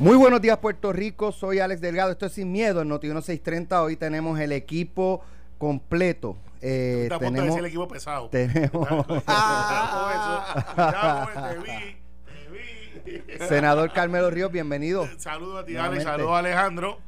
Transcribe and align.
Muy 0.00 0.16
buenos 0.16 0.40
días 0.42 0.58
Puerto 0.58 0.92
Rico, 0.92 1.30
soy 1.30 1.60
Alex 1.60 1.80
Delgado, 1.80 2.10
esto 2.10 2.26
es 2.26 2.32
Sin 2.32 2.50
Miedo 2.50 2.82
en 2.82 2.88
Noti 2.88 3.06
1630, 3.06 3.80
hoy 3.80 3.96
tenemos 3.96 4.40
el 4.40 4.50
equipo 4.50 5.22
completo. 5.56 6.36
Eh, 6.60 7.08
tenemos 7.20 7.56
el 7.56 7.66
equipo 7.66 7.86
pesado. 7.86 8.28
Tenemos... 8.28 8.88
Senador 13.48 13.92
Carmelo 13.92 14.30
Ríos, 14.30 14.50
bienvenido. 14.50 15.08
Saludos 15.16 15.62
a 15.62 15.64
ti, 15.64 15.76
Alex, 15.76 16.02
saludos 16.02 16.32
a 16.32 16.38
Alejandro. 16.38 16.98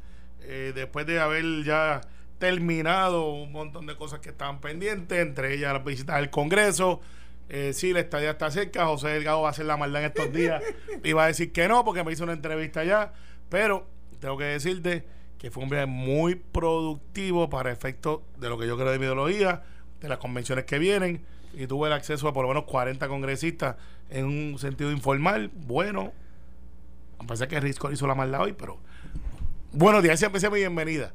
Eh, 0.42 0.70
después 0.72 1.06
de 1.06 1.18
haber 1.18 1.64
ya 1.64 2.02
terminado 2.38 3.32
un 3.32 3.50
montón 3.50 3.86
de 3.86 3.96
cosas 3.96 4.20
que 4.20 4.28
estaban 4.28 4.60
pendientes, 4.60 5.18
entre 5.18 5.54
ellas 5.54 5.72
las 5.72 5.84
visitas 5.84 6.14
al 6.16 6.30
Congreso, 6.30 7.00
eh, 7.48 7.72
sí, 7.72 7.92
la 7.92 8.00
estadía 8.00 8.30
está 8.30 8.50
cerca. 8.50 8.86
José 8.86 9.08
Delgado 9.08 9.42
va 9.42 9.48
a 9.48 9.50
hacer 9.50 9.66
la 9.66 9.76
maldad 9.76 10.02
en 10.02 10.08
estos 10.08 10.32
días. 10.32 10.62
Iba 11.04 11.24
a 11.24 11.26
decir 11.28 11.52
que 11.52 11.68
no, 11.68 11.84
porque 11.84 12.02
me 12.02 12.12
hizo 12.12 12.24
una 12.24 12.32
entrevista 12.32 12.84
ya. 12.84 13.12
Pero 13.48 13.86
tengo 14.20 14.36
que 14.36 14.44
decirte 14.44 15.04
que 15.38 15.50
fue 15.50 15.62
un 15.62 15.70
viaje 15.70 15.86
muy 15.86 16.34
productivo 16.34 17.48
para 17.48 17.70
efectos 17.70 18.20
de 18.38 18.48
lo 18.48 18.58
que 18.58 18.66
yo 18.66 18.76
creo 18.76 18.90
de 18.90 18.98
mi 18.98 19.04
ideología, 19.04 19.62
de 20.00 20.08
las 20.08 20.18
convenciones 20.18 20.64
que 20.64 20.78
vienen. 20.78 21.24
Y 21.54 21.66
tuve 21.66 21.86
el 21.88 21.92
acceso 21.92 22.28
a 22.28 22.32
por 22.32 22.42
lo 22.42 22.48
menos 22.48 22.64
40 22.64 23.06
congresistas 23.08 23.76
en 24.10 24.26
un 24.26 24.58
sentido 24.58 24.90
informal. 24.90 25.50
Bueno, 25.54 26.12
a 27.18 27.26
pesar 27.26 27.48
que 27.48 27.60
Risco 27.60 27.90
hizo 27.92 28.06
la 28.06 28.14
maldad 28.14 28.42
hoy, 28.42 28.52
pero 28.52 28.78
buenos 29.72 30.02
días, 30.02 30.18
siempre 30.18 30.40
sea 30.40 30.50
mi 30.50 30.58
bienvenida. 30.58 31.14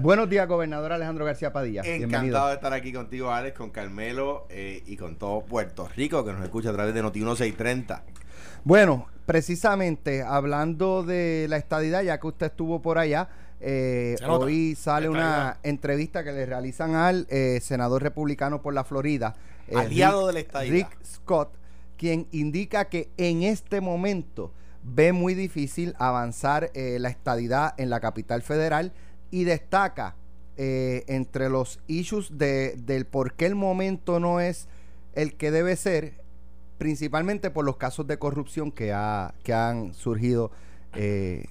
Buenos 0.00 0.28
días, 0.28 0.48
gobernador 0.48 0.92
Alejandro 0.92 1.24
García 1.24 1.52
Padilla. 1.52 1.82
Encantado 1.84 2.48
de 2.48 2.54
estar 2.54 2.72
aquí 2.72 2.92
contigo, 2.92 3.30
Alex, 3.30 3.56
con 3.56 3.70
Carmelo 3.70 4.46
eh, 4.50 4.82
y 4.86 4.96
con 4.96 5.16
todo 5.16 5.42
Puerto 5.42 5.88
Rico 5.94 6.24
que 6.24 6.32
nos 6.32 6.42
escucha 6.42 6.70
a 6.70 6.72
través 6.72 6.94
de 6.94 7.02
Noti 7.02 7.20
1630. 7.20 8.02
Bueno, 8.64 9.06
precisamente 9.26 10.22
hablando 10.22 11.02
de 11.02 11.46
la 11.48 11.56
estadidad, 11.56 12.02
ya 12.02 12.18
que 12.18 12.26
usted 12.26 12.46
estuvo 12.46 12.80
por 12.80 12.98
allá, 12.98 13.28
eh, 13.60 14.16
hoy 14.28 14.74
sale 14.74 15.08
una 15.08 15.58
entrevista 15.62 16.24
que 16.24 16.32
le 16.32 16.46
realizan 16.46 16.94
al 16.94 17.26
eh, 17.28 17.60
senador 17.60 18.02
republicano 18.02 18.62
por 18.62 18.74
la 18.74 18.84
Florida, 18.84 19.34
aliado 19.74 20.26
de 20.28 20.32
la 20.32 20.40
estadidad, 20.40 20.74
Rick 20.74 21.04
Scott, 21.04 21.56
quien 21.96 22.26
indica 22.32 22.86
que 22.86 23.10
en 23.16 23.42
este 23.42 23.80
momento 23.80 24.52
ve 24.82 25.12
muy 25.12 25.34
difícil 25.34 25.94
avanzar 25.98 26.72
la 26.74 27.08
estadidad 27.08 27.74
en 27.78 27.88
la 27.88 28.00
capital 28.00 28.42
federal 28.42 28.92
y 29.32 29.42
destaca 29.42 30.14
eh, 30.56 31.02
entre 31.08 31.48
los 31.48 31.80
issues 31.88 32.38
de, 32.38 32.76
del 32.76 33.06
por 33.06 33.32
qué 33.32 33.46
el 33.46 33.56
momento 33.56 34.20
no 34.20 34.38
es 34.38 34.68
el 35.14 35.34
que 35.34 35.50
debe 35.50 35.74
ser, 35.74 36.20
principalmente 36.78 37.50
por 37.50 37.64
los 37.64 37.78
casos 37.78 38.06
de 38.06 38.18
corrupción 38.18 38.70
que, 38.70 38.92
ha, 38.92 39.34
que 39.42 39.52
han 39.52 39.94
surgido 39.94 40.52
eh, 40.94 41.46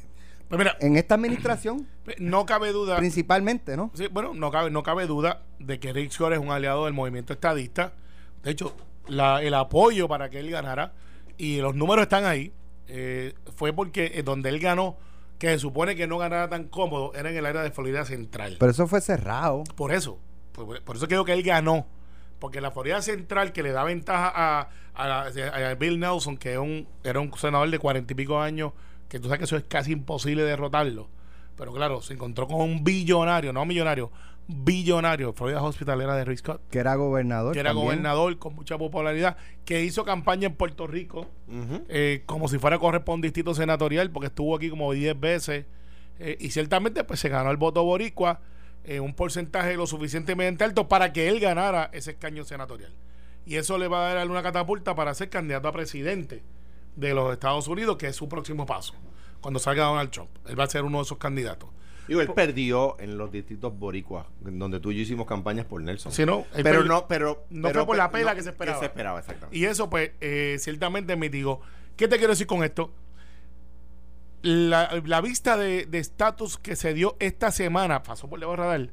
pues 0.48 0.68
en 0.80 0.96
esta 0.98 1.16
administración. 1.16 1.88
No 2.20 2.46
cabe 2.46 2.72
duda. 2.72 2.98
Principalmente, 2.98 3.76
¿no? 3.76 3.90
Sí, 3.94 4.08
bueno, 4.12 4.34
no 4.34 4.52
cabe, 4.52 4.70
no 4.70 4.84
cabe 4.84 5.08
duda 5.08 5.44
de 5.59 5.80
que 5.80 5.94
Rick 5.94 6.12
Scott 6.12 6.34
es 6.34 6.40
un 6.40 6.50
aliado 6.50 6.86
del 6.86 6.94
movimiento 6.94 7.34
estadista. 7.34 7.94
De 8.44 8.52
hecho, 8.52 8.76
la, 9.08 9.42
el 9.42 9.54
apoyo 9.54 10.08
para 10.08 10.30
que 10.30 10.40
él 10.40 10.52
ganara, 10.52 10.94
y 11.38 11.58
los 11.58 11.74
números 11.74 12.04
están 12.04 12.26
ahí, 12.26 12.54
eh, 12.88 13.34
fue 13.56 13.74
porque 13.74 14.22
donde 14.24 14.50
él 14.50 14.59
ganó 14.59 14.98
que 15.42 15.47
se 15.47 15.58
supone 15.58 15.95
que 15.95 16.06
no 16.06 16.20
ganara 16.20 16.50
tan 16.50 16.66
cómodo 16.66 17.14
era 17.16 17.31
en 17.31 17.36
el 17.36 17.47
área 17.47 17.64
de 17.64 17.72
Florida 17.72 18.06
Central. 18.06 18.58
Pero 18.59 18.72
eso 18.72 18.86
fue 18.86 19.02
cerrado. 19.02 19.64
Por 19.75 19.92
eso. 19.92 20.20
Por, 20.52 20.95
eso 20.95 21.08
creo 21.08 21.25
que 21.25 21.34
él 21.34 21.42
ganó. 21.42 21.88
Porque 22.38 22.61
la 22.61 22.70
Florida 22.70 23.02
Central, 23.02 23.52
que 23.52 23.64
le 23.64 23.72
da 23.72 23.84
ventaja 23.84 24.31
a, 24.36 24.69
a, 24.94 25.73
Bill 25.80 26.00
Nelson, 26.00 26.38
que 26.38 26.59
un, 26.59 26.88
era 27.03 27.19
un 27.19 27.36
senador 27.36 27.72
de 27.72 27.80
cuarenta 27.80 28.14
y 28.14 28.16
pico 28.16 28.39
años, 28.39 28.73
que 29.09 29.19
tú 29.19 29.30
sabes 29.30 29.39
que 29.39 29.45
eso 29.45 29.58
es 29.58 29.64
casi 29.64 29.94
imposible 29.94 30.44
derrotarlo. 30.44 31.09
Pero 31.58 31.73
claro, 31.73 32.03
se 32.03 32.14
encontró 32.14 32.47
con 32.47 32.62
un 32.62 32.84
billonario, 32.84 33.52
no 33.52 33.66
millonario, 33.66 34.12
billonario, 34.51 35.34
Florida 35.34 35.62
Hospital 35.62 36.01
era 36.01 36.16
de 36.16 36.25
Rick 36.25 36.39
Scott. 36.39 36.62
Que 36.69 36.79
era 36.79 36.95
gobernador. 36.95 37.53
Que 37.53 37.59
era 37.59 37.72
gobernador 37.72 38.38
con 38.38 38.56
mucha 38.56 38.78
popularidad, 38.78 39.38
que 39.66 39.84
hizo 39.84 40.03
campaña 40.06 40.47
en 40.47 40.56
Puerto 40.56 40.88
Rico, 40.88 41.28
eh, 41.89 42.23
como 42.25 42.47
si 42.47 42.57
fuera 42.57 42.78
correspondistito 42.78 43.53
senatorial, 43.53 44.12
porque 44.12 44.28
estuvo 44.28 44.56
aquí 44.56 44.69
como 44.69 44.91
10 44.91 45.19
veces. 45.19 45.66
Eh, 46.19 46.38
y 46.39 46.51
ciertamente 46.51 47.03
pues 47.03 47.19
se 47.19 47.29
ganó 47.29 47.50
el 47.50 47.57
voto 47.57 47.84
boricua, 47.84 48.41
en 48.84 48.97
eh, 48.97 49.00
un 49.00 49.13
porcentaje 49.13 49.75
lo 49.75 49.88
suficientemente 49.88 50.63
alto 50.63 50.88
para 50.88 51.13
que 51.13 51.28
él 51.29 51.39
ganara 51.39 51.89
ese 51.94 52.12
escaño 52.12 52.44
senatorial. 52.44 52.91
Y 53.45 53.56
eso 53.56 53.78
le 53.78 53.88
va 53.88 54.09
a 54.09 54.13
dar 54.13 54.29
una 54.29 54.44
catapulta 54.44 54.95
para 54.95 55.13
ser 55.13 55.29
candidato 55.29 55.68
a 55.68 55.72
presidente 55.72 56.44
de 56.95 57.13
los 57.13 57.31
Estados 57.31 57.68
Unidos, 57.68 57.97
que 57.97 58.07
es 58.07 58.16
su 58.16 58.29
próximo 58.29 58.66
paso, 58.66 58.94
cuando 59.39 59.59
salga 59.59 59.85
Donald 59.85 60.12
Trump. 60.12 60.29
Él 60.47 60.59
va 60.59 60.66
a 60.66 60.69
ser 60.69 60.83
uno 60.83 61.00
de 61.00 61.03
esos 61.03 61.18
candidatos. 61.18 61.69
Digo, 62.07 62.22
él 62.22 62.29
perdió 62.34 63.00
en 63.00 63.17
los 63.17 63.31
distritos 63.31 63.78
boricuas, 63.78 64.25
donde 64.41 64.79
tú 64.79 64.91
y 64.91 64.95
yo 64.95 65.01
hicimos 65.01 65.28
campañas 65.28 65.66
por 65.66 65.81
Nelson. 65.81 66.12
Sí, 66.12 66.25
no, 66.25 66.45
pero 66.63 66.84
no, 66.84 67.07
pero 67.07 67.45
no 67.50 67.69
fue 67.69 67.85
por 67.85 67.97
la 67.97 68.12
pela 68.12 68.35
que 68.35 68.44
se 68.44 68.50
esperaba. 68.50 68.79
se 68.79 68.85
esperaba, 68.85 69.19
exactamente. 69.19 69.57
Y 69.57 69.66
eso, 69.66 69.89
pues, 69.89 70.12
eh, 70.19 70.57
ciertamente 70.59 71.16
me 71.16 71.29
digo, 71.29 71.62
¿qué 71.95 72.07
te 72.07 72.17
quiero 72.17 72.34
decir 72.34 72.47
con 72.47 72.63
esto? 72.63 72.91
La, 74.41 75.22
vista 75.22 75.56
de 75.56 75.88
estatus 75.94 76.57
que 76.57 76.75
se 76.75 76.94
dio 76.94 77.16
esta 77.19 77.51
semana, 77.51 78.03
pasó 78.03 78.28
por 78.28 78.39
debajo 78.39 78.57
radar, 78.57 78.89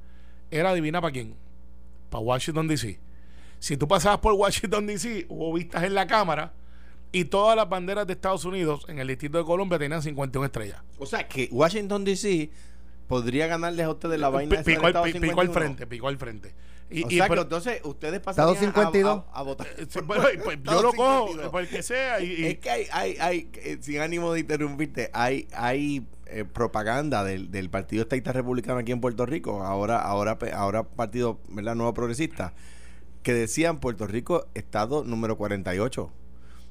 era 0.50 0.74
divina 0.74 1.00
para 1.00 1.12
quién? 1.12 1.34
Para 2.10 2.22
Washington 2.22 2.68
DC. 2.68 2.98
Si 3.58 3.76
tú 3.76 3.88
pasabas 3.88 4.18
por 4.18 4.34
Washington 4.34 4.86
DC, 4.86 5.26
hubo 5.28 5.52
vistas 5.52 5.82
en 5.84 5.94
la 5.94 6.06
cámara 6.06 6.52
y 7.10 7.24
todas 7.24 7.56
las 7.56 7.68
banderas 7.68 8.06
de 8.06 8.12
Estados 8.12 8.44
Unidos 8.44 8.84
en 8.88 8.98
el 8.98 9.08
distrito 9.08 9.38
de 9.38 9.44
Colombia 9.44 9.78
tenían 9.78 10.02
51 10.02 10.46
estrellas. 10.46 10.82
O 10.98 11.06
sea 11.06 11.26
que 11.26 11.48
Washington 11.50 12.04
DC 12.04 12.50
podría 13.08 13.46
ganarles 13.46 13.86
a 13.86 13.90
ustedes 13.90 14.20
la 14.20 14.28
vaina. 14.28 14.62
Pico, 14.62 14.86
al, 14.86 15.12
pico 15.12 15.40
al 15.40 15.50
frente, 15.50 15.86
pico 15.86 16.08
al 16.08 16.18
frente. 16.18 16.54
Y, 16.90 17.04
o 17.04 17.08
sea, 17.10 17.28
que 17.28 17.40
entonces 17.40 17.80
ustedes 17.84 18.20
pasan 18.20 18.48
a, 18.48 19.24
a, 19.32 19.42
votar. 19.42 19.66
Eh, 19.76 19.86
pues, 20.42 20.58
yo 20.62 20.82
lo 20.82 20.92
cojo, 20.92 21.50
por 21.50 21.62
el 21.62 21.68
que 21.68 21.82
sea. 21.82 22.20
Y, 22.20 22.46
es 22.46 22.58
que 22.58 22.70
hay, 22.70 22.86
hay, 22.92 23.16
hay, 23.20 23.50
eh, 23.56 23.78
sin 23.80 24.00
ánimo 24.00 24.32
de 24.32 24.40
interrumpirte, 24.40 25.10
hay, 25.12 25.48
hay 25.52 26.06
eh, 26.26 26.44
propaganda 26.44 27.24
del, 27.24 27.50
del 27.50 27.68
Partido 27.68 28.02
Estadista 28.02 28.32
Republicano 28.32 28.78
aquí 28.78 28.92
en 28.92 29.00
Puerto 29.00 29.26
Rico, 29.26 29.62
ahora, 29.62 30.00
ahora, 30.00 30.38
ahora 30.54 30.84
Partido 30.84 31.40
¿verdad? 31.48 31.74
Nuevo 31.74 31.92
Progresista, 31.92 32.54
que 33.22 33.34
decían 33.34 33.80
Puerto 33.80 34.06
Rico, 34.06 34.46
Estado 34.54 35.04
número 35.04 35.36
48 35.36 36.10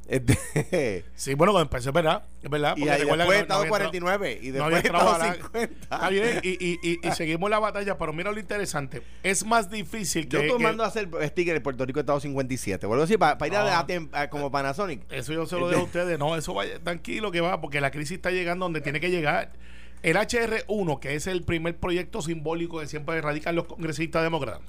este, 0.08 1.04
sí, 1.16 1.34
bueno, 1.34 1.52
cuando 1.52 1.70
empezó, 1.70 1.90
es 1.90 1.94
verdad. 1.94 2.24
Es 2.42 2.50
verdad 2.50 2.76
y 2.78 2.86
después 2.86 3.42
estado 3.42 3.68
49 3.68 4.40
y 4.42 4.52
después 4.52 4.86
estado 4.86 5.34
50. 5.34 5.64
Está 5.64 6.10
bien, 6.10 6.40
y, 6.44 6.50
y, 6.50 7.00
y, 7.04 7.12
seguimos 7.16 7.50
la 7.50 7.60
batalla, 7.60 7.98
pero 7.98 8.14
mira 8.14 8.32
lo 8.32 8.40
interesante. 8.40 9.04
Es 9.22 9.46
más 9.46 9.70
difícil 9.70 10.30
que. 10.30 10.38
Yo 10.38 10.44
estoy 10.44 10.60
mandando 10.60 10.86
a 10.86 10.88
hacer 10.88 11.10
sticker 11.24 11.54
de 11.54 11.62
Puerto 11.62 11.86
Rico 11.86 12.00
Estado 12.00 12.22
57. 12.22 12.88
Vuelvo 12.88 13.04
a 13.04 13.06
decir, 13.06 13.20
para, 13.20 13.48
ir 13.48 13.56
a, 13.56 13.86
a, 14.14 14.30
como 14.30 14.50
Panasonic. 14.50 15.12
Eso 15.12 15.34
yo 15.34 15.46
se 15.46 15.60
lo 15.60 15.68
dejo 15.68 15.82
a 15.82 15.86
ustedes. 15.86 16.18
No, 16.18 16.38
eso 16.38 16.54
vaya 16.54 16.80
tranquilo 16.80 17.30
que 17.30 17.42
va, 17.42 17.60
porque 17.60 17.82
la 17.82 17.92
crisis 17.92 18.16
está 18.16 18.32
llegando 18.32 18.64
donde 18.66 18.80
tiene 18.80 19.02
que 19.02 19.10
llegar. 19.10 19.52
El 20.04 20.16
HR1, 20.16 21.00
que 21.00 21.16
es 21.16 21.28
el 21.28 21.44
primer 21.44 21.76
proyecto 21.78 22.22
simbólico 22.22 22.80
que 22.80 22.88
siempre 22.88 23.20
radican 23.20 23.56
los 23.56 23.66
congresistas 23.66 24.24
demócratas, 24.24 24.62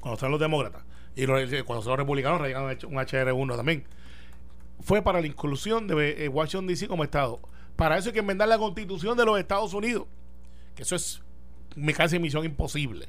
cuando 0.00 0.14
están 0.14 0.30
los 0.30 0.40
demócratas, 0.40 0.82
y 1.14 1.26
cuando 1.26 1.82
son 1.82 1.90
los 1.90 1.98
republicanos 1.98 2.40
radican 2.40 2.64
un 2.64 2.94
HR1 2.94 3.56
también 3.56 3.84
fue 4.80 5.02
para 5.02 5.20
la 5.20 5.26
inclusión 5.26 5.86
de 5.86 6.24
eh, 6.24 6.28
Washington 6.28 6.66
DC 6.66 6.88
como 6.88 7.04
Estado. 7.04 7.40
Para 7.76 7.98
eso 7.98 8.08
hay 8.08 8.12
que 8.12 8.20
enmendar 8.20 8.48
la 8.48 8.58
constitución 8.58 9.16
de 9.16 9.24
los 9.24 9.38
Estados 9.38 9.74
Unidos. 9.74 10.06
Que 10.74 10.82
eso 10.82 10.96
es 10.96 11.22
casi 11.96 12.18
misión 12.18 12.44
imposible. 12.44 13.08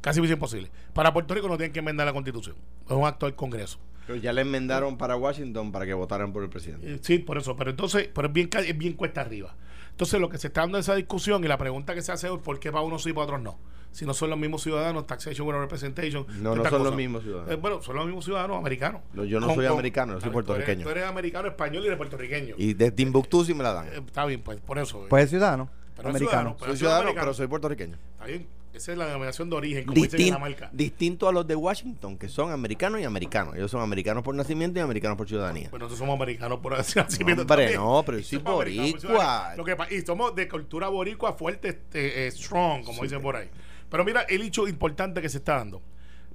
Casi 0.00 0.20
misión 0.20 0.36
imposible. 0.36 0.70
Para 0.92 1.12
Puerto 1.12 1.34
Rico 1.34 1.48
no 1.48 1.56
tienen 1.56 1.72
que 1.72 1.78
enmendar 1.78 2.06
la 2.06 2.12
constitución. 2.12 2.56
Es 2.86 2.92
un 2.92 3.04
acto 3.04 3.26
del 3.26 3.34
Congreso. 3.34 3.78
Pero 4.06 4.18
ya 4.18 4.32
le 4.32 4.42
enmendaron 4.42 4.98
para 4.98 5.16
Washington 5.16 5.70
para 5.70 5.86
que 5.86 5.94
votaran 5.94 6.32
por 6.32 6.42
el 6.42 6.50
presidente. 6.50 6.94
Eh, 6.94 6.98
sí, 7.02 7.18
por 7.18 7.38
eso. 7.38 7.56
Pero 7.56 7.70
entonces, 7.70 8.08
pero 8.12 8.28
es 8.28 8.34
bien, 8.34 8.50
es 8.52 8.76
bien 8.76 8.94
cuesta 8.94 9.20
arriba. 9.20 9.54
Entonces, 9.92 10.20
lo 10.20 10.28
que 10.28 10.38
se 10.38 10.48
está 10.48 10.62
dando 10.62 10.78
en 10.78 10.80
esa 10.80 10.94
discusión 10.94 11.44
y 11.44 11.48
la 11.48 11.58
pregunta 11.58 11.94
que 11.94 12.02
se 12.02 12.12
hace 12.12 12.26
es 12.26 12.38
por 12.38 12.58
qué 12.58 12.72
para 12.72 12.82
unos 12.82 13.02
sí 13.02 13.10
y 13.10 13.12
para 13.12 13.24
otros 13.24 13.42
no. 13.42 13.58
Si 13.92 14.06
no 14.06 14.14
son 14.14 14.30
los 14.30 14.38
mismos 14.38 14.62
ciudadanos, 14.62 15.06
taxation 15.06 15.46
or 15.46 15.60
representation. 15.60 16.26
No, 16.42 16.56
no 16.56 16.64
son 16.64 16.82
los 16.82 16.96
mismos 16.96 17.22
ciudadanos. 17.22 17.52
Eh, 17.52 17.56
bueno, 17.56 17.82
son 17.82 17.96
los 17.96 18.06
mismos 18.06 18.24
ciudadanos 18.24 18.56
americanos. 18.56 19.02
yo 19.12 19.38
no 19.38 19.54
soy 19.54 19.66
americano, 19.66 20.14
yo 20.14 20.20
soy 20.20 20.30
puertorriqueño. 20.30 20.82
Tú 20.82 20.90
eres, 20.90 21.04
americano, 21.04 21.48
español 21.48 21.82
y 21.84 21.86
eres 21.86 21.98
puertorriqueño. 21.98 22.54
Y 22.56 22.72
de 22.72 22.90
Timbuktu 22.90 23.44
sí 23.44 23.52
me 23.52 23.62
la 23.62 23.74
dan. 23.74 23.88
Eh, 23.88 24.02
está 24.06 24.24
bien, 24.24 24.40
pues 24.40 24.60
por 24.60 24.78
eso. 24.78 25.06
Pues 25.08 25.24
es 25.24 25.30
ciudadano. 25.30 25.68
americano. 26.02 26.56
soy 26.58 26.76
ciudadano, 26.76 27.10
pero 27.14 27.34
soy 27.34 27.46
puertorriqueño. 27.46 27.98
Está 28.14 28.24
bien. 28.26 28.46
Esa 28.72 28.92
es 28.92 28.98
la 28.98 29.06
denominación 29.06 29.50
de 29.50 29.56
origen, 29.56 29.84
como 29.84 30.02
dicen 30.02 30.20
en 30.20 30.30
la 30.30 30.38
marca. 30.38 30.70
Distinto 30.72 31.28
a 31.28 31.32
los 31.32 31.46
de 31.46 31.54
Washington, 31.54 32.16
que 32.16 32.28
son 32.28 32.50
americanos 32.50 33.00
y 33.00 33.04
americanos. 33.04 33.54
Ellos 33.54 33.70
son 33.70 33.82
americanos 33.82 34.22
por 34.22 34.34
nacimiento 34.34 34.78
y 34.78 34.82
americanos 34.82 35.18
por 35.18 35.28
ciudadanía. 35.28 35.68
Bueno, 35.70 35.84
nosotros 35.84 35.98
somos 35.98 36.14
americanos 36.14 36.60
por 36.60 36.72
nacimiento. 36.96 37.42
Hombre, 37.42 37.74
no, 37.74 38.02
pero 38.06 38.22
sí 38.22 38.38
boricua. 38.38 39.54
Lo 39.56 39.64
que, 39.64 39.76
y 39.90 40.00
somos 40.00 40.34
de 40.34 40.48
cultura 40.48 40.88
boricua 40.88 41.34
fuerte, 41.34 41.68
este, 41.68 42.26
eh, 42.26 42.30
strong, 42.30 42.82
como 42.84 43.02
dicen 43.02 43.20
por 43.20 43.36
ahí. 43.36 43.50
Pero 43.90 44.04
mira 44.04 44.22
el 44.22 44.40
hecho 44.42 44.66
importante 44.66 45.20
que 45.20 45.28
se 45.28 45.38
está 45.38 45.56
dando. 45.56 45.82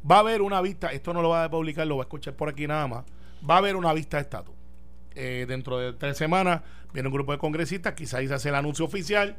Va 0.09 0.17
a 0.17 0.19
haber 0.19 0.43
una 0.43 0.61
vista, 0.61 0.89
esto 0.89 1.13
no 1.13 1.23
lo 1.23 1.29
va 1.29 1.45
a 1.45 1.49
publicar, 1.49 1.87
lo 1.87 1.97
va 1.97 2.03
a 2.03 2.05
escuchar 2.05 2.35
por 2.35 2.49
aquí 2.49 2.67
nada 2.67 2.87
más. 2.87 3.03
Va 3.49 3.55
a 3.55 3.57
haber 3.57 3.75
una 3.75 3.91
vista 3.93 4.17
de 4.17 4.21
estatus. 4.23 4.53
eh, 5.15 5.45
dentro 5.47 5.79
de 5.79 5.93
tres 5.93 6.15
semanas 6.15 6.61
viene 6.93 7.09
un 7.09 7.13
grupo 7.13 7.31
de 7.31 7.39
congresistas, 7.39 7.93
quizás 7.93 8.23
se 8.27 8.33
hace 8.33 8.49
el 8.49 8.55
anuncio 8.55 8.85
oficial, 8.85 9.37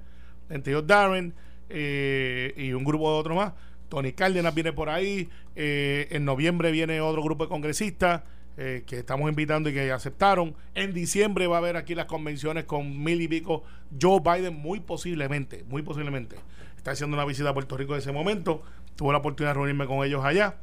entre 0.51 0.73
ellos 0.73 0.87
Darren 0.87 1.35
eh, 1.69 2.55
y 2.57 2.73
un 2.73 2.85
grupo 2.85 3.13
de 3.13 3.19
otros 3.19 3.37
más. 3.37 3.53
Tony 3.89 4.13
Cárdenas 4.13 4.55
viene 4.55 4.73
por 4.73 4.91
ahí, 4.91 5.29
eh, 5.57 6.09
en 6.11 6.25
noviembre 6.25 6.71
viene 6.71 7.01
otro 7.01 7.23
grupo 7.23 7.45
de 7.45 7.49
congresistas 7.49 8.23
que 8.59 8.99
estamos 8.99 9.29
invitando 9.29 9.71
y 9.71 9.73
que 9.73 9.93
aceptaron. 9.93 10.53
En 10.75 10.93
diciembre 10.93 11.47
va 11.47 11.55
a 11.55 11.59
haber 11.61 11.77
aquí 11.77 11.95
las 11.95 12.07
convenciones 12.07 12.65
con 12.65 13.05
mil 13.05 13.21
y 13.21 13.29
pico. 13.29 13.63
Joe 14.03 14.19
Biden 14.19 14.57
muy 14.57 14.81
posiblemente, 14.81 15.65
muy 15.69 15.83
posiblemente, 15.83 16.35
está 16.77 16.91
haciendo 16.91 17.17
una 17.17 17.25
visita 17.25 17.51
a 17.51 17.55
Puerto 17.55 17.77
Rico 17.77 17.93
en 17.93 18.01
ese 18.01 18.11
momento. 18.11 18.65
Tuve 18.97 19.13
la 19.13 19.19
oportunidad 19.19 19.51
de 19.51 19.61
reunirme 19.61 19.87
con 19.87 20.05
ellos 20.05 20.25
allá, 20.25 20.57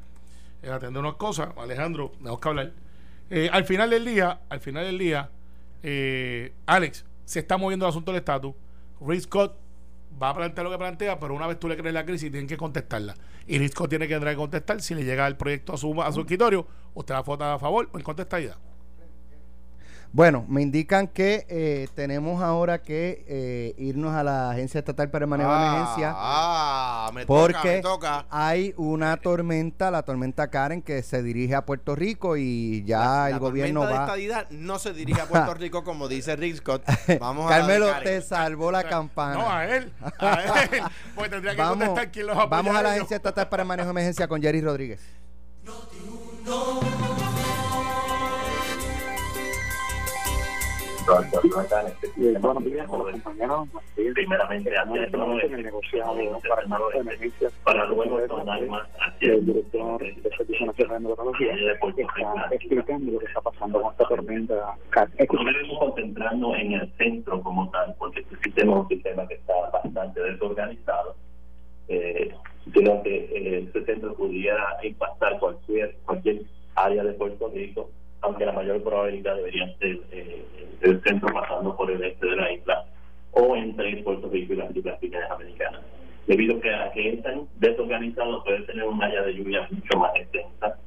atender 0.70 1.02
unas 1.02 1.14
cosas. 1.14 1.52
Alejandro, 1.56 2.12
tenemos 2.18 2.42
que 2.42 2.50
hablar. 2.50 2.74
al 3.54 3.64
final 3.64 3.90
del 3.90 4.04
día, 4.04 4.42
al 4.50 4.60
final 4.60 4.84
del 4.84 4.98
día, 4.98 5.30
eh, 5.88 6.52
Alex, 6.66 7.06
se 7.26 7.38
está 7.38 7.58
moviendo 7.58 7.86
el 7.86 7.92
asunto 7.92 8.12
del 8.12 8.18
estatus. 8.18 8.56
Rick 9.00 9.22
Scott 9.22 9.56
va 10.22 10.30
a 10.30 10.36
plantear 10.36 10.66
lo 10.66 10.72
que 10.72 10.78
plantea, 10.78 11.20
pero 11.20 11.34
una 11.34 11.48
vez 11.48 11.60
tú 11.60 11.68
le 11.68 11.78
crees 11.78 11.94
la 11.94 12.06
crisis, 12.06 12.32
tienen 12.32 12.48
que 12.48 12.58
contestarla. 12.58 13.16
Y 13.48 13.60
Rick 13.60 13.72
Scott 13.72 13.90
tiene 13.90 14.08
que 14.08 14.16
entrar 14.16 14.34
a 14.34 14.38
contestar 14.38 14.82
si 14.82 14.96
le 14.96 15.04
llega 15.04 15.28
el 15.28 15.38
proyecto 15.38 15.74
a 15.74 15.78
su, 15.78 16.02
a 16.02 16.12
su 16.12 16.22
escritorio, 16.22 16.68
usted 16.94 17.14
va 17.14 17.20
a 17.20 17.24
votar 17.24 17.54
a 17.54 17.60
favor 17.60 17.90
o 17.92 17.98
en 17.98 18.04
contestabilidad. 18.04 18.58
Bueno, 20.16 20.46
me 20.48 20.62
indican 20.62 21.10
que 21.10 21.46
eh, 21.50 21.90
tenemos 21.94 22.42
ahora 22.42 22.82
que 22.82 23.26
eh, 23.28 23.76
irnos 23.78 24.16
a 24.16 24.24
la 24.24 24.52
Agencia 24.52 24.80
Estatal 24.80 25.10
para 25.10 25.26
el 25.26 25.30
Manejo 25.30 25.50
de 25.50 25.58
ah, 25.58 25.68
Emergencia. 25.68 26.14
Ah, 26.16 27.12
me 27.14 27.26
porque 27.26 27.82
toca, 27.82 28.26
hay 28.30 28.74
una 28.78 29.18
tormenta, 29.18 29.92
la 29.92 30.04
tormenta 30.04 30.50
Karen, 30.50 30.82
que 30.82 31.04
se 31.04 31.22
dirige 31.22 31.54
a 31.54 31.66
Puerto 31.66 31.98
Rico 31.98 32.38
y 32.38 32.86
ya 32.86 33.30
el 33.30 33.40
gobierno 33.40 33.82
va. 33.82 33.90
La 33.90 34.02
estadidad 34.04 34.50
no 34.52 34.80
se 34.80 34.94
dirige 34.94 35.20
a 35.20 35.26
Puerto 35.26 35.54
Rico 35.56 35.84
como 35.84 36.08
dice 36.08 36.38
Rick 36.38 36.60
Scott. 36.60 36.84
Vamos 37.20 37.50
Carmelo, 37.52 37.90
te 38.02 38.22
salvó 38.22 38.72
la 38.72 38.84
campana. 38.88 39.36
No, 39.36 39.52
a 39.52 39.66
él. 39.68 39.92
A 40.20 40.64
él. 40.64 40.82
Pues 41.14 41.30
tendría 41.30 41.56
que 41.56 41.62
vamos, 41.62 41.88
contestar 41.88 42.12
quién 42.14 42.28
los 42.28 42.50
Vamos 42.50 42.74
a 42.74 42.82
la 42.82 42.92
Agencia 42.94 43.18
Estatal 43.18 43.50
para 43.50 43.64
el 43.64 43.68
Manejo 43.68 43.88
de 43.88 43.92
Emergencia 43.92 44.30
con 44.30 44.42
Jerry 44.42 44.62
Rodríguez. 44.62 45.02
Buenos 51.06 52.64
días, 52.64 52.88
compañeros. 52.88 53.70
Primeramente, 53.96 54.76
antes 54.76 55.12
de 55.12 55.58
negociado 55.64 56.16
para 56.50 56.62
el 56.64 56.68
marco 56.68 56.90
de 56.90 56.98
emergencia 57.00 57.50
para 57.64 57.86
luego 57.86 58.20
tornar 58.28 58.66
más 58.66 58.88
hacia 59.00 59.34
el 59.34 59.46
director 59.46 60.02
de 60.02 60.30
Servicio 60.36 60.66
Nacional 60.66 61.04
de 61.04 61.10
Meteorología 61.10 61.54
está 61.54 62.56
explicando 62.56 63.12
lo 63.12 63.20
que 63.20 63.26
está 63.26 63.42
pasando 63.42 63.82
con 63.82 63.92
esta 63.92 64.08
tormenta. 64.08 64.78
Nos 64.96 65.46
debemos 65.46 65.80
concentrarnos 65.80 66.58
en 66.58 66.74
el 66.74 66.92
centro 66.98 67.42
como 67.42 67.70
tal, 67.70 67.96
porque 68.00 68.22
este 68.22 68.38
sistema 68.38 68.74
es 68.74 68.80
un 68.80 68.88
sistema 68.88 69.28
que 69.28 69.36
está 69.36 69.54
bastante 69.72 70.22
desorganizado. 70.22 71.16
Eh, 71.88 72.34
creo 72.74 73.04
que 73.04 73.16
eh, 73.16 73.70
ese 73.70 73.86
centro 73.86 74.16
pudiera 74.16 74.76
impactar 74.82 75.38
cualquier 75.40 75.96
cualquier 76.06 76.42
área 76.76 77.04
de 77.04 77.14
Puerto 77.14 77.52
Rico 77.54 77.92
aunque 78.26 78.46
la 78.46 78.54
mayor 78.54 78.82
probabilidad 78.82 79.36
debería 79.36 79.72
ser 79.78 80.00
eh, 80.12 80.46
centro 81.04 81.32
pasando 81.34 81.76
por 81.76 81.92
el 81.92 82.04
este 82.04 82.26
de 82.26 82.36
la 82.36 82.52
isla 82.52 82.86
o 83.32 83.56
entre 83.56 83.98
Puerto 83.98 84.30
Rico 84.30 84.54
y 84.54 84.56
las 84.58 84.76
islas 84.76 85.00
pequeñas 85.00 85.30
americanas. 85.30 85.82
Debido 86.26 86.58
a 86.58 86.92
que 86.92 87.10
están 87.10 87.48
desorganizados, 87.60 88.44
puede 88.44 88.62
tener 88.62 88.84
un 88.86 89.02
área 89.04 89.22
de 89.22 89.36
lluvia 89.36 89.68
mucho 89.70 90.00
más 90.00 90.12
extensa. 90.16 90.80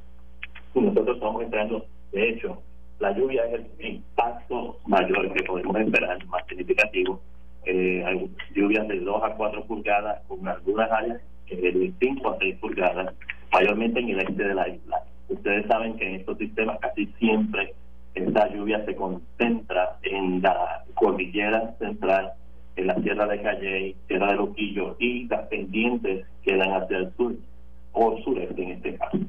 Nosotros 0.75 1.15
estamos 1.15 1.43
entrando, 1.43 1.85
de 2.11 2.29
hecho, 2.29 2.61
la 2.99 3.11
lluvia 3.11 3.45
es 3.45 3.61
el 3.79 3.85
impacto 3.85 4.77
mayor 4.85 5.31
que 5.33 5.43
podemos 5.43 5.77
esperar, 5.77 6.25
más 6.25 6.45
significativo. 6.47 7.21
Eh, 7.65 8.03
hay 8.05 8.29
lluvias 8.53 8.87
de 8.89 8.99
2 8.99 9.23
a 9.23 9.35
4 9.35 9.63
pulgadas, 9.65 10.21
con 10.27 10.45
algunas 10.45 10.91
áreas 10.91 11.21
eh, 11.47 11.55
de 11.55 11.93
5 11.99 12.29
a 12.29 12.37
6 12.39 12.55
pulgadas, 12.55 13.13
mayormente 13.53 13.99
en 14.01 14.09
el 14.09 14.19
este 14.19 14.43
de 14.43 14.53
la 14.53 14.67
isla 14.67 15.03
Ustedes 15.29 15.67
saben 15.67 15.95
que 15.95 16.07
en 16.07 16.15
estos 16.15 16.37
sistemas 16.39 16.79
casi 16.79 17.05
siempre 17.19 17.73
esta 18.15 18.51
lluvia 18.51 18.83
se 18.85 18.95
concentra 18.95 19.97
en 20.01 20.41
la 20.41 20.83
cordillera 20.95 21.75
central, 21.77 22.33
en 22.75 22.87
la 22.87 22.95
Sierra 22.95 23.27
de 23.27 23.41
Calle, 23.41 23.95
Sierra 24.07 24.31
de 24.31 24.35
Loquillo 24.35 24.95
y 24.99 25.27
las 25.27 25.47
pendientes 25.47 26.25
que 26.43 26.57
dan 26.57 26.71
hacia 26.71 26.97
el 26.97 27.13
sur 27.15 27.35
o 27.93 28.17
sureste 28.23 28.63
en 28.63 28.71
este 28.71 28.95
caso. 28.95 29.19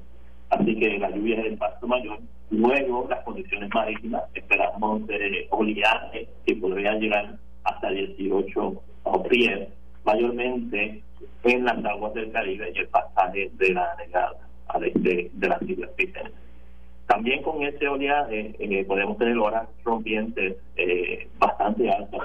Así 0.48 0.74
que 0.78 0.98
la 0.98 1.10
lluvia 1.10 1.40
es 1.40 1.46
el 1.46 1.58
paso 1.58 1.86
mayor. 1.86 2.18
Luego, 2.50 3.06
las 3.08 3.22
condiciones 3.22 3.68
marítimas, 3.72 4.22
esperamos 4.34 5.06
de 5.06 5.46
oleaje 5.50 6.28
que 6.46 6.56
podrían 6.56 6.98
llegar 6.98 7.36
hasta 7.64 7.90
18 7.90 8.82
o 9.04 9.22
pies, 9.24 9.68
mayormente 10.04 11.02
en 11.44 11.64
las 11.64 11.84
aguas 11.84 12.14
del 12.14 12.32
Caribe 12.32 12.72
y 12.74 12.78
el 12.78 12.88
pasaje 12.88 13.50
de 13.54 13.74
la 13.74 13.94
negada 13.96 14.50
de, 14.78 15.30
de 15.32 15.48
las 15.48 15.62
Islas 15.62 15.90
Vírgenes. 15.96 16.32
También 17.06 17.42
con 17.42 17.62
ese 17.62 17.88
oleaje 17.88 18.54
eh, 18.58 18.84
podemos 18.84 19.18
tener 19.18 19.36
horas 19.38 19.68
rompientes 19.84 20.56
eh, 20.76 21.28
bastante 21.38 21.90
altas 21.90 22.20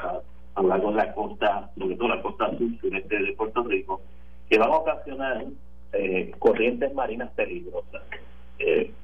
a, 0.55 0.61
lo 0.61 0.67
largo 0.67 0.91
de 0.91 0.97
la 0.97 1.13
costa, 1.13 1.71
sobre 1.77 1.95
todo 1.95 2.09
la 2.09 2.21
costa 2.21 2.55
sur 2.57 2.69
sureste 2.79 3.19
de 3.19 3.33
Puerto 3.33 3.63
Rico, 3.63 4.01
que 4.49 4.57
van 4.57 4.71
a 4.71 4.77
ocasionar 4.77 5.45
eh, 5.93 6.31
corrientes 6.37 6.93
marinas 6.93 7.31
peligrosas. 7.31 8.03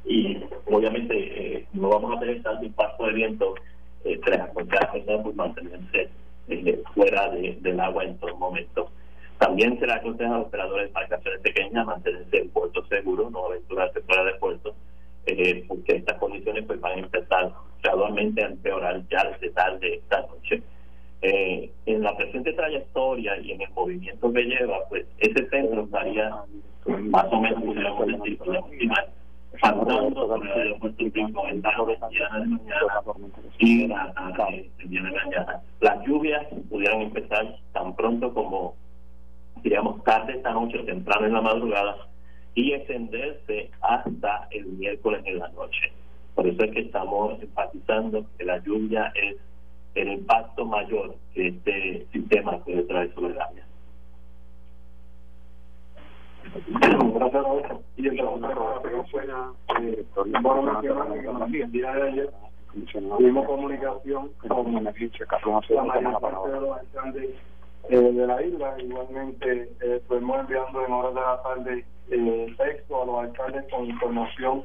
y 0.05 0.37
obviamente 0.71 1.65
no 1.73 1.89
vamos 1.89 2.15
a 2.15 2.19
tener 2.19 2.41
tanto 2.41 2.65
impacto 2.65 3.05
de 3.07 3.13
viento 3.13 3.55
tras 4.23 4.49
por 4.49 5.35
mantenerse 5.35 6.09
fuera 6.93 7.29
del 7.29 7.79
agua 7.79 8.03
en 8.05 8.17
todo 8.17 8.35
momento. 8.37 8.89
También 9.41 9.79
se 9.79 9.87
le 9.87 9.93
aconseja 9.93 10.35
a 10.35 10.37
los 10.37 10.47
operadores 10.49 10.83
de 10.83 10.87
embarcaciones 10.89 11.41
pequeñas 11.41 11.83
mantenerse 11.87 12.37
en 12.37 12.49
puerto 12.49 12.85
seguro, 12.85 13.27
no 13.31 13.47
aventurarse 13.47 13.99
fuera 14.01 14.23
de 14.23 14.33
puerto, 14.35 14.75
porque 15.67 15.97
estas 15.97 16.17
condiciones 16.17 16.65
pues 16.65 16.79
van 16.79 16.97
a 16.97 17.01
empezar 17.01 17.51
gradualmente 17.83 18.43
a 18.43 18.47
empeorar 18.47 19.01
ya 19.09 19.23
desde 19.31 19.49
tarde 19.51 19.95
esta 19.95 20.21
noche. 20.21 20.61
Eh, 21.23 21.71
en 21.85 22.01
la 22.01 22.17
presente 22.17 22.53
trayectoria 22.53 23.39
y 23.41 23.51
en 23.51 23.61
el 23.61 23.69
movimiento 23.71 24.33
que 24.33 24.43
lleva, 24.43 24.79
pues 24.89 25.05
ese 25.19 25.47
centro 25.49 25.83
estaría 25.83 26.31
más 26.87 27.25
o 27.29 27.39
menos, 27.39 27.61
pudiéramos 27.61 28.07
decir, 28.07 28.39
optimal, 28.41 29.07
pasando 29.61 30.27
por 30.27 30.45
el 30.45 30.51
aeropuerto 30.51 31.03
Rico 31.13 31.47
en 31.47 31.61
la 31.61 31.71
mañana 31.77 32.39
de 32.39 32.47
mañana 32.47 32.59
y 33.59 33.87
la 33.87 34.13
tarde 34.13 34.69
de 34.79 34.99
mañana. 34.99 35.61
Las 35.79 36.07
lluvias 36.07 36.47
pudieran 36.69 37.01
empezar 37.01 37.55
tan 37.71 37.95
pronto 37.95 38.33
como 38.33 38.75
diríamos, 39.63 40.03
tarde 40.03 40.33
esta 40.33 40.51
noche, 40.51 40.79
temprano 40.79 41.27
en 41.27 41.33
la 41.33 41.41
madrugada, 41.41 41.95
y 42.55 42.73
extenderse 42.73 43.69
hasta 43.81 44.47
el 44.51 44.65
miércoles 44.65 45.21
en 45.25 45.39
la 45.39 45.47
noche. 45.49 45.91
Por 46.35 46.47
eso 46.47 46.63
es 46.63 46.71
que 46.71 46.81
estamos 46.81 47.41
enfatizando 47.41 48.25
que 48.37 48.45
la 48.45 48.57
lluvia 48.63 49.11
es 49.15 49.37
el 49.95 50.11
impacto 50.13 50.65
mayor 50.65 51.15
que 51.33 51.47
este 51.47 52.07
sistema 52.11 52.57
puede 52.63 52.83
traer 52.83 53.13
sobre 53.13 53.33
el 53.33 53.41
área. 53.41 53.65
Gracias, 57.13 57.45
Y 57.97 58.07
el 58.07 58.17
tuvimos 63.17 63.45
comunicación 63.45 64.31
con 64.47 64.77
emergencia 64.77 65.25
Carlos 65.25 65.65
eh, 67.89 67.97
de 67.97 68.27
la 68.27 68.41
isla. 68.41 68.75
Igualmente, 68.79 69.69
eh, 69.81 69.95
estuvimos 69.97 70.39
enviando 70.39 70.85
en 70.85 70.91
horas 70.91 71.13
de 71.13 71.21
la 71.21 71.41
tarde 71.43 71.85
eh, 72.09 72.55
texto 72.57 73.01
a 73.01 73.05
los 73.05 73.19
alcaldes 73.19 73.65
con 73.71 73.85
información 73.85 74.63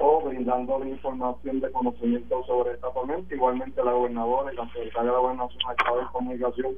o 0.00 0.20
brindando 0.22 0.84
información 0.86 1.60
de 1.60 1.70
conocimiento 1.72 2.44
sobre 2.44 2.72
esta 2.72 2.90
tormenta. 2.92 3.34
Igualmente, 3.34 3.82
la 3.82 3.92
gobernadora 3.92 4.52
y 4.52 4.56
la 4.56 4.66
secretaria 4.66 5.10
de 5.10 5.16
la 5.16 5.18
gobernación 5.18 5.72
estado 5.72 6.00
en 6.00 6.06
comunicación 6.08 6.74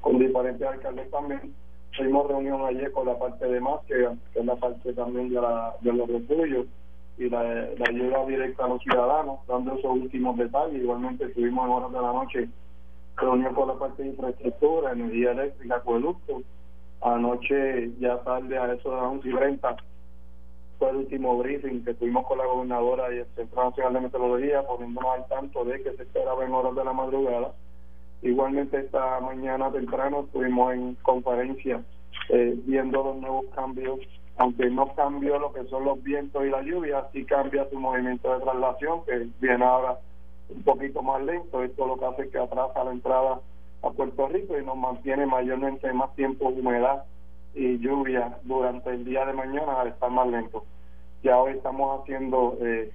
con 0.00 0.18
diferentes 0.18 0.66
alcaldes 0.66 1.10
también. 1.10 1.54
Tuvimos 1.96 2.26
reunión 2.26 2.64
ayer 2.64 2.90
con 2.92 3.06
la 3.06 3.18
parte 3.18 3.46
de 3.46 3.60
más, 3.60 3.80
que, 3.86 4.08
es 4.34 4.44
la 4.44 4.56
parte 4.56 4.92
también 4.94 5.28
de, 5.28 5.40
la, 5.40 5.74
de 5.80 5.92
los 5.92 6.08
refugios 6.08 6.66
y 7.16 7.28
la, 7.28 7.42
la 7.44 7.84
ayuda 7.88 8.26
directa 8.26 8.64
a 8.64 8.68
los 8.68 8.82
ciudadanos, 8.82 9.38
dando 9.46 9.74
esos 9.74 9.92
últimos 9.92 10.36
detalles. 10.36 10.82
Igualmente, 10.82 11.24
estuvimos 11.24 11.66
en 11.66 11.72
horas 11.72 11.92
de 11.92 12.00
la 12.00 12.12
noche 12.12 12.48
reunión 13.16 13.54
con 13.54 13.68
la 13.68 13.74
parte 13.74 14.02
de 14.02 14.08
infraestructura, 14.10 14.92
energía 14.92 15.32
eléctrica, 15.32 15.76
acueducto. 15.76 16.42
Anoche, 17.02 17.92
ya 18.00 18.18
tarde, 18.20 18.56
a 18.56 18.72
eso 18.72 18.90
de 18.90 18.96
las 18.96 19.04
11 19.04 19.28
y 19.28 19.34
30, 19.34 19.76
fue 20.78 20.90
el 20.90 20.96
último 20.96 21.38
briefing 21.38 21.84
que 21.84 21.94
tuvimos 21.94 22.26
con 22.26 22.38
la 22.38 22.46
gobernadora 22.46 23.14
y 23.14 23.18
el 23.18 23.26
Centro 23.36 23.64
Nacional 23.64 23.94
de 23.94 24.00
Meteorología, 24.00 24.66
poniéndonos 24.66 25.14
al 25.14 25.28
tanto 25.28 25.64
de 25.64 25.82
que 25.82 25.92
se 25.92 26.02
esperaba 26.02 26.44
en 26.44 26.52
horas 26.52 26.74
de 26.74 26.84
la 26.84 26.92
madrugada. 26.92 27.52
Igualmente, 28.22 28.78
esta 28.78 29.20
mañana 29.20 29.70
temprano 29.70 30.20
estuvimos 30.20 30.72
en 30.72 30.94
conferencia 31.02 31.84
eh, 32.30 32.54
viendo 32.64 33.04
los 33.04 33.16
nuevos 33.16 33.44
cambios, 33.54 34.00
aunque 34.38 34.70
no 34.70 34.94
cambió 34.94 35.38
lo 35.38 35.52
que 35.52 35.64
son 35.64 35.84
los 35.84 36.02
vientos 36.02 36.42
y 36.44 36.48
la 36.48 36.62
lluvia, 36.62 37.06
sí 37.12 37.24
cambia 37.24 37.68
su 37.68 37.78
movimiento 37.78 38.32
de 38.32 38.40
traslación, 38.40 39.04
que 39.04 39.28
viene 39.40 39.64
ahora 39.64 39.98
un 40.48 40.62
poquito 40.62 41.02
más 41.02 41.22
lento. 41.22 41.62
Esto 41.62 41.86
lo 41.86 41.98
que 41.98 42.04
hace 42.06 42.22
es 42.22 42.30
que 42.30 42.38
atrasa 42.38 42.84
la 42.84 42.92
entrada 42.92 43.40
a 43.82 43.90
Puerto 43.90 44.28
Rico 44.28 44.58
y 44.58 44.64
nos 44.64 44.76
mantiene 44.76 45.26
mayormente 45.26 45.92
más 45.92 46.14
tiempo 46.14 46.48
humedad 46.48 47.04
y 47.54 47.78
lluvia 47.78 48.38
durante 48.42 48.90
el 48.90 49.04
día 49.04 49.24
de 49.26 49.32
mañana 49.32 49.80
al 49.80 49.88
estar 49.88 50.10
más 50.10 50.26
lento. 50.28 50.64
Ya 51.22 51.38
hoy 51.38 51.52
estamos 51.52 52.00
haciendo 52.00 52.56
eh, 52.60 52.92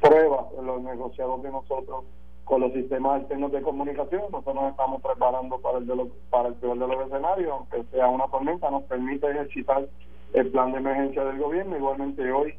pruebas 0.00 0.46
en 0.58 0.66
los 0.66 0.82
negociados 0.82 1.42
de 1.42 1.50
nosotros 1.50 2.04
con 2.44 2.60
los 2.60 2.72
sistemas 2.72 3.22
alternos 3.22 3.52
de 3.52 3.62
comunicación. 3.62 4.22
Nosotros 4.30 4.54
nos 4.54 4.70
estamos 4.70 5.02
preparando 5.02 5.58
para 5.58 5.78
el, 5.78 5.86
de 5.86 6.10
para 6.30 6.48
el 6.48 6.54
peor 6.54 6.78
de 6.78 6.86
los 6.86 7.06
escenarios, 7.06 7.50
aunque 7.50 7.82
sea 7.90 8.08
una 8.08 8.26
tormenta, 8.28 8.70
nos 8.70 8.82
permite 8.84 9.30
ejercitar 9.30 9.86
el 10.34 10.50
plan 10.50 10.72
de 10.72 10.78
emergencia 10.78 11.24
del 11.24 11.38
gobierno. 11.38 11.76
Igualmente 11.76 12.30
hoy 12.30 12.54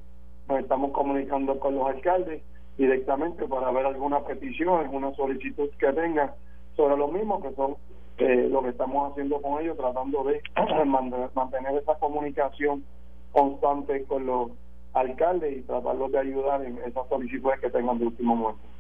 nos 0.48 0.60
estamos 0.60 0.92
comunicando 0.92 1.60
con 1.60 1.76
los 1.76 1.88
alcaldes 1.88 2.42
directamente 2.78 3.48
para 3.48 3.72
ver 3.72 3.86
alguna 3.86 4.22
petición, 4.22 4.80
alguna 4.80 5.14
solicitud 5.16 5.70
que 5.80 5.94
tengan 5.94 6.32
sobre 6.76 6.98
lo 6.98 7.08
mismo, 7.08 7.42
que 7.42 7.54
son 7.54 7.76
eh, 8.18 8.48
lo 8.50 8.62
que 8.64 8.70
estamos 8.70 9.12
haciendo 9.12 9.42
con 9.42 9.62
ellos, 9.62 9.78
tratando 9.78 10.24
de 10.24 10.42
mantener 10.86 11.76
esa 11.76 11.96
comunicación 11.96 12.84
constante 13.32 14.04
con 14.06 14.26
los 14.26 14.52
alcaldes 14.94 15.58
y 15.58 15.62
tratarlos 15.64 16.12
de 16.12 16.20
ayudar 16.20 16.64
en 16.64 16.78
esas 16.80 17.08
solicitudes 17.10 17.60
que 17.60 17.70
tengan 17.70 18.00
de 18.00 18.06
último 18.06 18.36
momento. 18.36 18.75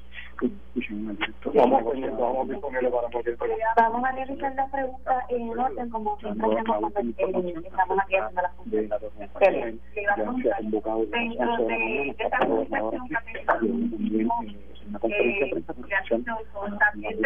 Vamos, 3.78 4.04
a 4.04 4.12
realizar 4.12 4.56
la 4.56 4.68
pregunta 4.68 5.26
en 5.30 5.58
orden 5.58 5.90
como 5.90 6.18
siempre 6.20 6.48
hacemos 6.60 6.94
cuando 6.94 7.10
estamos 7.60 8.00
aquí 8.00 8.16
haciendo 8.16 8.42
las 8.42 8.54
conversaciones. 8.56 9.12
Dentro 9.94 10.20
de 11.68 12.10
esta 12.10 12.30
que 12.34 12.52
una 14.88 15.00
conferencia 15.00 15.46
de 15.46 15.50
prensa 15.50 15.74
también 15.74 17.20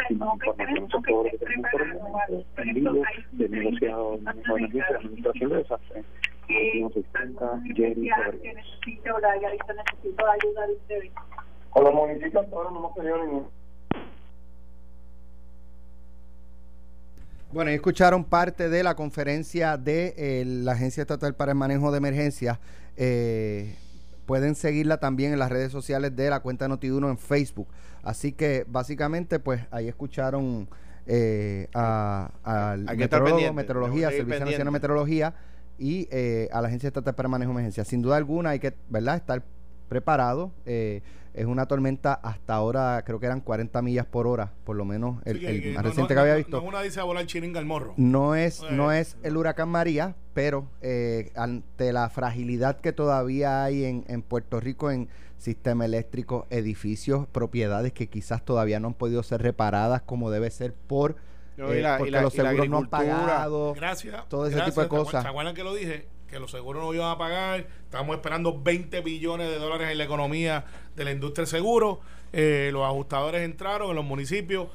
negociado 3.50 4.18
de 4.18 4.24
la 4.24 4.32
administración 4.32 5.50
de 5.50 5.58
desastre. 5.58 6.04
Jerry, 7.76 8.10
necesito 9.76 10.28
ayuda 10.28 10.68
de 10.68 10.74
ustedes. 10.74 11.12
Los 11.82 11.94
municipios 11.94 12.46
ahora 12.52 12.70
no 12.72 12.80
hemos 12.80 12.94
tenido 12.94 13.18
ningún. 13.24 13.48
Bueno, 17.52 17.72
escucharon 17.72 18.24
parte 18.24 18.70
de 18.70 18.84
la 18.84 18.96
conferencia 18.96 19.78
de 19.78 20.14
eh, 20.18 20.44
la 20.46 20.74
Agencia 20.74 21.02
Estatal 21.02 21.34
para 21.36 21.54
el 21.54 21.58
Manejo 21.58 21.92
de 21.92 21.98
Emergencias. 21.98 22.60
Eh, 22.96 23.76
pueden 24.26 24.54
seguirla 24.54 25.00
también 25.00 25.34
en 25.34 25.40
las 25.40 25.50
redes 25.50 25.72
sociales 25.72 26.16
de 26.16 26.30
la 26.30 26.42
cuenta 26.42 26.68
Noti1 26.68 27.10
en 27.10 27.18
Facebook. 27.18 27.68
Así 28.04 28.34
que 28.34 28.66
básicamente, 28.68 29.40
pues 29.40 29.62
ahí 29.72 29.88
escucharon 29.88 30.70
eh, 31.08 31.68
al 31.74 32.84
meteorólogo, 32.96 33.54
meteorología, 33.54 34.12
Servicio 34.12 34.46
Nacional 34.46 34.66
de 34.66 34.72
Meteorología 34.72 35.34
y 35.80 36.08
eh, 36.12 36.50
a 36.52 36.62
la 36.62 36.68
Agencia 36.68 36.88
Estatal 36.88 37.16
para 37.16 37.26
el 37.26 37.32
Manejo 37.32 37.50
de 37.50 37.54
Emergencias. 37.54 37.88
Sin 37.88 38.04
duda 38.04 38.18
alguna 38.18 38.52
hay 38.52 38.60
que, 38.60 38.76
¿verdad?, 38.90 39.16
estar 39.16 39.42
preparado. 39.88 40.52
Eh, 40.68 41.02
es 41.40 41.46
una 41.46 41.68
tormenta 41.68 42.14
hasta 42.14 42.54
ahora, 42.54 43.02
creo 43.06 43.20
que 43.22 43.26
eran 43.26 43.40
40 43.40 43.82
millas 43.82 44.06
por 44.06 44.28
hora, 44.28 44.52
por 44.66 44.76
lo 44.76 44.84
menos 44.84 45.22
el, 45.24 45.74
más 45.74 45.86
reciente 45.86 46.14
que 46.14 46.20
había 46.20 46.36
visto. 46.36 46.60
No, 46.60 46.68
una 46.68 46.82
dice 46.82 47.00
a 47.00 47.04
volar 47.04 47.26
chiringa 47.26 47.60
al 47.60 47.66
morro. 47.66 47.94
No 47.96 48.36
es, 48.36 48.62
no 48.72 48.92
es 48.92 49.16
el 49.24 49.38
huracán 49.38 49.70
María, 49.70 50.16
pero 50.34 50.68
eh, 50.82 51.32
ante 51.36 51.94
la 51.94 52.10
fragilidad 52.10 52.82
que 52.82 52.92
todavía 52.92 53.64
hay 53.64 53.86
en, 53.86 54.04
en 54.10 54.22
Puerto 54.22 54.60
Rico 54.60 54.92
en 54.92 55.08
sistema 55.38 55.86
eléctrico, 55.86 56.46
edificios, 56.50 57.26
propiedades 57.28 57.94
que 57.94 58.08
quizás 58.08 58.44
todavía 58.44 58.82
no 58.82 58.90
han 58.90 58.94
podido 58.94 59.24
ser 59.24 59.42
reparadas 59.42 60.02
como 60.02 60.32
debe 60.32 60.52
ser 60.52 60.74
por 60.74 61.16
eh, 61.58 61.96
porque 61.98 62.12
los 62.12 62.34
seguros 62.34 62.70
no 62.70 62.78
han 62.80 62.88
pagado. 62.88 63.74
Gracias. 63.76 64.28
Todo 64.28 64.48
ese 64.48 64.60
tipo 64.62 64.82
de 64.82 64.88
cosas. 64.90 65.24
¿Se 65.24 65.30
acuerdan 65.30 65.56
que 65.56 65.64
lo 65.64 65.74
dije? 65.74 66.08
Que 66.30 66.40
los 66.40 66.52
seguros 66.52 66.84
no 66.84 66.94
iban 66.94 67.12
a 67.12 67.18
pagar. 67.18 67.68
Estamos 67.84 68.16
esperando 68.16 68.62
20 68.62 69.02
billones 69.02 69.50
de 69.50 69.58
dólares 69.58 69.90
en 69.92 69.98
la 69.98 70.04
economía 70.04 70.66
de 70.96 71.06
la 71.06 71.12
industria 71.12 71.44
del 71.44 71.50
seguro. 71.50 72.02
Eh, 72.34 72.70
los 72.72 72.86
ajustadores 72.86 73.42
entraron 73.42 73.90
en 73.90 73.96
los 73.96 74.06
municipios. 74.06 74.68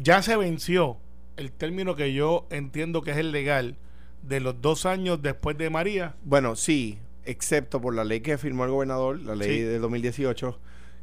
Ya 0.00 0.22
se 0.22 0.36
venció 0.36 0.98
el 1.36 1.52
término 1.52 1.96
que 1.96 2.12
yo 2.12 2.46
entiendo 2.50 3.02
que 3.02 3.12
es 3.12 3.16
el 3.16 3.32
legal 3.32 3.76
de 4.22 4.40
los 4.40 4.60
dos 4.60 4.86
años 4.86 5.22
después 5.22 5.56
de 5.56 5.70
María. 5.70 6.14
Bueno, 6.22 6.54
sí, 6.54 6.98
excepto 7.24 7.80
por 7.80 7.94
la 7.94 8.04
ley 8.04 8.20
que 8.20 8.36
firmó 8.38 8.64
el 8.64 8.70
gobernador, 8.70 9.18
la 9.20 9.34
ley 9.34 9.60
de 9.60 9.78
2018 9.78 10.58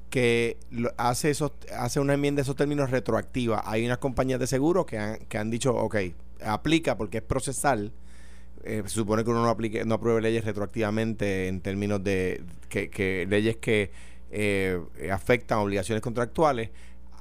que 0.10 0.56
hace 0.96 1.30
esos 1.30 1.51
hace 1.75 2.00
una 2.00 2.13
enmienda 2.13 2.39
de 2.39 2.44
esos 2.44 2.56
términos 2.56 2.92
retroactiva. 2.92 3.62
Hay 3.66 3.86
unas 3.86 3.98
compañías 3.98 4.39
de 4.39 4.48
seguro 4.48 4.86
que 4.86 4.98
han, 4.98 5.18
que 5.25 5.38
han 5.38 5.50
dicho, 5.50 5.75
ok, 5.75 5.98
aplica 6.46 6.98
porque 6.98 7.18
es 7.18 7.24
procesal 7.24 7.92
eh, 8.67 8.83
se 8.83 8.95
supone 8.95 9.24
que 9.24 9.29
uno 9.29 9.41
no 9.41 9.50
aplique, 9.50 9.86
no 9.86 9.95
apruebe 9.95 10.19
leyes 10.19 10.43
retroactivamente 10.43 11.47
en 11.47 11.62
términos 11.62 12.03
de 12.03 12.43
que, 12.67 13.25
leyes 13.29 13.55
que 13.55 13.91
eh, 14.29 14.77
afectan 15.09 15.59
obligaciones 15.59 16.01
contractuales. 16.01 16.71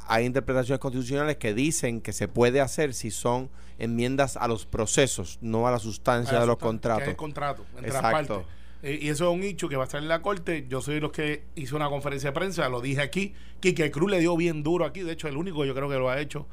Hay 0.08 0.24
interpretaciones 0.24 0.80
constitucionales 0.80 1.36
que 1.36 1.54
dicen 1.54 2.00
que 2.00 2.12
se 2.12 2.26
puede 2.26 2.60
hacer 2.60 2.94
si 2.94 3.12
son 3.12 3.48
enmiendas 3.78 4.36
a 4.36 4.48
los 4.48 4.66
procesos, 4.66 5.38
no 5.40 5.68
a 5.68 5.70
la 5.70 5.78
sustancia 5.78 6.40
de 6.40 6.46
los 6.46 6.56
contratos. 6.56 7.06
el 7.06 7.16
contrato, 7.16 7.64
Exacto. 7.80 8.44
Eh, 8.82 8.98
y 9.02 9.08
eso 9.08 9.30
es 9.30 9.36
un 9.36 9.44
hecho 9.44 9.68
que 9.68 9.76
va 9.76 9.84
a 9.84 9.86
estar 9.86 10.02
en 10.02 10.08
la 10.08 10.22
corte. 10.22 10.66
Yo 10.68 10.80
soy 10.80 10.98
los 10.98 11.12
que 11.12 11.44
hizo 11.54 11.76
una 11.76 11.88
conferencia 11.88 12.30
de 12.30 12.34
prensa, 12.34 12.68
lo 12.68 12.80
dije 12.80 13.02
aquí. 13.02 13.34
que 13.60 13.90
Cruz 13.92 14.10
le 14.10 14.18
dio 14.18 14.36
bien 14.36 14.64
duro 14.64 14.84
aquí, 14.84 15.02
de 15.02 15.12
hecho, 15.12 15.28
el 15.28 15.36
único 15.36 15.64
yo 15.64 15.74
creo 15.74 15.88
que 15.88 15.96
lo 15.96 16.10
ha 16.10 16.20
hecho 16.20 16.48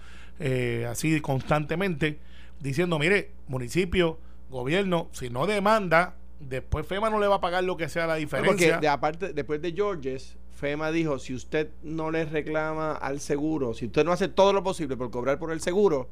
así 0.88 1.20
constantemente, 1.20 2.20
diciendo: 2.60 3.00
mire, 3.00 3.32
municipio 3.48 4.20
gobierno, 4.54 5.10
si 5.12 5.30
no 5.30 5.46
demanda, 5.46 6.16
después 6.40 6.86
FEMA 6.88 7.10
no 7.10 7.20
le 7.20 7.28
va 7.28 7.36
a 7.36 7.42
pagar 7.42 7.64
lo 7.64 7.78
que 7.78 7.90
sea 7.90 8.08
la 8.08 8.16
diferencia. 8.16 8.52
Porque 8.52 8.82
de, 8.82 8.88
aparte, 8.88 9.34
después 9.34 9.62
de 9.62 9.74
Georges, 9.74 10.38
FEMA 10.56 10.92
dijo, 10.92 11.20
si 11.20 11.34
usted 11.34 11.70
no 11.84 12.12
le 12.12 12.26
reclama 12.26 12.94
al 12.94 13.20
seguro, 13.20 13.74
si 13.74 13.88
usted 13.88 14.06
no 14.06 14.12
hace 14.12 14.28
todo 14.28 14.54
lo 14.54 14.64
posible 14.64 14.96
por 14.96 15.12
cobrar 15.12 15.40
por 15.40 15.52
el 15.52 15.62
seguro, 15.62 16.08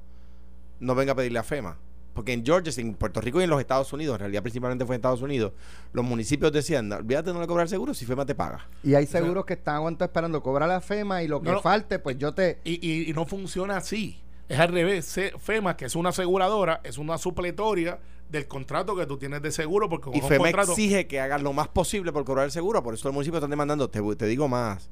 no 0.80 0.96
venga 0.96 1.14
a 1.14 1.16
pedirle 1.16 1.40
a 1.40 1.44
FEMA. 1.44 1.78
Porque 2.14 2.34
en 2.34 2.46
Georgia, 2.46 2.74
en 2.76 2.94
Puerto 2.96 3.22
Rico 3.22 3.40
y 3.40 3.46
en 3.46 3.50
los 3.50 3.62
Estados 3.62 3.94
Unidos, 3.94 4.16
en 4.16 4.20
realidad 4.20 4.42
principalmente 4.42 4.86
fue 4.86 4.96
en 4.96 5.00
Estados 5.00 5.22
Unidos, 5.22 5.54
los 5.94 6.04
municipios 6.04 6.52
decían, 6.52 6.92
olvídate 6.92 7.32
no 7.32 7.40
le 7.40 7.48
cobrar 7.48 7.64
el 7.64 7.70
seguro 7.70 7.94
si 7.94 8.06
FEMA 8.06 8.26
te 8.26 8.36
paga. 8.36 8.68
Y 8.84 8.96
hay 8.96 9.06
seguros 9.06 9.46
que 9.46 9.54
están 9.54 9.76
aguantando 9.76 10.06
esperando 10.06 10.44
cobrar 10.44 10.70
a 10.70 10.82
FEMA 10.82 11.24
y 11.24 11.30
lo 11.30 11.42
que 11.42 11.56
falte, 11.62 12.00
pues 12.00 12.18
yo 12.18 12.34
te... 12.34 12.60
Y, 12.66 13.10
y, 13.10 13.14
no 13.14 13.26
funciona 13.26 13.78
así. 13.78 14.20
Es 14.50 14.60
al 14.60 14.70
revés. 14.70 15.18
FEMA, 15.40 15.78
que 15.78 15.86
es 15.86 15.96
una 15.96 16.10
aseguradora, 16.10 16.82
es 16.84 16.98
una 16.98 17.18
supletoria 17.18 18.00
del 18.32 18.48
contrato 18.48 18.96
que 18.96 19.06
tú 19.06 19.18
tienes 19.18 19.42
de 19.42 19.52
seguro. 19.52 19.90
Porque 19.90 20.10
y 20.14 20.22
FEMA 20.22 20.50
exige 20.50 21.08
que 21.08 21.20
hagas 21.20 21.42
lo 21.42 21.54
más 21.54 21.68
posible 21.68 22.12
por 22.12 22.24
cobrar 22.24 22.46
el 22.46 22.52
seguro. 22.52 22.82
Por 22.82 22.94
eso 22.94 23.08
los 23.08 23.14
municipios 23.14 23.40
están 23.40 23.50
demandando. 23.50 23.90
Te, 23.90 24.02
te 24.16 24.26
digo 24.26 24.48
más. 24.48 24.90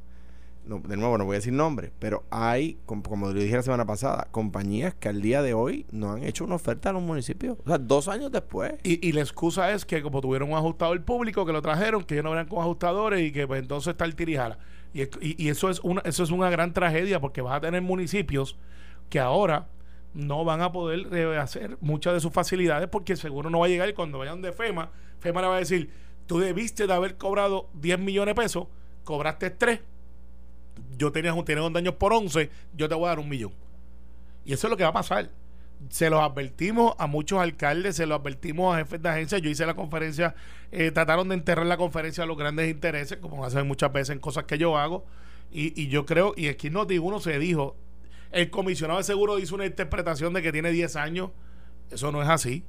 de 0.65 0.97
nuevo, 0.97 1.17
no 1.17 1.25
voy 1.25 1.35
a 1.35 1.39
decir 1.39 1.53
nombre, 1.53 1.91
pero 1.99 2.23
hay, 2.29 2.77
como, 2.85 3.01
como 3.03 3.27
lo 3.27 3.33
dije 3.33 3.55
la 3.55 3.63
semana 3.63 3.85
pasada, 3.85 4.27
compañías 4.31 4.93
que 4.93 5.09
al 5.09 5.21
día 5.21 5.41
de 5.41 5.53
hoy 5.53 5.85
no 5.91 6.11
han 6.11 6.23
hecho 6.23 6.43
una 6.43 6.55
oferta 6.55 6.89
a 6.89 6.93
los 6.93 7.01
municipios. 7.01 7.57
O 7.65 7.67
sea, 7.67 7.77
dos 7.77 8.07
años 8.07 8.31
después. 8.31 8.73
Y, 8.83 9.05
y 9.07 9.13
la 9.13 9.21
excusa 9.21 9.71
es 9.71 9.85
que 9.85 10.01
como 10.01 10.21
tuvieron 10.21 10.51
un 10.51 10.57
ajustador 10.57 11.01
público, 11.03 11.45
que 11.45 11.53
lo 11.53 11.61
trajeron, 11.61 12.03
que 12.03 12.15
ellos 12.15 12.25
no 12.25 12.31
venían 12.31 12.47
con 12.47 12.59
ajustadores 12.59 13.21
y 13.21 13.31
que 13.31 13.47
pues, 13.47 13.61
entonces 13.61 13.91
está 13.91 14.05
el 14.05 14.15
tirijala. 14.15 14.59
Y, 14.93 15.03
y, 15.03 15.35
y, 15.37 15.49
eso, 15.49 15.69
es 15.69 15.79
una, 15.81 16.01
eso 16.01 16.23
es 16.23 16.31
una 16.31 16.49
gran 16.49 16.73
tragedia 16.73 17.19
porque 17.21 17.41
vas 17.41 17.55
a 17.55 17.61
tener 17.61 17.81
municipios 17.81 18.57
que 19.09 19.19
ahora 19.19 19.67
no 20.13 20.43
van 20.43 20.61
a 20.61 20.71
poder 20.71 21.37
hacer 21.37 21.77
muchas 21.81 22.13
de 22.13 22.19
sus 22.19 22.31
facilidades 22.31 22.89
porque 22.89 23.15
seguro 23.15 23.49
no 23.49 23.59
va 23.59 23.67
a 23.67 23.69
llegar 23.69 23.89
y 23.89 23.93
cuando 23.93 24.19
vayan 24.19 24.41
de 24.41 24.51
FEMA, 24.51 24.91
FEMA 25.19 25.41
le 25.41 25.47
va 25.47 25.55
a 25.55 25.59
decir, 25.59 25.89
tú 26.25 26.39
debiste 26.39 26.87
de 26.87 26.93
haber 26.93 27.17
cobrado 27.17 27.69
10 27.75 27.99
millones 27.99 28.35
de 28.35 28.41
pesos, 28.41 28.67
cobraste 29.03 29.49
3, 29.49 29.79
yo 30.97 31.11
tenía, 31.11 31.33
tenía 31.43 31.63
un 31.63 31.73
daño 31.73 31.97
por 31.97 32.13
11, 32.13 32.49
yo 32.75 32.89
te 32.89 32.95
voy 32.95 33.05
a 33.05 33.09
dar 33.09 33.19
un 33.19 33.29
millón. 33.29 33.53
Y 34.45 34.53
eso 34.53 34.67
es 34.67 34.71
lo 34.71 34.77
que 34.77 34.83
va 34.83 34.89
a 34.89 34.93
pasar. 34.93 35.29
Se 35.89 36.09
los 36.09 36.21
advertimos 36.21 36.93
a 36.97 37.07
muchos 37.07 37.39
alcaldes, 37.39 37.95
se 37.95 38.05
los 38.05 38.19
advertimos 38.19 38.75
a 38.75 38.79
jefes 38.79 39.01
de 39.01 39.09
agencia. 39.09 39.37
Yo 39.37 39.49
hice 39.49 39.65
la 39.65 39.75
conferencia, 39.75 40.35
eh, 40.71 40.91
trataron 40.91 41.29
de 41.29 41.35
enterrar 41.35 41.65
la 41.65 41.77
conferencia 41.77 42.23
a 42.23 42.27
los 42.27 42.37
grandes 42.37 42.69
intereses, 42.69 43.17
como 43.19 43.45
hacen 43.45 43.67
muchas 43.67 43.93
veces 43.93 44.09
en 44.09 44.19
cosas 44.19 44.43
que 44.43 44.57
yo 44.57 44.77
hago. 44.77 45.05
Y, 45.51 45.81
y 45.81 45.87
yo 45.87 46.05
creo, 46.05 46.33
y 46.35 46.47
aquí 46.47 46.69
no 46.69 46.85
digo, 46.85 47.05
uno 47.05 47.19
se 47.19 47.39
dijo, 47.39 47.75
el 48.31 48.49
comisionado 48.49 48.99
de 48.99 49.03
seguro 49.03 49.39
hizo 49.39 49.55
una 49.55 49.65
interpretación 49.65 50.33
de 50.33 50.41
que 50.41 50.51
tiene 50.51 50.71
10 50.71 50.95
años. 50.95 51.31
Eso 51.89 52.11
no 52.11 52.21
es 52.21 52.29
así. 52.29 52.63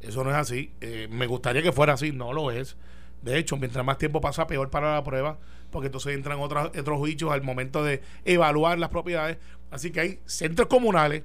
Eso 0.00 0.24
no 0.24 0.30
es 0.30 0.36
así. 0.36 0.72
Eh, 0.80 1.08
me 1.10 1.26
gustaría 1.26 1.62
que 1.62 1.72
fuera 1.72 1.94
así. 1.94 2.12
No 2.12 2.32
lo 2.32 2.50
es. 2.50 2.76
De 3.22 3.38
hecho, 3.38 3.56
mientras 3.56 3.84
más 3.84 3.98
tiempo 3.98 4.20
pasa, 4.20 4.46
peor 4.46 4.70
para 4.70 4.94
la 4.94 5.02
prueba, 5.02 5.38
porque 5.70 5.86
entonces 5.86 6.14
entran 6.14 6.38
otros, 6.38 6.70
otros 6.78 6.98
juicios 6.98 7.32
al 7.32 7.42
momento 7.42 7.82
de 7.82 8.00
evaluar 8.24 8.78
las 8.78 8.90
propiedades. 8.90 9.38
Así 9.70 9.90
que 9.90 10.00
hay 10.00 10.20
centros 10.24 10.68
comunales, 10.68 11.24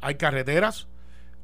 hay 0.00 0.16
carreteras, 0.16 0.86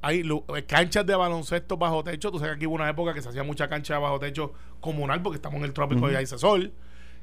hay 0.03 0.21
eh, 0.21 0.65
canchas 0.67 1.07
de 1.07 1.15
baloncesto 1.15 1.77
bajo 1.77 2.05
techo. 2.05 2.31
Tú 2.31 2.39
sabes 2.39 2.53
que 2.53 2.57
aquí 2.57 2.67
hubo 2.67 2.75
una 2.75 2.91
época 2.91 3.15
que 3.15 3.23
se 3.23 3.31
hacía 3.31 3.43
mucha 3.43 3.69
cancha 3.69 3.99
bajo 3.99 4.19
techo 4.19 4.53
comunal 4.81 5.23
porque 5.23 5.37
estamos 5.37 5.59
en 5.59 5.65
el 5.65 5.73
trópico 5.73 6.11
y 6.11 6.15
hay 6.15 6.27
sol 6.27 6.73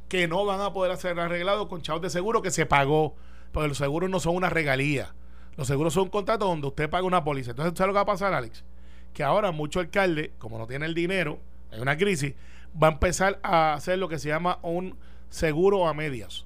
que 0.07 0.27
no 0.27 0.45
van 0.45 0.61
a 0.61 0.73
poder 0.73 0.95
ser 0.97 1.19
arreglados 1.19 1.67
con 1.67 1.81
chavos 1.81 2.01
de 2.01 2.09
seguro 2.09 2.41
que 2.41 2.51
se 2.51 2.65
pagó. 2.65 3.15
Porque 3.53 3.69
los 3.69 3.77
seguros 3.77 4.09
no 4.09 4.19
son 4.19 4.35
una 4.35 4.49
regalía. 4.49 5.13
Los 5.55 5.67
seguros 5.67 5.93
son 5.93 6.03
un 6.03 6.09
contrato 6.09 6.45
donde 6.45 6.67
usted 6.67 6.89
paga 6.89 7.05
una 7.05 7.23
póliza. 7.23 7.51
Entonces, 7.51 7.77
¿sabes 7.77 7.87
lo 7.87 7.93
que 7.93 7.97
va 7.97 8.01
a 8.01 8.05
pasar, 8.05 8.33
Alex? 8.33 8.65
Que 9.13 9.23
ahora 9.23 9.51
mucho 9.51 9.79
alcalde, 9.79 10.33
como 10.39 10.57
no 10.57 10.67
tiene 10.67 10.85
el 10.85 10.95
dinero, 10.95 11.39
hay 11.71 11.79
una 11.79 11.95
crisis, 11.95 12.33
va 12.81 12.87
a 12.87 12.91
empezar 12.91 13.39
a 13.43 13.73
hacer 13.73 13.99
lo 13.99 14.09
que 14.09 14.19
se 14.19 14.29
llama 14.29 14.59
un 14.63 14.97
seguro 15.29 15.87
a 15.87 15.93
medias. 15.93 16.45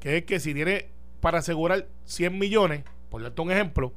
Que 0.00 0.18
es 0.18 0.24
que 0.24 0.40
si 0.40 0.52
tiene 0.52 0.90
para 1.20 1.38
asegurar 1.38 1.86
100 2.04 2.38
millones, 2.38 2.84
por 3.08 3.22
darte 3.22 3.40
un 3.40 3.52
ejemplo, 3.52 3.92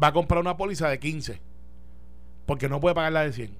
va 0.00 0.08
a 0.08 0.12
comprar 0.12 0.40
una 0.40 0.56
póliza 0.56 0.88
de 0.88 0.98
15. 0.98 1.40
Porque 2.46 2.68
no 2.68 2.80
puede 2.80 2.94
pagar 2.94 3.12
la 3.12 3.24
de 3.24 3.32
100. 3.32 3.56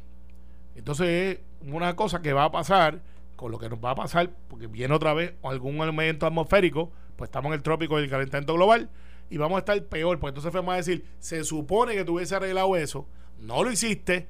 Entonces 0.76 1.38
es 1.38 1.72
una 1.72 1.96
cosa 1.96 2.22
que 2.22 2.32
va 2.32 2.44
a 2.44 2.52
pasar 2.52 3.00
con 3.36 3.50
lo 3.50 3.58
que 3.58 3.68
nos 3.68 3.84
va 3.84 3.90
a 3.90 3.94
pasar, 3.96 4.30
porque 4.48 4.68
viene 4.68 4.94
otra 4.94 5.12
vez 5.14 5.34
algún 5.42 5.76
elemento 5.76 6.26
atmosférico, 6.26 6.92
pues 7.16 7.28
estamos 7.28 7.50
en 7.50 7.54
el 7.54 7.62
trópico 7.62 7.96
del 7.96 8.10
calentamiento 8.10 8.54
global 8.54 8.90
y 9.30 9.38
vamos 9.38 9.56
a 9.56 9.58
estar 9.60 9.82
peor, 9.84 10.18
pues 10.18 10.30
entonces 10.30 10.52
vamos 10.52 10.74
a 10.74 10.76
decir, 10.76 11.04
se 11.18 11.44
supone 11.44 11.94
que 11.94 12.04
tú 12.04 12.16
hubiese 12.16 12.34
arreglado 12.34 12.76
eso, 12.76 13.06
no 13.38 13.62
lo 13.62 13.70
hiciste, 13.70 14.28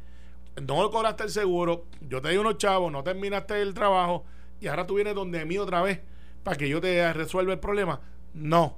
no 0.61 0.91
cobraste 0.91 1.25
el 1.25 1.31
seguro, 1.31 1.87
yo 2.01 2.21
te 2.21 2.31
di 2.31 2.37
unos 2.37 2.59
chavos, 2.59 2.93
no 2.93 3.03
terminaste 3.03 3.61
el 3.61 3.75
trabajo 3.75 4.25
y 4.61 4.69
ahora 4.69 4.87
tú 4.87 4.95
vienes 4.95 5.15
donde 5.15 5.45
mí 5.45 5.59
otra 5.59 5.83
vez 5.83 6.01
para 6.43 6.57
que 6.57 6.69
yo 6.69 6.81
te 6.81 7.13
resuelva 7.13 7.53
el 7.53 7.59
problema. 7.59 8.01
No. 8.35 8.77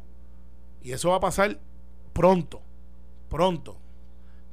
Y 0.83 0.93
eso 0.93 1.11
va 1.11 1.17
a 1.17 1.21
pasar 1.21 1.59
pronto, 2.13 2.63
pronto. 3.29 3.79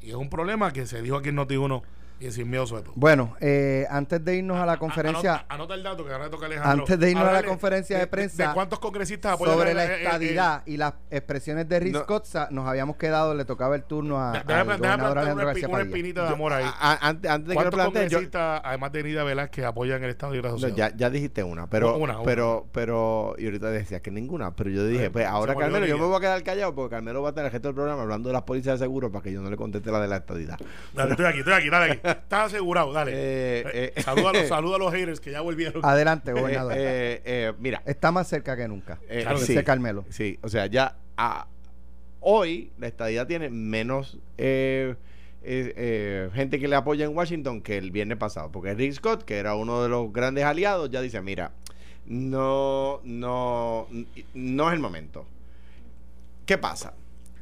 Y 0.01 0.09
es 0.09 0.15
un 0.15 0.29
problema 0.29 0.73
que 0.73 0.85
se 0.85 1.01
dijo 1.01 1.17
aquí 1.17 1.29
en 1.29 1.37
Noti1 1.37 1.83
y 2.21 2.31
sin 2.31 2.49
miedo 2.49 2.67
sobre 2.67 2.83
Bueno, 2.95 3.35
eh, 3.39 3.85
antes 3.89 4.23
de 4.23 4.37
irnos 4.37 4.57
a, 4.57 4.65
la 4.65 4.77
conferencia. 4.77 5.45
Anota, 5.49 5.73
el 5.73 5.83
dato 5.83 6.05
que 6.05 6.13
ahora 6.13 6.29
toca 6.29 6.45
Alejandro. 6.45 6.83
Antes 6.83 6.99
de 6.99 7.11
irnos 7.11 7.27
a 7.27 7.33
la 7.33 7.43
conferencia 7.43 7.97
de, 7.97 8.07
prensa. 8.07 8.49
De, 8.49 8.53
cuántos 8.53 8.79
congresistas 8.79 9.33
apoyan 9.33 9.55
Sobre 9.55 9.73
la 9.73 9.85
estadidad 9.85 10.63
y 10.65 10.77
las 10.77 10.93
expresiones 11.09 11.67
de 11.67 11.79
Rick 11.79 12.03
Scott, 12.03 12.27
nos 12.51 12.67
habíamos 12.67 12.97
quedado, 12.97 13.33
le 13.33 13.45
tocaba 13.45 13.75
el 13.75 13.83
turno 13.83 14.21
a. 14.21 14.43
Déjame, 14.45 14.77
déjame 14.77 15.11
una, 15.11 15.33
una 15.33 15.81
espinita 15.81 16.23
de 16.23 16.29
amor 16.29 16.53
ahí. 16.53 16.65
antes, 16.79 17.31
antes 17.31 17.49
de 17.49 17.57
que 17.57 17.63
lo 17.63 17.71
congresistas, 17.71 18.61
además 18.63 18.91
de 18.91 19.03
Nida 19.03 19.47
que 19.49 19.65
apoyan 19.65 20.03
el 20.03 20.11
Estado 20.11 20.33
de 20.33 20.41
no, 20.41 20.67
ya, 20.69 20.95
ya 20.95 21.09
dijiste 21.09 21.43
una, 21.43 21.67
pero. 21.67 21.97
Una, 21.97 22.21
pero, 22.23 22.67
pero. 22.71 23.35
Y 23.37 23.45
ahorita 23.45 23.71
decías 23.71 24.01
que 24.01 24.11
ninguna, 24.11 24.55
pero 24.55 24.69
yo 24.69 24.85
dije, 24.85 25.09
pues 25.09 25.25
ahora 25.25 25.55
Carmelo, 25.55 25.85
yo 25.85 25.97
me 25.97 26.05
voy 26.05 26.17
a 26.17 26.19
quedar 26.19 26.43
callado 26.43 26.75
porque 26.75 26.95
Carmelo 26.95 27.21
va 27.21 27.29
a 27.29 27.33
tener 27.33 27.47
el 27.47 27.51
resto 27.51 27.69
del 27.69 27.75
programa 27.75 28.03
hablando 28.03 28.29
de 28.29 28.33
las 28.33 28.43
policías 28.43 28.79
de 28.79 28.85
seguro 28.85 29.11
para 29.11 29.23
que 29.23 29.31
yo 29.31 29.41
no 29.41 29.49
le 29.49 29.57
conteste 29.57 29.91
la 29.91 29.99
de 29.99 30.07
la 30.07 30.17
estadidad. 30.17 30.59
Dale, 30.93 31.11
estoy 31.11 31.25
aquí, 31.25 31.39
estoy 31.39 31.53
aquí, 31.53 31.69
dale 31.69 31.91
aquí. 31.93 32.10
Estás 32.11 32.47
asegurado 32.47 32.93
dale. 32.93 33.11
Eh, 33.13 33.91
eh, 33.95 34.01
saluda, 34.01 34.29
a 34.29 34.61
los, 34.61 34.79
los 34.79 34.93
haters 34.93 35.19
que 35.19 35.31
ya 35.31 35.41
volvieron. 35.41 35.83
Adelante, 35.85 36.33
gobernador. 36.33 36.73
Eh, 36.75 37.53
mira. 37.59 37.81
Está 37.85 38.11
más 38.11 38.27
cerca 38.27 38.55
que 38.55 38.67
nunca. 38.67 38.99
Claro, 39.07 39.37
sí, 39.37 39.55
Carmelo. 39.63 40.05
Sí, 40.09 40.39
o 40.41 40.49
sea, 40.49 40.65
ya 40.67 40.97
hoy 42.19 42.71
la 42.77 42.87
estadía 42.87 43.25
tiene 43.25 43.49
menos 43.49 44.19
gente 44.37 44.97
que 46.59 46.67
le 46.67 46.75
apoya 46.75 47.05
en 47.05 47.15
Washington 47.15 47.61
que 47.61 47.77
el 47.77 47.91
viernes 47.91 48.17
pasado. 48.17 48.51
Porque 48.51 48.73
Rick 48.73 48.93
Scott, 48.93 49.23
que 49.23 49.37
era 49.37 49.55
uno 49.55 49.83
de 49.83 49.89
los 49.89 50.11
grandes 50.11 50.43
aliados, 50.43 50.89
ya 50.89 51.01
dice, 51.01 51.21
mira, 51.21 51.51
no, 52.05 53.01
no, 53.03 53.87
no 54.33 54.67
es 54.67 54.73
el 54.73 54.79
momento. 54.79 55.25
¿Qué 56.45 56.57
pasa? 56.57 56.93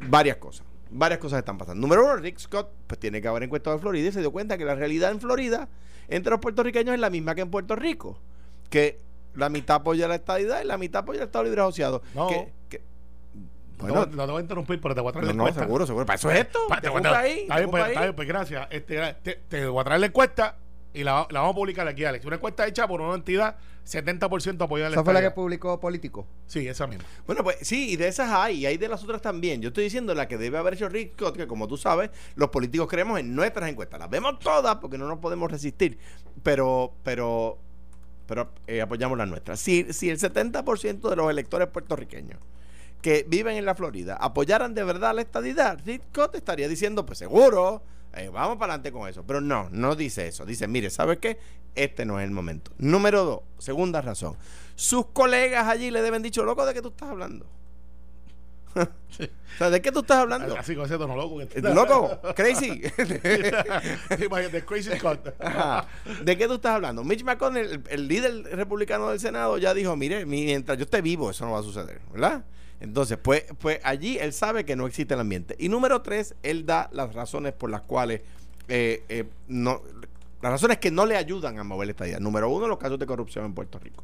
Varias 0.02 0.38
cosas 0.38 0.69
varias 0.90 1.20
cosas 1.20 1.40
están 1.40 1.58
pasando. 1.58 1.82
Número 1.82 2.04
uno, 2.04 2.16
Rick 2.18 2.40
Scott 2.40 2.70
pues 2.88 3.00
tiene 3.00 3.22
que 3.22 3.28
haber 3.28 3.44
encuestado 3.44 3.76
en 3.76 3.82
Florida 3.82 4.10
y 4.10 4.12
se 4.12 4.22
dio 4.22 4.32
cuenta 4.32 4.58
que 4.58 4.66
la 4.66 4.76
realidad 4.76 5.12
en 5.12 5.20
Florida 5.20 5.70
entre 6.08 6.32
los 6.32 6.40
puertorriqueños 6.40 6.94
es 6.94 7.00
la 7.00 7.10
misma 7.10 7.36
que 7.36 7.42
en 7.42 7.52
Puerto 7.52 7.76
Rico. 7.76 8.20
Que 8.70 9.00
la 9.36 9.50
mitad 9.50 9.78
apoya 9.78 10.08
la 10.08 10.16
estadidad 10.16 10.62
y 10.62 10.66
la 10.66 10.78
mitad 10.78 11.04
apoya 11.04 11.20
el 11.20 11.26
Estado 11.26 11.46
Libre 11.46 11.62
Asociado. 11.62 12.02
No. 12.16 12.28
Que, 12.28 12.52
que, 12.70 12.82
bueno, 13.78 14.06
no, 14.08 14.26
te 14.26 14.32
voy 14.32 14.40
a 14.40 14.42
interrumpir, 14.42 14.82
pero 14.82 14.94
te 14.94 15.02
voy 15.02 15.10
a 15.10 15.14
traer 15.14 15.28
la 15.28 15.34
encuesta. 15.34 15.62
No, 15.62 15.66
seguro, 15.66 15.86
seguro. 15.86 16.06
Para 16.06 16.18
eso 16.18 16.30
es 16.32 16.40
esto. 16.40 16.60
te 16.82 16.90
voy 16.90 17.02
a 17.06 17.20
ahí. 17.20 17.40
Está 17.42 17.58
bien, 17.58 17.72
pues, 17.72 17.88
está 17.88 18.02
bien, 18.02 18.16
pues 18.16 18.28
gracias. 18.28 18.68
Este, 18.72 19.14
te, 19.24 19.36
te 19.48 19.68
voy 19.68 19.80
a 19.80 19.84
traer 19.86 20.02
la 20.02 20.08
encuesta 20.08 20.58
y 20.94 21.04
la, 21.04 21.28
la, 21.30 21.42
vamos 21.42 21.54
a 21.54 21.56
publicar 21.56 21.88
aquí, 21.88 22.04
Alex. 22.04 22.26
Una 22.26 22.38
encuesta 22.38 22.66
hecha 22.68 22.88
por 22.88 23.02
una 23.02 23.16
entidad 23.16 23.58
70% 23.90 24.62
apoya 24.62 24.88
¿Esa 24.88 25.04
fue 25.04 25.14
la 25.14 25.22
que 25.22 25.32
publicó 25.32 25.80
Político? 25.80 26.28
Sí, 26.46 26.68
esa 26.68 26.86
misma. 26.86 27.06
Bueno, 27.26 27.44
pues 27.44 27.58
sí, 27.62 27.92
y 27.92 27.96
de 27.96 28.08
esas 28.08 28.30
hay, 28.30 28.60
y 28.60 28.66
hay 28.66 28.78
de 28.78 28.88
las 28.88 29.04
otras 29.04 29.22
también. 29.22 29.62
Yo 29.62 29.70
estoy 29.70 29.86
diciendo 29.86 30.14
la 30.14 30.28
que 30.28 30.38
debe 30.38 30.58
haber 30.58 30.76
hecho 30.76 30.90
Rick 30.90 31.14
Scott, 31.14 31.36
que 31.36 31.48
como 31.48 31.68
tú 31.68 31.76
sabes, 31.76 32.12
los 32.36 32.50
políticos 32.50 32.88
creemos 32.88 33.20
en 33.20 33.34
nuestras 33.36 33.70
encuestas. 33.70 34.00
Las 34.00 34.10
vemos 34.10 34.40
todas 34.40 34.76
porque 34.76 34.98
no 34.98 35.08
nos 35.08 35.20
podemos 35.20 35.50
resistir, 35.52 35.98
pero, 36.44 36.94
pero, 37.04 37.58
pero 38.28 38.52
eh, 38.68 38.82
apoyamos 38.82 39.18
las 39.18 39.28
nuestras. 39.28 39.60
Si, 39.60 39.92
si 39.92 40.10
el 40.10 40.20
70% 40.20 41.10
de 41.10 41.16
los 41.16 41.30
electores 41.30 41.68
puertorriqueños 41.70 42.40
que 43.02 43.26
viven 43.28 43.56
en 43.56 43.66
la 43.66 43.76
Florida 43.76 44.18
apoyaran 44.20 44.76
de 44.76 44.84
verdad 44.84 45.16
la 45.16 45.22
estadidad, 45.22 45.80
Rick 45.84 46.04
Scott 46.10 46.36
estaría 46.36 46.68
diciendo, 46.68 47.06
pues 47.06 47.18
seguro 47.18 47.82
eh, 48.14 48.30
vamos 48.30 48.58
para 48.58 48.74
adelante 48.74 48.92
con 48.92 49.08
eso. 49.08 49.24
Pero 49.26 49.42
no, 49.42 49.70
no 49.72 49.96
dice 49.96 50.28
eso. 50.28 50.46
Dice, 50.46 50.68
mire, 50.68 50.90
¿sabes 50.90 51.20
qué? 51.20 51.40
Este 51.76 52.06
no 52.06 52.20
es 52.20 52.26
el 52.26 52.32
momento. 52.32 52.72
Número 52.78 53.24
dos, 53.24 53.42
segunda 53.58 54.02
razón. 54.02 54.36
Sus 54.76 55.08
colegas 55.08 55.68
allí 55.68 55.92
le 55.92 56.02
deben 56.02 56.22
dicho, 56.22 56.44
loco, 56.44 56.66
¿de 56.66 56.74
qué 56.74 56.82
tú 56.82 56.90
estás 56.90 57.10
hablando? 57.10 57.46
o 58.76 59.58
sea, 59.58 59.70
¿de 59.70 59.82
qué 59.82 59.92
tú 59.92 60.00
estás 60.00 60.18
hablando? 60.18 60.58
Así 60.58 60.76
con 60.76 60.86
ese 60.86 60.98
tono 60.98 61.16
loco. 61.16 61.40
¿Loco? 61.56 62.20
¿Crazy? 62.36 62.82
crazy. 62.92 63.52
¿De 66.24 66.38
qué 66.38 66.48
tú 66.48 66.56
estás 66.56 66.74
hablando? 66.74 67.04
Mitch 67.04 67.24
McConnell, 67.24 67.72
el, 67.72 67.84
el, 67.90 68.08
líder 68.08 68.44
republicano 68.56 69.10
del 69.10 69.20
Senado, 69.20 69.58
ya 69.58 69.74
dijo, 69.74 69.96
mire, 69.96 70.26
mientras 70.26 70.78
yo 70.78 70.86
esté 70.86 71.02
vivo, 71.02 71.32
eso 71.32 71.46
no 71.46 71.54
va 71.54 71.60
a 71.60 71.64
suceder, 71.64 72.00
¿verdad? 72.12 72.44
Entonces, 72.80 73.18
pues, 73.18 73.46
pues 73.60 73.80
allí 73.84 74.18
él 74.18 74.34
sabe 74.34 74.66
que 74.66 74.76
no 74.76 74.88
existe 74.88 75.14
el 75.14 75.20
ambiente. 75.20 75.56
Y 75.60 75.70
número 75.70 76.02
tres, 76.02 76.36
él 76.44 76.66
da 76.66 76.90
las 76.94 77.14
razones 77.14 77.54
por 77.54 77.70
las 77.70 77.82
cuales 77.82 78.22
eh, 78.68 79.04
eh, 79.10 79.26
no, 79.48 79.82
las 80.42 80.52
razones 80.52 80.78
que 80.78 80.92
no 80.92 81.06
le 81.06 81.18
ayudan 81.18 81.60
a 81.60 81.64
mover 81.64 81.88
la 81.88 81.92
estadía. 81.92 82.20
Número 82.20 82.50
uno, 82.50 82.68
los 82.68 82.78
casos 82.78 83.00
de 83.00 83.06
corrupción 83.06 83.46
en 83.46 83.54
Puerto 83.54 83.80
Rico. 83.80 84.04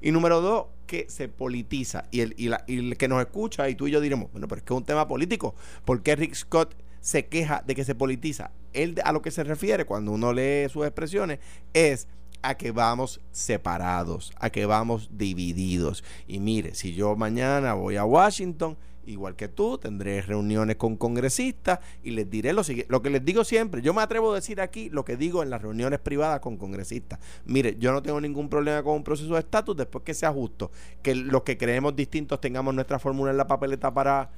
Y 0.00 0.10
número 0.12 0.40
dos, 0.40 0.66
que 0.86 1.06
se 1.08 1.28
politiza. 1.28 2.04
Y 2.10 2.20
el, 2.20 2.34
y, 2.36 2.48
la, 2.48 2.64
y 2.66 2.78
el 2.78 2.96
que 2.96 3.06
nos 3.06 3.20
escucha, 3.20 3.68
y 3.68 3.74
tú 3.74 3.86
y 3.86 3.90
yo 3.90 4.00
diremos, 4.00 4.32
bueno, 4.32 4.48
pero 4.48 4.58
es 4.58 4.64
que 4.64 4.74
es 4.74 4.78
un 4.78 4.84
tema 4.84 5.06
político. 5.06 5.54
¿Por 5.84 6.02
qué 6.02 6.16
Rick 6.16 6.34
Scott 6.34 6.74
se 7.00 7.26
queja 7.26 7.62
de 7.66 7.74
que 7.74 7.84
se 7.84 7.94
politiza? 7.94 8.50
Él 8.72 8.96
a 9.04 9.12
lo 9.12 9.22
que 9.22 9.30
se 9.30 9.44
refiere 9.44 9.84
cuando 9.84 10.12
uno 10.12 10.32
lee 10.32 10.68
sus 10.68 10.86
expresiones 10.86 11.38
es 11.74 12.08
a 12.42 12.56
que 12.56 12.72
vamos 12.72 13.20
separados, 13.32 14.32
a 14.38 14.50
que 14.50 14.66
vamos 14.66 15.10
divididos. 15.12 16.04
Y 16.26 16.40
mire, 16.40 16.74
si 16.74 16.94
yo 16.94 17.16
mañana 17.16 17.74
voy 17.74 17.96
a 17.96 18.04
Washington, 18.04 18.76
igual 19.06 19.36
que 19.36 19.48
tú, 19.48 19.78
tendré 19.78 20.22
reuniones 20.22 20.76
con 20.76 20.96
congresistas 20.96 21.80
y 22.02 22.10
les 22.10 22.30
diré 22.30 22.52
lo 22.52 22.64
siguiente, 22.64 22.90
lo 22.90 23.02
que 23.02 23.10
les 23.10 23.24
digo 23.24 23.44
siempre, 23.44 23.82
yo 23.82 23.92
me 23.94 24.02
atrevo 24.02 24.32
a 24.32 24.36
decir 24.36 24.60
aquí 24.60 24.90
lo 24.90 25.04
que 25.04 25.16
digo 25.16 25.42
en 25.42 25.50
las 25.50 25.62
reuniones 25.62 25.98
privadas 26.00 26.40
con 26.40 26.56
congresistas. 26.56 27.18
Mire, 27.44 27.76
yo 27.78 27.92
no 27.92 28.02
tengo 28.02 28.20
ningún 28.20 28.48
problema 28.48 28.82
con 28.82 28.96
un 28.96 29.04
proceso 29.04 29.34
de 29.34 29.40
estatus 29.40 29.76
después 29.76 30.04
que 30.04 30.14
sea 30.14 30.32
justo, 30.32 30.70
que 31.02 31.14
los 31.14 31.42
que 31.42 31.58
creemos 31.58 31.96
distintos 31.96 32.40
tengamos 32.40 32.74
nuestra 32.74 32.98
fórmula 32.98 33.30
en 33.30 33.36
la 33.36 33.46
papeleta 33.46 33.92
para, 33.92 34.30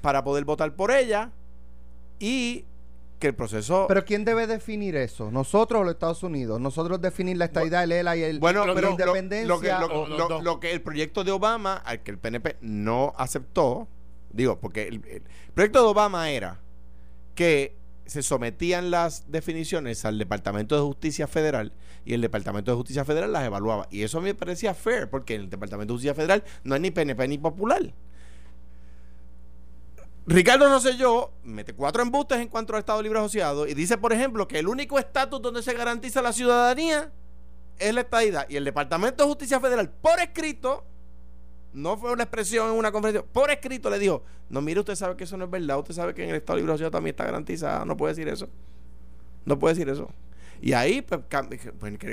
para 0.00 0.24
poder 0.24 0.44
votar 0.44 0.74
por 0.74 0.90
ella 0.90 1.30
y 2.18 2.64
que 3.18 3.28
el 3.28 3.34
proceso. 3.34 3.86
Pero 3.88 4.04
¿quién 4.04 4.24
debe 4.24 4.46
definir 4.46 4.96
eso? 4.96 5.30
¿Nosotros 5.30 5.80
o 5.80 5.84
los 5.84 5.94
Estados 5.94 6.22
Unidos? 6.22 6.60
Nosotros 6.60 7.00
definir 7.00 7.36
la 7.36 7.46
estadidad, 7.46 7.84
el 7.84 7.92
ELA 7.92 8.16
y 8.16 8.22
el, 8.22 8.38
bueno, 8.40 8.66
la 8.66 8.90
independencia. 8.90 9.46
Lo, 9.46 9.60
que, 9.60 10.42
lo, 10.42 10.60
que 10.60 10.72
el 10.72 10.82
proyecto 10.82 11.24
de 11.24 11.32
Obama, 11.32 11.74
al 11.76 12.02
que 12.02 12.10
el 12.10 12.18
PNP 12.18 12.56
no 12.60 13.12
aceptó, 13.16 13.88
digo, 14.30 14.58
porque 14.60 14.88
el, 14.88 15.00
proyecto 15.54 15.82
de 15.82 15.88
Obama 15.88 16.30
era 16.30 16.60
que 17.34 17.76
se 18.06 18.22
sometían 18.22 18.90
las 18.90 19.30
definiciones 19.30 20.04
al 20.04 20.18
Departamento 20.18 20.76
de 20.76 20.82
Justicia 20.82 21.26
Federal 21.26 21.72
y 22.04 22.12
el 22.12 22.20
Departamento 22.20 22.70
de 22.70 22.76
Justicia 22.76 23.04
Federal 23.04 23.32
las 23.32 23.44
evaluaba. 23.44 23.88
Y 23.90 24.02
eso 24.02 24.20
me 24.20 24.34
parecía 24.34 24.74
fair, 24.74 25.08
porque 25.08 25.34
el 25.34 25.48
Departamento 25.48 25.92
de 25.92 25.96
Justicia 25.96 26.14
Federal 26.14 26.44
no 26.64 26.74
es 26.74 26.80
ni 26.80 26.90
PNP 26.90 27.28
ni 27.28 27.38
popular. 27.38 27.94
Ricardo 30.26 30.68
Rosselló 30.68 31.32
mete 31.44 31.74
cuatro 31.74 32.02
embustes 32.02 32.38
en 32.38 32.48
cuanto 32.48 32.72
al 32.72 32.78
Estado 32.78 33.02
Libre 33.02 33.18
Asociado 33.18 33.66
y 33.66 33.74
dice, 33.74 33.98
por 33.98 34.12
ejemplo, 34.12 34.48
que 34.48 34.58
el 34.58 34.68
único 34.68 34.98
estatus 34.98 35.42
donde 35.42 35.62
se 35.62 35.74
garantiza 35.74 36.22
la 36.22 36.32
ciudadanía 36.32 37.12
es 37.78 37.94
la 37.94 38.00
estadidad. 38.00 38.46
Y 38.48 38.56
el 38.56 38.64
Departamento 38.64 39.22
de 39.22 39.28
Justicia 39.28 39.60
Federal, 39.60 39.90
por 39.90 40.18
escrito, 40.20 40.84
no 41.74 41.98
fue 41.98 42.12
una 42.12 42.22
expresión 42.22 42.70
en 42.70 42.76
una 42.76 42.90
conferencia, 42.90 43.28
por 43.30 43.50
escrito 43.50 43.90
le 43.90 43.98
dijo, 43.98 44.22
no, 44.48 44.62
mire, 44.62 44.80
usted 44.80 44.94
sabe 44.94 45.16
que 45.16 45.24
eso 45.24 45.36
no 45.36 45.44
es 45.44 45.50
verdad, 45.50 45.78
usted 45.78 45.94
sabe 45.94 46.14
que 46.14 46.22
en 46.22 46.30
el 46.30 46.36
Estado 46.36 46.56
Libre 46.56 46.72
Asociado 46.72 46.92
también 46.92 47.12
está 47.12 47.24
garantizada, 47.24 47.84
no 47.84 47.96
puede 47.96 48.14
decir 48.14 48.28
eso. 48.28 48.48
No 49.44 49.58
puede 49.58 49.74
decir 49.74 49.88
eso. 49.90 50.08
Y 50.62 50.72
ahí, 50.72 51.02
pues, 51.02 51.20
pues, 51.28 51.60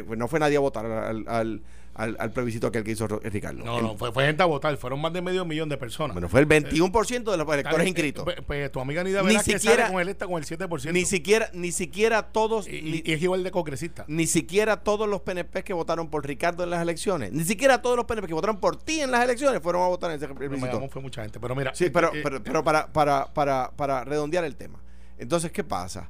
pues 0.05 0.19
no 0.19 0.27
fue 0.27 0.39
nadie 0.39 0.57
a 0.57 0.59
votar 0.59 0.85
al, 0.85 1.25
al, 1.27 1.61
al 1.93 2.31
plebiscito 2.31 2.67
aquel 2.67 2.83
que 2.83 2.91
hizo 2.91 3.07
Ricardo. 3.07 3.63
No, 3.63 3.81
no, 3.81 3.97
fue, 3.97 4.11
fue, 4.11 4.25
gente 4.25 4.41
a 4.41 4.45
votar, 4.45 4.75
fueron 4.77 5.01
más 5.01 5.11
de 5.13 5.21
medio 5.21 5.45
millón 5.45 5.69
de 5.69 5.77
personas. 5.77 6.13
Bueno, 6.13 6.29
fue 6.29 6.39
el 6.39 6.47
21% 6.47 7.31
de 7.31 7.37
los 7.37 7.53
electores 7.53 7.87
inscritos. 7.87 8.23
Pues, 8.23 8.37
pues, 8.45 8.71
tu 8.71 8.79
amiga 8.79 9.03
Nida 9.03 9.21
ni 9.23 9.37
siquiera, 9.39 9.87
que 9.87 9.91
con 9.91 10.01
el 10.01 10.15
con 10.15 10.41
el 10.41 10.45
7%. 10.45 10.93
Ni 10.93 11.05
siquiera, 11.05 11.49
ni 11.53 11.71
siquiera 11.71 12.31
todos. 12.31 12.67
Y, 12.67 13.03
es 13.05 13.21
igual 13.21 13.43
de 13.43 13.51
congresista. 13.51 14.05
Ni 14.07 14.27
siquiera 14.27 14.77
todos 14.83 15.07
los 15.07 15.21
PNP 15.21 15.63
que 15.63 15.73
votaron 15.73 16.09
por 16.09 16.25
Ricardo 16.25 16.63
en 16.63 16.69
las 16.69 16.81
elecciones, 16.81 17.31
ni 17.33 17.43
siquiera 17.43 17.81
todos 17.81 17.97
los 17.97 18.05
PNP 18.05 18.27
que 18.27 18.33
votaron 18.33 18.59
por 18.59 18.77
ti 18.77 19.01
en 19.01 19.11
las 19.11 19.23
elecciones 19.23 19.61
fueron 19.61 19.83
a 19.83 19.87
votar 19.87 20.11
en 20.11 20.17
ese 20.17 20.27
plebiscito. 20.27 20.79
No, 20.79 20.89
fue 20.89 21.01
mucha 21.01 21.21
gente, 21.23 21.39
pero 21.39 21.55
mira. 21.55 21.75
Sí, 21.75 21.89
pero, 21.89 22.13
eh, 22.13 22.21
pero, 22.23 22.41
pero 22.41 22.63
para, 22.63 22.91
para, 22.91 23.33
para, 23.33 23.71
para 23.75 24.03
redondear 24.03 24.43
el 24.45 24.55
tema. 24.55 24.79
Entonces, 25.17 25.51
¿qué 25.51 25.63
pasa? 25.63 26.09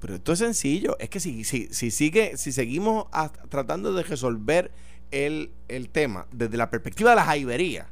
Pero 0.00 0.14
esto 0.14 0.32
es 0.32 0.38
sencillo. 0.38 0.96
Es 0.98 1.08
que 1.10 1.20
si, 1.20 1.44
si, 1.44 1.68
si 1.70 1.90
sigue, 1.90 2.36
si 2.36 2.52
seguimos 2.52 3.06
tratando 3.48 3.92
de 3.92 4.02
resolver 4.02 4.72
el, 5.10 5.50
el, 5.68 5.88
tema 5.88 6.26
desde 6.32 6.56
la 6.56 6.70
perspectiva 6.70 7.10
de 7.10 7.16
la 7.16 7.24
jaibería, 7.24 7.86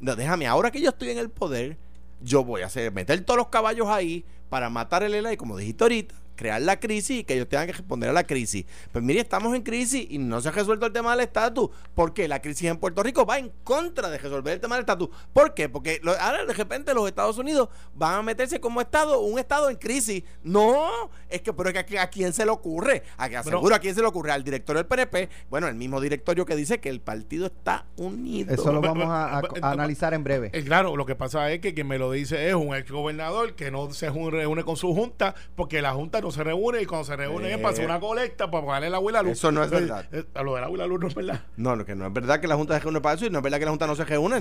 déjame, 0.00 0.46
ahora 0.46 0.70
que 0.70 0.80
yo 0.80 0.90
estoy 0.90 1.10
en 1.10 1.18
el 1.18 1.30
poder, 1.30 1.76
yo 2.20 2.44
voy 2.44 2.62
a 2.62 2.66
hacer, 2.66 2.92
meter 2.92 3.20
todos 3.24 3.38
los 3.38 3.48
caballos 3.48 3.88
ahí 3.88 4.24
para 4.48 4.70
matar 4.70 5.02
el 5.02 5.14
ELA 5.14 5.32
y 5.32 5.36
como 5.36 5.56
dijiste 5.56 5.84
ahorita, 5.84 6.14
crear 6.34 6.60
la 6.62 6.80
crisis 6.80 7.20
y 7.20 7.24
que 7.24 7.34
ellos 7.34 7.48
tengan 7.48 7.66
que 7.66 7.72
responder 7.72 8.10
a 8.10 8.12
la 8.12 8.24
crisis. 8.24 8.64
Pues 8.92 9.04
mire, 9.04 9.20
estamos 9.20 9.54
en 9.54 9.62
crisis 9.62 10.06
y 10.08 10.18
no 10.18 10.40
se 10.40 10.48
ha 10.48 10.52
resuelto 10.52 10.86
el 10.86 10.92
tema 10.92 11.12
del 11.12 11.20
estatus. 11.20 11.70
porque 11.94 12.28
La 12.28 12.40
crisis 12.40 12.68
en 12.68 12.76
Puerto 12.76 13.02
Rico 13.02 13.24
va 13.24 13.38
en 13.38 13.50
contra 13.62 14.10
de 14.10 14.18
resolver 14.18 14.54
el 14.54 14.60
tema 14.60 14.76
del 14.76 14.82
estatus. 14.82 15.08
¿Por 15.32 15.54
qué? 15.54 15.68
Porque 15.68 16.00
ahora 16.20 16.44
de 16.44 16.52
repente 16.52 16.94
los 16.94 17.06
Estados 17.06 17.38
Unidos 17.38 17.68
van 17.94 18.14
a 18.14 18.22
meterse 18.22 18.60
como 18.60 18.80
Estado, 18.80 19.20
un 19.20 19.38
Estado 19.38 19.70
en 19.70 19.76
crisis. 19.76 20.22
No, 20.42 21.10
es 21.28 21.42
que, 21.42 21.52
pero 21.52 21.70
es 21.70 21.84
que 21.84 21.98
a, 21.98 22.08
quién 22.08 22.32
se 22.32 22.44
le 22.44 22.50
ocurre. 22.50 23.02
A 23.16 23.28
que 23.28 23.36
aseguro 23.36 23.74
a 23.74 23.78
quién 23.78 23.94
se 23.94 24.00
le 24.00 24.06
ocurre. 24.06 24.32
Al 24.32 24.44
director 24.44 24.76
del 24.76 24.86
PNP, 24.86 25.28
bueno, 25.50 25.68
el 25.68 25.74
mismo 25.74 26.00
directorio 26.00 26.44
que 26.44 26.56
dice 26.56 26.80
que 26.80 26.88
el 26.88 27.00
partido 27.00 27.46
está 27.46 27.86
unido. 27.96 28.54
Eso 28.54 28.72
lo 28.72 28.80
vamos 28.80 29.06
a, 29.08 29.42
analizar 29.62 30.14
en 30.14 30.24
breve. 30.24 30.50
Eh, 30.52 30.64
claro, 30.64 30.96
lo 30.96 31.06
que 31.06 31.14
pasa 31.14 31.50
es 31.52 31.60
que 31.60 31.74
quien 31.74 31.86
me 31.86 31.98
lo 31.98 32.10
dice 32.10 32.48
es 32.48 32.54
un 32.54 32.74
ex 32.74 32.90
gobernador 32.90 33.54
que 33.54 33.70
no 33.70 33.92
se 33.92 34.10
reúne 34.10 34.64
con 34.64 34.76
su 34.76 34.94
junta 34.94 35.34
porque 35.54 35.82
la 35.82 35.92
junta 35.92 36.20
no 36.24 36.30
se 36.30 36.42
reúne 36.42 36.82
y 36.82 36.86
cuando 36.86 37.04
se 37.04 37.14
reúnen 37.14 37.52
es 37.52 37.58
para 37.58 37.68
hacer 37.68 37.84
una 37.84 38.00
colecta 38.00 38.50
para 38.50 38.64
pagarle 38.66 38.90
la 38.90 38.96
abuela 38.96 39.22
luz. 39.22 39.32
Eso 39.32 39.52
no 39.52 39.62
es 39.62 39.70
verdad. 39.70 40.06
Eh, 40.10 40.24
a 40.34 40.42
lo 40.42 40.54
de 40.54 40.62
la 40.62 40.66
abuela 40.66 40.86
luz 40.86 41.00
no 41.00 41.08
es 41.08 41.14
verdad. 41.14 41.42
No, 41.56 41.76
no, 41.76 41.84
que 41.84 41.94
no 41.94 42.06
es 42.06 42.12
verdad 42.12 42.40
que 42.40 42.48
la 42.48 42.56
Junta 42.56 42.74
se 42.74 42.80
reúne 42.80 43.00
para 43.00 43.16
eso 43.16 43.26
y 43.26 43.30
no 43.30 43.38
es 43.38 43.44
verdad 43.44 43.58
que 43.58 43.64
la 43.66 43.70
Junta 43.70 43.86
no 43.86 43.94
se 43.94 44.04
reúne. 44.04 44.40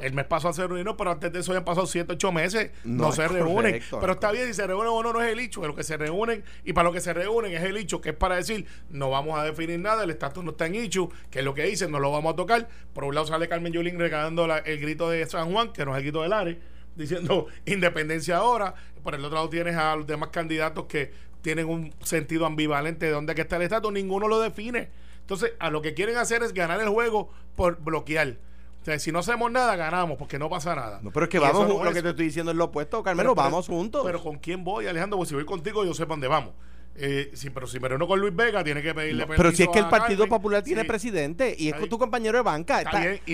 el 0.00 0.12
mes 0.12 0.24
pasó 0.26 0.48
a 0.48 0.52
se 0.52 0.64
reunió, 0.66 0.96
pero 0.96 1.10
antes 1.10 1.32
de 1.32 1.40
eso 1.40 1.52
ya 1.52 1.58
han 1.58 1.64
pasado 1.64 1.86
7, 1.86 2.12
8 2.12 2.32
meses. 2.32 2.70
No, 2.84 3.10
se 3.10 3.26
reúnen. 3.26 3.82
pero 4.00 4.12
está 4.12 4.30
bien 4.30 4.46
si 4.46 4.54
se 4.54 4.66
reúnen 4.66 4.92
o 4.92 5.02
no, 5.02 5.12
no 5.12 5.20
es 5.20 5.32
el 5.32 5.40
hecho. 5.40 5.66
Lo 5.66 5.74
que 5.74 5.82
se 5.82 5.96
reúnen 5.96 6.44
y 6.64 6.72
para 6.72 6.88
lo 6.88 6.92
que 6.92 7.00
se 7.00 7.12
reúnen 7.12 7.52
es 7.52 7.62
el 7.64 7.76
hecho, 7.76 8.00
que 8.00 8.10
es 8.10 8.16
para 8.16 8.36
decir, 8.36 8.64
no 8.90 9.10
vamos 9.10 9.36
a 9.38 9.42
definir 9.42 9.80
nada, 9.80 10.04
el 10.04 10.10
estatus 10.10 10.44
no 10.44 10.52
está 10.52 10.66
en 10.66 10.76
hecho, 10.76 11.10
que 11.30 11.40
es 11.40 11.44
lo 11.44 11.54
que 11.54 11.64
dicen, 11.64 11.90
no 11.90 11.98
lo 11.98 12.12
vamos 12.12 12.32
a 12.32 12.36
tocar. 12.36 12.68
Por 12.92 13.02
un 13.02 13.16
lado 13.16 13.26
sale 13.26 13.48
Carmen 13.48 13.72
Yulín 13.72 13.98
regalando 13.98 14.46
el 14.46 14.80
grito 14.80 15.10
de 15.10 15.26
San 15.26 15.52
Juan, 15.52 15.72
que 15.72 15.84
no 15.84 15.90
es 15.90 15.98
el 15.98 16.04
grito 16.04 16.22
de 16.22 16.28
Lares 16.28 16.56
diciendo 16.98 17.46
independencia 17.64 18.36
ahora. 18.36 18.74
Por 19.02 19.14
el 19.14 19.24
otro 19.24 19.36
lado 19.36 19.48
tienes 19.48 19.76
a 19.76 19.96
los 19.96 20.06
demás 20.06 20.28
candidatos 20.30 20.84
que 20.84 21.12
tienen 21.40 21.68
un 21.68 21.94
sentido 22.02 22.44
ambivalente 22.44 23.06
de 23.06 23.12
dónde 23.12 23.32
está 23.32 23.56
el 23.56 23.62
estatus, 23.62 23.92
ninguno 23.92 24.28
lo 24.28 24.40
define. 24.40 24.90
Entonces, 25.20 25.52
a 25.58 25.70
lo 25.70 25.80
que 25.82 25.94
quieren 25.94 26.16
hacer 26.16 26.42
es 26.42 26.52
ganar 26.52 26.80
el 26.80 26.88
juego 26.88 27.30
por 27.54 27.80
bloquear. 27.80 28.36
O 28.82 28.84
sea, 28.84 28.98
si 28.98 29.12
no 29.12 29.18
hacemos 29.18 29.50
nada, 29.50 29.76
ganamos, 29.76 30.18
porque 30.18 30.38
no 30.38 30.48
pasa 30.48 30.74
nada. 30.74 31.00
No, 31.02 31.10
pero 31.10 31.24
es 31.24 31.30
que 31.30 31.38
vamos, 31.38 31.68
lo 31.68 31.92
que 31.92 32.02
te 32.02 32.10
estoy 32.10 32.26
diciendo 32.26 32.50
es 32.50 32.56
lo 32.56 32.64
opuesto, 32.64 33.02
Carmelo, 33.02 33.34
vamos 33.34 33.66
juntos. 33.66 34.02
Pero 34.04 34.22
¿con 34.22 34.38
quién 34.38 34.64
voy, 34.64 34.86
Alejandro? 34.86 35.18
Pues 35.18 35.28
si 35.28 35.34
voy 35.34 35.44
contigo, 35.44 35.84
yo 35.84 35.94
sé 35.94 36.04
para 36.04 36.14
dónde 36.14 36.28
vamos. 36.28 36.52
Eh, 37.00 37.30
sí, 37.34 37.50
pero 37.50 37.66
si 37.66 37.78
me 37.78 37.88
reúno 37.88 38.08
con 38.08 38.20
Luis 38.20 38.34
Vega, 38.34 38.64
tiene 38.64 38.82
que 38.82 38.92
pedirle 38.92 39.26
Pero 39.26 39.52
si 39.52 39.62
es 39.62 39.68
que 39.68 39.78
el 39.78 39.88
Partido 39.88 40.26
Popular 40.26 40.62
tiene 40.62 40.84
presidente 40.84 41.54
y 41.56 41.68
es 41.68 41.88
tu 41.88 41.98
compañero 41.98 42.38
de 42.38 42.42
banca. 42.42 42.82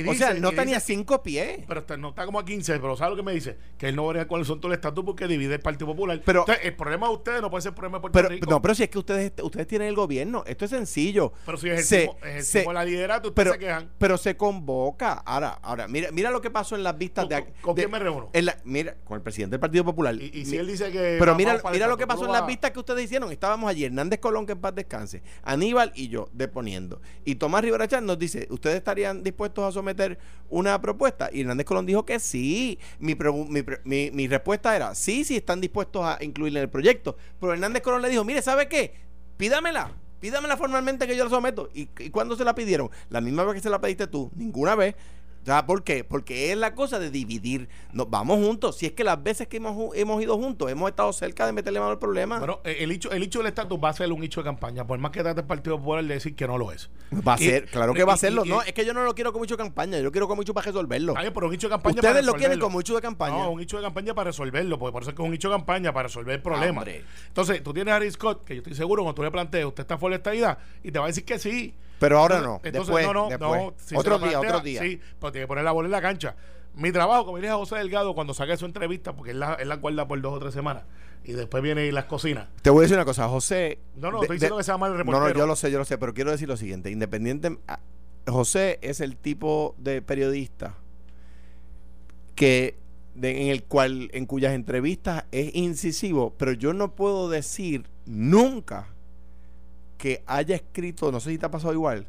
o 0.06 0.14
sea, 0.14 0.34
no 0.34 0.52
tenía 0.52 0.80
cinco 0.80 1.22
pies. 1.22 1.60
Pero 1.66 1.84
no 1.96 2.10
está 2.10 2.26
como 2.26 2.38
a 2.38 2.44
15, 2.44 2.78
pero 2.78 2.96
¿sabe 2.96 3.10
lo 3.10 3.16
que 3.16 3.22
me 3.22 3.32
dice? 3.32 3.56
Que 3.78 3.88
él 3.88 3.96
no 3.96 4.06
vería 4.06 4.28
cuáles 4.28 4.46
son 4.46 4.60
todos 4.60 4.70
los 4.70 4.76
estatus 4.76 5.04
porque 5.04 5.26
divide 5.26 5.54
el 5.54 5.60
Partido 5.60 5.86
Popular. 5.86 6.20
Pero, 6.24 6.44
el 6.62 6.74
problema 6.74 7.08
de 7.08 7.14
ustedes 7.14 7.40
no 7.40 7.50
puede 7.50 7.62
ser 7.62 7.70
el 7.70 7.74
problema 7.74 7.98
de 7.98 8.02
Puerto 8.02 8.28
Rico. 8.28 8.50
No, 8.50 8.60
pero 8.60 8.74
si 8.74 8.82
es 8.82 8.90
que 8.90 8.98
ustedes, 8.98 9.32
ustedes 9.42 9.66
tienen 9.66 9.88
el 9.88 9.94
gobierno, 9.94 10.44
esto 10.46 10.64
es 10.64 10.70
sencillo. 10.70 11.32
Pero 11.46 11.58
si 11.58 11.68
ejercimos, 11.68 12.16
se, 12.40 12.64
la 12.72 12.84
liderato, 12.84 13.28
ustedes 13.28 13.52
se 13.52 13.58
quejan. 13.58 13.90
Pero 13.98 14.18
se 14.18 14.36
convoca. 14.36 15.14
Ahora, 15.24 15.58
ahora 15.62 15.88
mira, 15.88 16.10
mira 16.12 16.30
lo 16.30 16.40
que 16.40 16.50
pasó 16.50 16.76
en 16.76 16.82
las 16.82 16.96
vistas 16.96 17.28
de. 17.28 17.46
¿Con, 17.60 17.74
quién 17.74 17.90
me 17.90 17.98
reúno? 17.98 18.30
mira, 18.64 18.96
con 19.04 19.16
el 19.16 19.22
presidente 19.22 19.52
del 19.52 19.60
Partido 19.60 19.84
Popular. 19.84 20.14
Y, 20.14 20.44
si 20.44 20.56
él 20.56 20.66
dice 20.66 20.90
que. 20.90 21.16
Pero 21.18 21.34
mira, 21.34 21.60
mira 21.72 21.86
lo 21.86 21.96
que 21.96 22.06
pasó 22.06 22.26
en 22.26 22.32
las 22.32 22.46
vistas 22.46 22.70
que 22.70 22.78
ustedes 22.78 23.04
hicieron. 23.04 23.32
Estábamos 23.54 23.70
allí, 23.70 23.84
Hernández 23.84 24.18
Colón 24.18 24.46
que 24.46 24.52
en 24.52 24.60
paz 24.60 24.74
descanse, 24.74 25.22
Aníbal 25.44 25.92
y 25.94 26.08
yo 26.08 26.28
deponiendo. 26.32 27.00
Y 27.24 27.36
Tomás 27.36 27.62
Rivera 27.62 27.86
Chan 27.86 28.04
nos 28.04 28.18
dice, 28.18 28.48
¿ustedes 28.50 28.74
estarían 28.74 29.22
dispuestos 29.22 29.62
a 29.62 29.70
someter 29.70 30.18
una 30.48 30.80
propuesta? 30.80 31.30
Y 31.32 31.42
Hernández 31.42 31.64
Colón 31.64 31.86
dijo 31.86 32.04
que 32.04 32.18
sí. 32.18 32.80
Mi, 32.98 33.14
respuesta 34.26 34.74
era, 34.74 34.96
sí, 34.96 35.22
sí 35.22 35.36
están 35.36 35.60
dispuestos 35.60 36.02
a 36.04 36.18
incluirle 36.20 36.58
en 36.58 36.64
el 36.64 36.68
proyecto. 36.68 37.16
Pero 37.38 37.52
Hernández 37.52 37.84
Colón 37.84 38.02
le 38.02 38.08
dijo, 38.08 38.24
mire, 38.24 38.42
¿sabe 38.42 38.66
qué? 38.68 38.92
Pídamela. 39.36 39.92
Pídamela 40.18 40.56
formalmente 40.56 41.06
que 41.06 41.16
yo 41.16 41.22
la 41.22 41.30
someto. 41.30 41.68
¿Y, 41.72 41.88
¿Y 42.00 42.10
cuándo 42.10 42.34
se 42.34 42.42
la 42.42 42.56
pidieron? 42.56 42.90
La 43.08 43.20
misma 43.20 43.44
vez 43.44 43.54
que 43.54 43.60
se 43.60 43.70
la 43.70 43.80
pediste 43.80 44.08
tú. 44.08 44.32
Ninguna 44.34 44.74
vez. 44.74 44.96
¿Por 45.66 45.84
qué? 45.84 46.04
Porque 46.04 46.52
es 46.52 46.56
la 46.56 46.74
cosa 46.74 46.98
de 46.98 47.10
dividir. 47.10 47.68
Nos 47.92 48.08
vamos 48.08 48.38
juntos. 48.38 48.76
Si 48.76 48.86
es 48.86 48.92
que 48.92 49.04
las 49.04 49.22
veces 49.22 49.46
que 49.48 49.58
hemos, 49.58 49.94
hemos 49.94 50.22
ido 50.22 50.36
juntos, 50.38 50.70
hemos 50.70 50.88
estado 50.88 51.12
cerca 51.12 51.46
de 51.46 51.52
meterle 51.52 51.80
mano 51.80 51.92
al 51.92 51.98
problema. 51.98 52.38
Bueno, 52.38 52.60
eh, 52.64 52.78
el 52.80 52.90
hecho, 52.90 53.10
el 53.12 53.22
hecho 53.22 53.40
del 53.40 53.48
estatus 53.48 53.78
va 53.82 53.90
a 53.90 53.92
ser 53.92 54.10
un 54.12 54.22
hecho 54.22 54.40
de 54.40 54.44
campaña, 54.44 54.86
por 54.86 54.98
más 54.98 55.10
que 55.10 55.22
trate 55.22 55.40
el 55.40 55.46
Partido 55.46 55.78
Popular 55.78 56.04
de 56.04 56.14
decir 56.14 56.34
que 56.34 56.46
no 56.46 56.58
lo 56.58 56.72
es. 56.72 56.90
Va 57.26 57.34
a 57.34 57.38
ser, 57.38 57.66
claro 57.66 57.94
que 57.94 58.04
va 58.04 58.14
a 58.14 58.16
serlo. 58.16 58.44
no, 58.44 58.62
es 58.62 58.72
que 58.72 58.84
yo 58.84 58.94
no 58.94 59.04
lo 59.04 59.14
quiero 59.14 59.32
con 59.32 59.40
mucho 59.40 59.56
de 59.56 59.62
campaña, 59.62 59.98
yo 59.98 60.04
lo 60.04 60.12
quiero 60.12 60.28
con 60.28 60.36
mucho 60.36 60.54
para 60.54 60.66
resolverlo. 60.66 61.14
pero 61.14 61.46
un 61.46 61.54
hecho 61.54 61.68
de 61.68 61.72
campaña 61.72 61.96
Ustedes 61.96 62.24
lo 62.24 62.34
quieren 62.34 62.58
con 62.58 62.72
mucho 62.72 62.94
de 62.94 63.00
campaña. 63.00 63.36
No, 63.36 63.50
un 63.50 63.60
hecho 63.60 63.76
de 63.76 63.82
campaña 63.82 64.14
para 64.14 64.30
resolverlo, 64.30 64.78
porque 64.78 64.92
por 64.92 65.02
eso 65.02 65.10
es 65.10 65.16
que 65.16 65.22
es 65.22 65.28
un 65.28 65.34
hecho 65.34 65.48
de 65.48 65.56
campaña 65.56 65.92
para 65.92 66.08
resolver 66.08 66.34
el 66.34 66.42
problema. 66.42 66.84
Entonces, 67.28 67.62
tú 67.62 67.72
tienes 67.72 67.92
a 67.92 67.96
Harry 67.96 68.10
Scott, 68.10 68.44
que 68.44 68.54
yo 68.54 68.58
estoy 68.60 68.74
seguro 68.74 69.02
cuando 69.02 69.14
tú 69.14 69.22
le 69.22 69.30
plantees, 69.30 69.66
usted 69.66 69.82
está 69.82 69.98
fuera 69.98 70.16
de 70.16 70.18
esta 70.18 70.34
idea, 70.34 70.58
y 70.82 70.90
te 70.90 70.98
va 70.98 71.06
a 71.06 71.08
decir 71.08 71.24
que 71.24 71.38
sí. 71.38 71.74
Pero 72.04 72.18
ahora 72.18 72.40
no. 72.42 72.60
después, 72.62 73.06
no, 73.06 73.30
no, 73.30 73.74
otro 73.94 74.18
día, 74.18 74.38
otro 74.38 74.60
día. 74.60 74.82
Sí, 74.82 75.00
pero 75.18 75.32
tiene 75.32 75.44
que 75.44 75.48
poner 75.48 75.64
la 75.64 75.72
bola 75.72 75.86
en 75.86 75.92
la 75.92 76.02
cancha. 76.02 76.36
Mi 76.74 76.92
trabajo, 76.92 77.24
como 77.24 77.38
dije 77.38 77.48
a 77.48 77.56
José 77.56 77.76
Delgado 77.76 78.14
cuando 78.14 78.34
saqué 78.34 78.58
su 78.58 78.66
entrevista, 78.66 79.14
porque 79.16 79.30
él 79.30 79.40
la, 79.40 79.54
él 79.54 79.70
la 79.70 79.76
guarda 79.76 80.06
por 80.06 80.20
dos 80.20 80.34
o 80.34 80.38
tres 80.38 80.52
semanas, 80.52 80.82
y 81.24 81.32
después 81.32 81.62
viene 81.62 81.86
y 81.86 81.92
las 81.92 82.04
cocina. 82.04 82.50
Te 82.60 82.68
voy 82.68 82.80
a 82.80 82.82
decir 82.82 82.96
una 82.98 83.06
cosa, 83.06 83.26
José. 83.26 83.78
No, 83.96 84.10
no, 84.10 84.20
estoy 84.20 84.36
diciendo 84.36 84.58
que 84.58 84.64
sea 84.64 84.76
mal 84.76 84.92
el 84.92 84.98
reportero. 84.98 85.28
No, 85.28 85.32
no, 85.32 85.34
yo 85.34 85.46
lo 85.46 85.56
sé, 85.56 85.70
yo 85.70 85.78
lo 85.78 85.86
sé, 85.86 85.96
pero 85.96 86.12
quiero 86.12 86.30
decir 86.30 86.46
lo 86.46 86.58
siguiente: 86.58 86.90
independiente. 86.90 87.58
Ah, 87.66 87.80
José 88.26 88.78
es 88.82 89.00
el 89.00 89.16
tipo 89.16 89.74
de 89.78 90.02
periodista 90.02 90.74
que 92.34 92.76
en 93.16 93.48
el 93.48 93.64
cual 93.64 94.10
en 94.12 94.26
cuyas 94.26 94.52
entrevistas 94.52 95.24
es 95.32 95.54
incisivo, 95.54 96.34
pero 96.36 96.52
yo 96.52 96.74
no 96.74 96.94
puedo 96.94 97.30
decir 97.30 97.88
nunca 98.04 98.93
que 100.04 100.22
haya 100.26 100.56
escrito, 100.56 101.10
no 101.10 101.18
sé 101.18 101.30
si 101.30 101.38
te 101.38 101.46
ha 101.46 101.50
pasado 101.50 101.72
igual, 101.72 102.06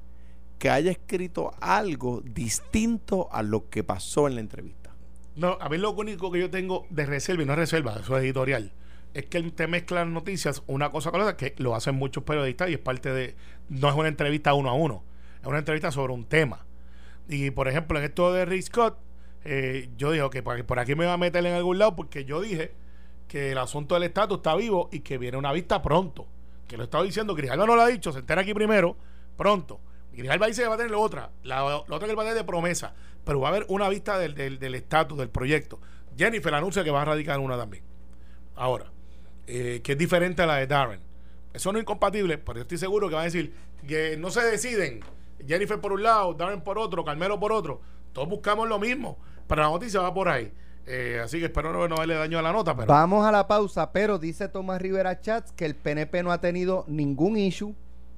que 0.60 0.70
haya 0.70 0.92
escrito 0.92 1.54
algo 1.62 2.20
distinto 2.26 3.30
a 3.32 3.42
lo 3.42 3.70
que 3.70 3.86
pasó 3.86 4.28
en 4.28 4.36
la 4.36 4.42
entrevista. 4.42 4.94
No, 5.38 5.58
a 5.62 5.70
mí 5.70 5.78
lo 5.78 5.92
único 5.92 6.30
que 6.30 6.42
yo 6.42 6.50
tengo 6.50 6.86
de 6.90 7.06
reserva, 7.06 7.44
y 7.44 7.46
no 7.46 7.54
es 7.54 7.60
reserva, 7.60 7.96
eso 8.02 8.18
es 8.18 8.24
editorial, 8.26 8.74
es 9.14 9.28
que 9.28 9.42
te 9.44 9.68
mezclan 9.68 10.14
noticias 10.14 10.62
una 10.68 10.90
cosa 10.90 11.10
con 11.10 11.22
otra, 11.22 11.38
que 11.38 11.56
lo 11.58 11.74
hacen 11.74 11.96
muchos 11.96 12.26
periodistas 12.26 12.70
y 12.70 12.74
es 12.74 12.80
parte 12.80 13.14
de, 13.14 13.38
no 13.70 13.88
es 13.88 13.96
una 13.96 14.10
entrevista 14.10 14.54
uno 14.56 14.72
a 14.72 14.74
uno, 14.74 15.02
es 15.40 15.48
una 15.48 15.60
entrevista 15.60 15.90
sobre 15.90 16.12
un 16.12 16.26
tema. 16.26 16.66
Y 17.30 17.52
por 17.52 17.70
ejemplo, 17.70 17.98
en 17.98 18.04
esto 18.04 18.34
de 18.34 18.44
Rick 18.44 18.64
Scott, 18.64 18.98
eh, 19.46 19.88
yo 19.96 20.12
dije, 20.12 20.30
que 20.32 20.44
por 20.44 20.80
aquí 20.80 20.96
me 20.96 21.06
va 21.06 21.14
a 21.14 21.18
meter 21.18 21.46
en 21.46 21.54
algún 21.54 21.80
lado 21.80 21.96
porque 21.96 22.26
yo 22.26 22.42
dije 22.42 22.74
que 23.30 23.54
el 23.54 23.58
asunto 23.58 23.96
del 23.96 24.04
estatus 24.04 24.40
está 24.40 24.54
vivo 24.54 24.90
y 24.92 25.00
que 25.00 25.18
viene 25.18 25.38
una 25.38 25.54
vista 25.54 25.82
pronto 25.82 26.28
que 26.68 26.78
lo 26.78 26.84
estaba 26.84 27.04
diciendo, 27.04 27.36
Grijalva 27.36 27.66
no 27.66 27.76
lo 27.76 27.82
ha 27.82 27.88
dicho, 27.88 28.12
se 28.12 28.20
entera 28.20 28.42
aquí 28.42 28.54
primero, 28.54 28.96
pronto. 29.38 29.80
Grijalva 30.14 30.48
dice 30.48 30.64
que 30.64 30.68
va 30.68 30.76
a 30.76 30.78
tener 30.78 30.94
otra, 30.94 31.32
la, 31.44 31.64
otra 31.64 32.08
que 32.08 32.16
va 32.16 32.24
a 32.24 32.26
tener 32.26 32.38
de 32.38 32.44
promesa, 32.44 32.94
pero 33.24 33.40
va 33.40 33.50
a 33.50 33.52
haber 33.52 33.66
una 33.70 33.90
vista 33.90 34.18
del 34.18 34.76
estatus, 34.76 35.18
del, 35.18 35.30
proyecto. 35.30 35.80
Jennifer 36.18 36.54
anuncia 36.54 36.84
que 36.84 36.92
va 36.92 37.02
a 37.02 37.06
radicar 37.06 37.40
una 37.40 37.58
también. 37.58 37.84
Ahora, 38.56 38.86
eh, 39.48 39.82
que 39.84 39.94
es 39.94 39.98
diferente 39.98 40.42
a 40.42 40.46
la 40.46 40.56
de 40.56 40.68
Darren. 40.68 41.02
Eso 41.54 41.72
no 41.72 41.80
es 41.80 41.84
incompatible, 41.84 42.38
pero 42.38 42.58
yo 42.58 42.62
estoy 42.62 42.78
seguro 42.78 43.10
que 43.10 43.16
va 43.16 43.22
a 43.22 43.26
decir 43.26 43.54
que 43.88 44.16
no 44.18 44.30
se 44.30 44.42
deciden. 44.42 45.02
Jennifer 45.46 45.80
por 45.80 45.92
un 45.92 46.04
lado, 46.04 46.34
Darren 46.34 46.62
por 46.62 46.78
otro, 46.78 47.04
Carmelo 47.04 47.40
por 47.40 47.52
otro. 47.52 47.82
Todos 48.14 48.30
buscamos 48.30 48.70
lo 48.70 48.80
mismo, 48.80 49.18
pero 49.48 49.64
la 49.64 49.68
noticia 49.68 50.00
va 50.00 50.14
por 50.14 50.30
ahí. 50.30 50.52
Eh, 50.88 51.20
así 51.24 51.40
que 51.40 51.46
espero 51.46 51.74
no, 51.74 51.88
no 51.88 51.96
darle 51.96 52.16
daño 52.16 52.40
a 52.40 52.42
la 52.42 52.52
nota. 52.52 52.76
Pero... 52.76 52.88
Vamos 52.88 53.26
a 53.26 53.32
la 53.32 53.48
pausa, 53.48 53.92
pero 53.92 54.20
dice 54.20 54.48
Tomás 54.50 54.82
Rivera 54.82 55.20
Chats 55.20 55.52
que 55.52 55.66
el 55.66 55.76
PNP 55.76 56.24
no 56.24 56.32
ha 56.32 56.40
tenido 56.42 56.86
ningún 56.88 57.38
issue, 57.38 57.74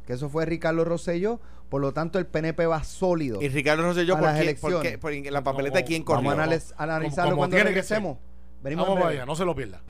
que 0.06 0.14
eso 0.14 0.30
fue 0.30 0.46
Ricardo 0.46 0.84
Rosselló, 0.84 1.40
por 1.70 1.82
lo 1.82 1.94
tanto 1.94 2.20
el 2.20 2.26
PNP 2.26 2.66
va 2.66 2.84
sólido. 2.84 3.42
¿Y 3.42 3.50
Ricardo 3.50 3.84
Rosselló 3.84 4.18
por, 4.18 4.34
qué, 4.82 4.98
por, 4.98 5.12
por, 5.12 5.32
la 5.32 5.44
papeleta 5.44 5.84
quién 5.84 6.04
corrió? 6.04 6.36
Vamos 6.36 6.74
a 6.78 6.84
analizarlo 6.84 7.38
cuando 7.38 7.58
regresemos. 7.58 8.18
Venimos 8.62 8.88
Vamos 8.88 9.04
vaya, 9.04 9.26
no 9.26 9.36
se 9.36 9.46
lo 9.46 9.56
pierda. 9.56 9.82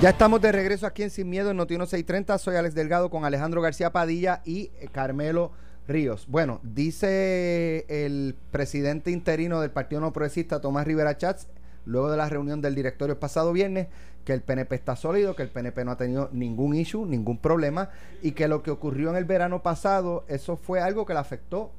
Ya 0.00 0.10
estamos 0.10 0.40
de 0.40 0.52
regreso 0.52 0.86
aquí 0.86 1.02
en 1.02 1.10
Sin 1.10 1.30
Miedo 1.30 1.50
en 1.50 1.56
Noti 1.56 1.76
630. 1.76 2.36
Soy 2.38 2.56
Alex 2.56 2.74
Delgado 2.74 3.10
con 3.10 3.24
Alejandro 3.24 3.62
García 3.62 3.90
Padilla 3.90 4.42
y 4.44 4.70
eh, 4.80 4.88
Carmelo 4.92 5.52
Ríos. 5.86 6.26
Bueno, 6.28 6.60
dice 6.62 7.84
el 7.88 8.34
presidente 8.50 9.10
interino 9.10 9.60
del 9.60 9.70
Partido 9.70 10.00
No 10.00 10.12
Progresista, 10.12 10.60
Tomás 10.60 10.86
Rivera 10.86 11.18
Chats, 11.18 11.48
luego 11.84 12.10
de 12.10 12.16
la 12.16 12.28
reunión 12.28 12.62
del 12.62 12.74
directorio 12.74 13.12
el 13.12 13.18
pasado 13.18 13.52
viernes, 13.52 13.88
que 14.24 14.32
el 14.32 14.40
PNP 14.40 14.74
está 14.74 14.96
sólido, 14.96 15.36
que 15.36 15.42
el 15.42 15.50
PNP 15.50 15.84
no 15.84 15.90
ha 15.90 15.96
tenido 15.96 16.30
ningún 16.32 16.74
issue, 16.74 17.04
ningún 17.04 17.38
problema, 17.38 17.90
y 18.22 18.32
que 18.32 18.48
lo 18.48 18.62
que 18.62 18.70
ocurrió 18.70 19.10
en 19.10 19.16
el 19.16 19.26
verano 19.26 19.62
pasado, 19.62 20.24
eso 20.28 20.56
fue 20.56 20.80
algo 20.80 21.04
que 21.04 21.12
le 21.12 21.20
afectó 21.20 21.70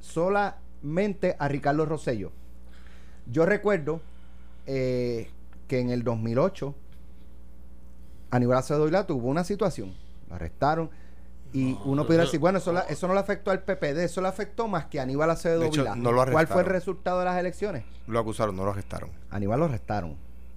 solamente 0.00 1.36
a 1.38 1.48
Ricardo 1.48 1.86
Rosello. 1.86 2.32
Yo 3.26 3.46
recuerdo 3.46 4.02
eh, 4.66 5.30
que 5.66 5.80
en 5.80 5.88
el 5.88 6.04
2008, 6.04 6.74
Aníbal 8.30 8.58
Acevedo 8.58 9.06
tuvo 9.06 9.28
una 9.28 9.44
situación, 9.44 9.94
lo 10.28 10.34
arrestaron, 10.34 10.90
y 11.52 11.76
uno 11.84 12.06
pudiera 12.06 12.24
decir, 12.24 12.38
bueno, 12.38 12.58
eso, 12.58 12.74
eso 12.88 13.08
no 13.08 13.14
le 13.14 13.20
afectó 13.20 13.50
al 13.50 13.62
PPD, 13.62 13.98
eso 14.04 14.20
le 14.20 14.28
afectó 14.28 14.68
más 14.68 14.86
que 14.86 15.00
a 15.00 15.02
Aníbal 15.02 15.30
Acevedo 15.30 15.68
Vilá. 15.70 15.96
¿Cuál 16.30 16.46
fue 16.46 16.62
el 16.62 16.66
resultado 16.66 17.18
de 17.18 17.24
las 17.24 17.38
elecciones? 17.38 17.84
Lo 18.06 18.20
acusaron, 18.20 18.56
no 18.56 18.64
lo 18.64 18.70
arrestaron. 18.70 19.10
Aníbal 19.30 19.58
lo 19.58 19.64
arrestaron. 19.66 20.16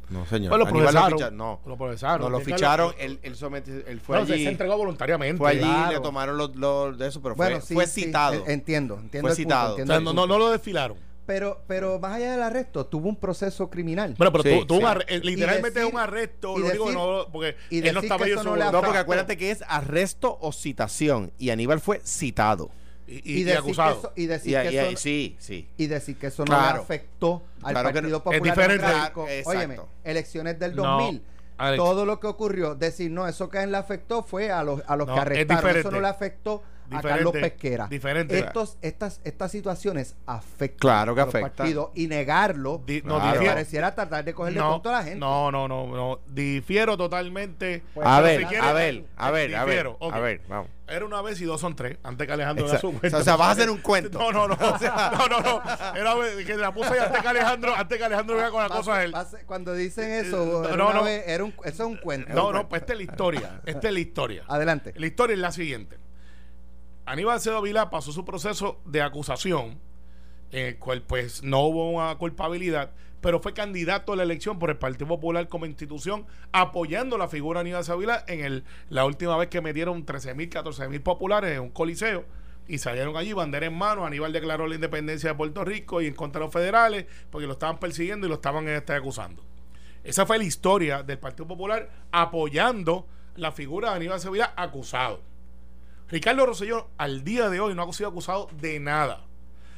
No, 0.09 0.25
señor. 0.27 0.49
Pues 0.49 0.59
lo 0.59 0.67
procesaron. 0.67 1.19
Lo 1.19 1.31
no, 1.31 1.59
lo 1.65 1.77
procesaron. 1.77 2.21
No, 2.21 2.29
lo 2.29 2.43
ficharon. 2.43 2.93
Él, 2.99 3.19
él, 3.23 3.35
somete, 3.35 3.83
él 3.87 3.99
fue 3.99 4.17
allí. 4.17 4.43
se 4.43 4.49
entregó 4.49 4.77
voluntariamente. 4.77 5.37
Fue 5.37 5.51
allí, 5.51 5.61
claro. 5.61 5.91
le 5.93 5.99
tomaron 6.01 6.37
los, 6.37 6.55
los, 6.55 6.97
de 6.97 7.07
eso, 7.07 7.21
pero 7.21 7.35
bueno, 7.35 7.55
fue, 7.57 7.65
sí, 7.65 7.73
fue 7.73 7.87
citado. 7.87 8.43
Entiendo, 8.45 8.99
entiendo. 8.99 9.27
Fue 9.27 9.35
citado. 9.35 9.75
Punto, 9.75 9.81
entiendo 9.81 10.11
o 10.11 10.13
sea, 10.13 10.13
no, 10.13 10.27
no, 10.27 10.27
no 10.27 10.37
lo 10.37 10.51
desfilaron. 10.51 10.97
Pero, 11.25 11.63
pero 11.67 11.99
más 11.99 12.15
allá 12.15 12.33
del 12.33 12.43
arresto, 12.43 12.85
tuvo 12.85 13.07
un 13.07 13.15
proceso 13.15 13.69
criminal. 13.69 14.15
Bueno, 14.17 14.31
pero 14.31 14.43
sí, 14.43 14.65
tuvo 14.67 14.79
sí. 14.79 14.83
un 14.83 14.89
arresto, 14.89 15.13
literalmente 15.25 15.79
decir, 15.79 15.87
es 15.87 15.93
un 15.93 15.99
arresto. 15.99 16.57
Lo 16.57 16.69
digo 16.69 16.91
no, 16.91 17.27
porque 17.31 17.55
y 17.69 17.87
él 17.87 17.93
no 17.93 18.01
estaba 18.01 18.27
eso 18.27 18.43
no, 18.43 18.55
le 18.57 18.65
no, 18.65 18.81
porque 18.81 18.97
acuérdate 18.97 19.37
que 19.37 19.51
es 19.51 19.63
arresto 19.67 20.37
o 20.41 20.51
citación. 20.51 21.31
Y 21.37 21.51
Aníbal 21.51 21.79
fue 21.79 22.01
citado. 22.03 22.71
Y, 23.07 23.13
y, 23.13 23.41
y, 23.41 23.43
decir 23.43 23.59
acusado. 23.59 23.93
Que 23.93 23.99
eso, 23.99 24.13
y 24.15 24.25
decir 24.25 24.51
y, 24.51 24.69
que 24.69 24.89
eso, 24.89 24.97
sí, 24.97 25.35
sí. 25.39 25.67
y 25.77 25.87
decir 25.87 26.17
que 26.17 26.27
eso 26.27 26.43
no 26.43 26.47
claro. 26.47 26.77
le 26.77 26.83
afectó 26.83 27.43
al 27.61 27.73
claro 27.73 27.93
Partido 27.93 28.09
no. 28.09 28.23
Popular 28.23 28.35
es 28.35 28.43
diferente. 28.43 28.85
Democrático. 28.85 29.27
Óyeme, 29.45 29.79
elecciones 30.03 30.59
del 30.59 30.75
2000. 30.75 31.15
No. 31.15 31.33
Alex. 31.55 31.77
Todo 31.77 32.05
lo 32.05 32.19
que 32.19 32.27
ocurrió, 32.27 32.75
decir, 32.75 33.11
no, 33.11 33.27
eso 33.27 33.47
que 33.49 33.59
a 33.59 33.63
él 33.63 33.71
le 33.71 33.77
afectó 33.77 34.23
fue 34.23 34.51
a 34.51 34.63
los, 34.63 34.81
a 34.87 34.95
los 34.95 35.07
que 35.07 35.19
arrestaron. 35.19 35.77
Eso 35.77 35.91
no 35.91 36.01
le 36.01 36.07
afectó 36.07 36.63
diferente, 36.85 37.07
a 37.07 37.15
Carlos 37.15 37.33
Pesquera. 37.33 37.87
Diferente. 37.87 38.39
Estos, 38.39 38.77
estas, 38.81 39.21
estas 39.23 39.51
situaciones 39.51 40.15
afectan 40.25 40.79
claro 40.79 41.15
que 41.15 41.21
a 41.21 41.25
los 41.25 41.35
afecta. 41.35 41.63
partidos 41.63 41.89
y 41.95 42.07
negarlo 42.07 42.81
Di, 42.85 43.01
no, 43.03 43.19
claro. 43.19 43.45
pareciera 43.45 43.93
tratar 43.93 44.23
de 44.23 44.33
cogerle 44.33 44.59
no, 44.59 44.73
punto 44.73 44.89
a 44.89 44.93
la 44.93 45.03
gente. 45.03 45.19
No, 45.19 45.51
no, 45.51 45.67
no, 45.67 45.87
no. 45.87 46.19
Difiero 46.27 46.97
totalmente. 46.97 47.83
Pues, 47.93 48.07
a, 48.07 48.21
ver, 48.21 48.41
si 48.41 48.45
quieres, 48.45 48.65
a, 48.65 48.73
ver, 48.73 49.05
a 49.17 49.31
ver, 49.31 49.55
a 49.55 49.65
ver, 49.65 49.87
okay. 49.87 50.09
a 50.11 50.19
ver, 50.19 50.41
vamos. 50.47 50.69
Era 50.85 51.05
una 51.05 51.21
vez 51.21 51.39
y 51.39 51.45
dos 51.45 51.61
son 51.61 51.75
tres, 51.75 51.97
antes 52.03 52.27
que 52.27 52.33
Alejandro 52.33 52.65
Exacto. 52.65 52.91
cuento. 52.91 53.17
O 53.17 53.23
sea, 53.23 53.35
vas 53.37 53.47
a 53.47 53.51
hacer 53.51 53.69
un 53.69 53.79
cuento. 53.79 54.19
No, 54.19 54.31
no, 54.31 54.47
no. 54.47 54.57
O 54.73 54.77
sea, 54.77 55.11
no, 55.17 55.27
no, 55.27 55.39
no. 55.39 55.61
Era 55.95 56.13
vez 56.15 56.45
que 56.45 56.57
la 56.57 56.73
puse 56.73 56.99
antes 56.99 57.21
que 57.21 57.27
Alejandro, 57.27 57.73
antes 57.75 57.97
que 57.97 58.03
Alejandro 58.03 58.35
vea 58.35 58.49
con 58.49 58.61
la 58.61 58.69
cosa 58.69 58.97
a 58.97 59.03
él. 59.03 59.13
Cuando 59.45 59.73
dicen 59.73 60.11
eso, 60.11 60.63
no, 60.75 60.93
no, 60.93 61.03
vez, 61.03 61.23
era 61.27 61.43
un, 61.43 61.53
eso 61.63 61.83
es 61.83 61.89
un 61.89 61.97
cuento. 61.97 62.33
No, 62.33 62.51
no, 62.51 62.67
pues 62.67 62.81
esta 62.81 62.93
es 62.93 62.97
la 62.97 63.03
historia. 63.03 63.61
Esta 63.65 63.87
es 63.87 63.93
la 63.93 63.99
historia. 63.99 64.43
Adelante. 64.47 64.93
La 64.95 65.05
historia 65.05 65.33
es 65.35 65.39
la 65.39 65.51
siguiente. 65.51 65.97
Aníbal 67.05 67.41
Cedo 67.41 67.61
Vila 67.61 67.89
pasó 67.89 68.11
su 68.11 68.23
proceso 68.23 68.79
de 68.85 69.01
acusación, 69.01 69.79
en 70.51 70.67
el 70.67 70.79
cual 70.79 71.01
pues 71.01 71.43
no 71.43 71.61
hubo 71.61 71.91
una 71.91 72.15
culpabilidad, 72.15 72.91
pero 73.19 73.41
fue 73.41 73.53
candidato 73.53 74.13
a 74.13 74.15
la 74.15 74.23
elección 74.23 74.57
por 74.57 74.69
el 74.69 74.77
Partido 74.77 75.07
Popular 75.07 75.49
como 75.49 75.65
institución, 75.65 76.25
apoyando 76.53 77.17
la 77.17 77.27
figura 77.27 77.59
de 77.59 77.61
Aníbal 77.61 77.83
Cedo 77.83 77.97
Vila 77.97 78.23
en 78.27 78.63
la 78.89 79.05
última 79.05 79.35
vez 79.35 79.49
que 79.49 79.61
metieron 79.61 80.05
13 80.05 80.33
mil, 80.33 80.49
14 80.49 80.87
mil 80.87 81.01
populares 81.01 81.51
en 81.51 81.61
un 81.61 81.69
coliseo 81.71 82.25
y 82.67 82.77
salieron 82.77 83.17
allí 83.17 83.33
bandera 83.33 83.65
en 83.65 83.77
mano. 83.77 84.05
Aníbal 84.05 84.31
declaró 84.31 84.67
la 84.67 84.75
independencia 84.75 85.31
de 85.31 85.35
Puerto 85.35 85.65
Rico 85.65 86.01
y 86.01 86.07
en 86.07 86.13
contra 86.13 86.39
de 86.39 86.45
los 86.45 86.53
federales 86.53 87.05
porque 87.29 87.47
lo 87.47 87.53
estaban 87.53 87.79
persiguiendo 87.79 88.27
y 88.27 88.29
lo 88.29 88.35
estaban 88.35 88.67
este, 88.69 88.93
acusando. 88.93 89.43
Esa 90.05 90.25
fue 90.25 90.37
la 90.37 90.43
historia 90.45 91.03
del 91.03 91.19
Partido 91.19 91.47
Popular 91.47 91.89
apoyando 92.11 93.07
la 93.35 93.51
figura 93.51 93.89
de 93.89 93.95
Aníbal 93.97 94.19
Sevilla 94.19 94.53
acusado. 94.55 95.32
Ricardo 96.09 96.45
Rosselló 96.45 96.89
al 96.97 97.23
día 97.23 97.49
de 97.49 97.59
hoy 97.59 97.75
no 97.75 97.83
ha 97.83 97.93
sido 97.93 98.09
acusado 98.09 98.49
de 98.59 98.79
nada. 98.79 99.25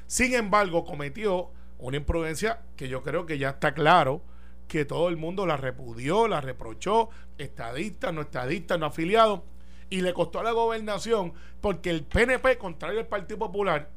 Sin 0.08 0.34
embargo, 0.34 0.86
cometió 0.86 1.50
una 1.80 1.98
imprudencia 1.98 2.62
que 2.76 2.90
yo 2.90 3.04
creo 3.04 3.26
que 3.26 3.38
ya 3.38 3.50
está 3.52 3.74
claro 3.74 4.22
que 4.68 4.86
todo 4.86 5.10
el 5.10 5.18
mundo 5.18 5.46
la 5.46 5.58
repudió, 5.58 6.28
la 6.28 6.42
reprochó, 6.42 7.10
estadista, 7.38 8.12
no 8.12 8.22
estadista, 8.22 8.78
no 8.78 8.88
afiliado, 8.88 9.44
y 9.90 10.02
le 10.02 10.14
costó 10.14 10.40
a 10.40 10.44
la 10.44 10.52
gobernación 10.52 11.34
porque 11.62 11.90
el 11.90 12.04
PNP, 12.04 12.58
contrario 12.58 13.00
al 13.00 13.08
Partido 13.08 13.40
Popular, 13.40 13.90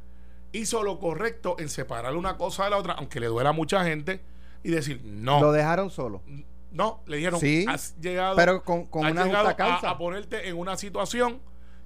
hizo 0.53 0.83
lo 0.83 0.99
correcto 0.99 1.57
en 1.59 1.69
separar 1.69 2.17
una 2.17 2.37
cosa 2.37 2.65
de 2.65 2.71
la 2.71 2.77
otra, 2.79 2.95
aunque 2.95 3.21
le 3.21 3.27
duela 3.27 3.51
a 3.51 3.53
mucha 3.53 3.85
gente, 3.85 4.21
y 4.63 4.71
decir 4.71 5.01
no. 5.05 5.41
Lo 5.41 5.53
dejaron 5.53 5.91
solo. 5.91 6.23
No, 6.71 7.03
le 7.07 7.17
dijeron, 7.17 7.41
sí, 7.41 7.65
has 7.67 7.99
llegado, 7.99 8.37
pero 8.37 8.63
con, 8.63 8.87
con 8.87 9.07
has 9.07 9.13
una 9.13 9.25
justa 9.25 9.57
causa. 9.57 9.89
A, 9.89 9.93
a, 9.93 9.99
ponerte 9.99 10.49
en 10.49 10.59
una 10.59 10.77
situación 10.77 11.41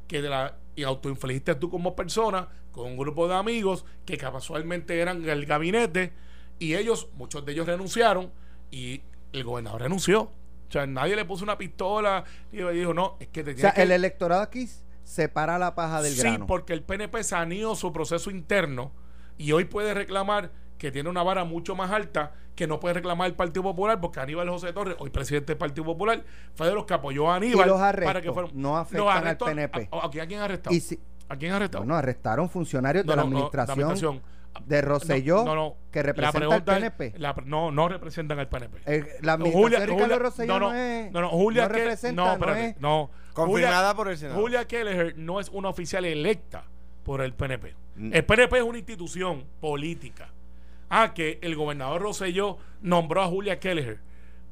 que 0.06 0.22
de 0.22 0.28
la 0.28 0.58
y 0.74 0.84
autoinfligiste 0.84 1.54
tú 1.54 1.70
como 1.70 1.94
persona 1.94 2.48
con 2.70 2.86
un 2.86 2.96
grupo 2.96 3.28
de 3.28 3.34
amigos 3.34 3.84
que 4.06 4.16
casualmente 4.16 4.98
eran 5.00 5.28
el 5.28 5.46
gabinete 5.46 6.12
y 6.58 6.74
ellos, 6.74 7.08
muchos 7.14 7.44
de 7.44 7.52
ellos 7.52 7.66
renunciaron 7.66 8.32
y 8.70 9.02
el 9.32 9.44
gobernador 9.44 9.82
renunció. 9.82 10.22
O 10.22 10.72
sea, 10.72 10.86
nadie 10.86 11.16
le 11.16 11.24
puso 11.24 11.44
una 11.44 11.58
pistola 11.58 12.24
y 12.50 12.62
dijo, 12.62 12.94
no, 12.94 13.16
es 13.20 13.28
que 13.28 13.44
te 13.44 13.52
O 13.52 13.58
sea, 13.58 13.72
que... 13.72 13.82
el 13.82 13.90
electorado 13.90 14.40
aquí 14.42 14.68
separa 15.04 15.58
la 15.58 15.74
paja 15.74 16.00
del 16.00 16.14
sí, 16.14 16.20
grano. 16.20 16.46
porque 16.46 16.72
el 16.72 16.82
PNP 16.82 17.22
saneó 17.24 17.74
su 17.74 17.92
proceso 17.92 18.30
interno 18.30 18.92
y 19.36 19.52
hoy 19.52 19.64
puede 19.64 19.92
reclamar 19.92 20.50
que 20.82 20.90
tiene 20.90 21.08
una 21.08 21.22
vara 21.22 21.44
mucho 21.44 21.76
más 21.76 21.92
alta 21.92 22.32
que 22.56 22.66
no 22.66 22.80
puede 22.80 22.94
reclamar 22.94 23.28
el 23.28 23.34
Partido 23.34 23.62
Popular 23.62 24.00
porque 24.00 24.18
Aníbal 24.18 24.48
José 24.48 24.72
Torres, 24.72 24.96
hoy 24.98 25.10
presidente 25.10 25.52
del 25.52 25.56
Partido 25.56 25.84
Popular, 25.84 26.24
fue 26.56 26.66
de 26.66 26.74
los 26.74 26.86
que 26.86 26.94
apoyó 26.94 27.30
a 27.30 27.36
Aníbal 27.36 27.66
y 27.66 27.70
los 27.70 27.80
arrestos 27.80 28.12
para 28.12 28.20
que 28.20 28.32
fueron, 28.32 28.50
no 28.54 28.76
afectan 28.76 29.06
los 29.06 29.14
arrestos, 29.14 29.46
al 29.46 29.54
PNP. 29.54 29.88
¿A, 29.92 29.96
a, 29.96 30.06
a 30.06 30.10
quién 30.10 30.80
si, 30.80 30.98
¿A 31.28 31.36
quién 31.36 31.52
arrestado? 31.52 31.84
Bueno, 31.84 31.94
arrestaron 31.94 32.50
funcionarios 32.50 33.06
no, 33.06 33.12
de 33.12 33.16
la 33.16 33.22
no, 33.22 33.28
administración, 33.28 33.78
no, 33.78 33.80
la 33.80 33.92
administración 33.92 34.22
de 34.66 34.82
Rosselló 34.82 35.44
no, 35.44 35.54
no, 35.54 35.76
que 35.92 36.02
representa 36.02 36.52
al 36.52 36.64
PNP. 36.64 37.14
La, 37.16 37.32
no, 37.44 37.70
no 37.70 37.88
representan 37.88 38.40
al 38.40 38.48
PNP. 38.48 38.78
El, 38.84 39.06
la 39.20 39.34
administración 39.34 39.62
Julia, 39.62 39.78
de 39.78 39.86
Ricardo 39.86 40.04
Julia, 40.04 40.18
Rosselló 40.18 40.58
no, 40.58 40.58
no, 40.58 40.74
es. 40.74 41.12
No, 41.12 41.20
no, 41.20 41.28
Julia 41.28 41.62
no 41.62 41.68
que, 41.68 41.78
representa, 41.78 42.24
no, 42.24 42.32
espérate, 42.32 42.66
es, 42.66 42.80
no. 42.80 43.08
Confirmada 43.34 43.76
Julia, 43.76 43.94
por 43.94 44.08
el 44.08 44.18
Senado. 44.18 44.40
Julia 44.40 44.66
Kelleher 44.66 45.16
no 45.16 45.38
es 45.38 45.48
una 45.48 45.68
oficial 45.68 46.04
electa 46.04 46.64
por 47.04 47.22
el 47.22 47.34
PNP. 47.34 47.76
Mm. 47.94 48.14
El 48.14 48.24
PNP 48.24 48.56
es 48.58 48.64
una 48.64 48.78
institución 48.78 49.44
política. 49.60 50.28
Ah, 50.94 51.14
que 51.14 51.38
el 51.40 51.56
gobernador 51.56 52.02
Rosselló 52.02 52.58
nombró 52.82 53.22
a 53.22 53.26
Julia 53.26 53.58
Kelleher 53.58 53.98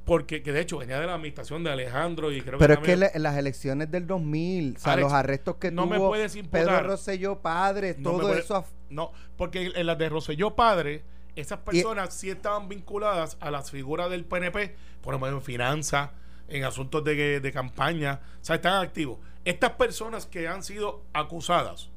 porque 0.07 0.43
que 0.43 0.53
de 0.53 0.63
hecho 0.63 0.79
venía 0.79 0.99
de 0.99 1.07
la 1.07 1.17
administración 1.17 1.63
de 1.63 1.71
Alejandro 1.71 2.33
y 2.33 2.41
creo 2.41 2.59
pero 2.59 2.77
que 2.77 2.81
es 2.81 2.87
que 2.87 2.97
le, 2.97 3.11
en 3.13 3.23
las 3.23 3.37
elecciones 3.37 3.91
del 3.91 4.07
2000 4.07 4.77
o 4.77 4.81
sea 4.81 4.95
Alex, 4.95 5.05
los 5.05 5.13
arrestos 5.13 5.57
que 5.57 5.71
no 5.71 5.83
tuvo 5.83 5.93
me 5.93 5.99
puedes 5.99 6.35
imputar, 6.37 6.65
Pedro 6.65 6.83
Rosselló 6.85 7.43
padre 7.43 7.95
no 7.99 8.13
todo 8.13 8.21
puede, 8.23 8.41
eso 8.41 8.65
no 8.89 9.13
porque 9.37 9.71
en 9.75 9.87
las 9.87 9.99
de 9.99 10.09
Rosselló 10.09 10.57
padre 10.57 11.05
esas 11.37 11.59
personas 11.59 12.17
y, 12.17 12.19
sí 12.19 12.31
estaban 12.31 12.71
vinculadas 12.71 13.37
a 13.41 13.51
las 13.51 13.71
figuras 13.71 14.09
del 14.09 14.25
PNP 14.25 14.75
por 15.03 15.13
ejemplo 15.13 15.37
en 15.37 15.43
finanzas 15.43 16.09
en 16.49 16.65
asuntos 16.65 17.05
de, 17.05 17.41
de 17.41 17.53
campaña 17.53 18.21
o 18.41 18.45
sea 18.45 18.57
están 18.57 18.83
activos. 18.83 19.19
Estas 19.45 19.73
personas 19.73 20.25
que 20.25 20.49
han 20.49 20.63
sido 20.63 21.03
acusadas 21.13 21.90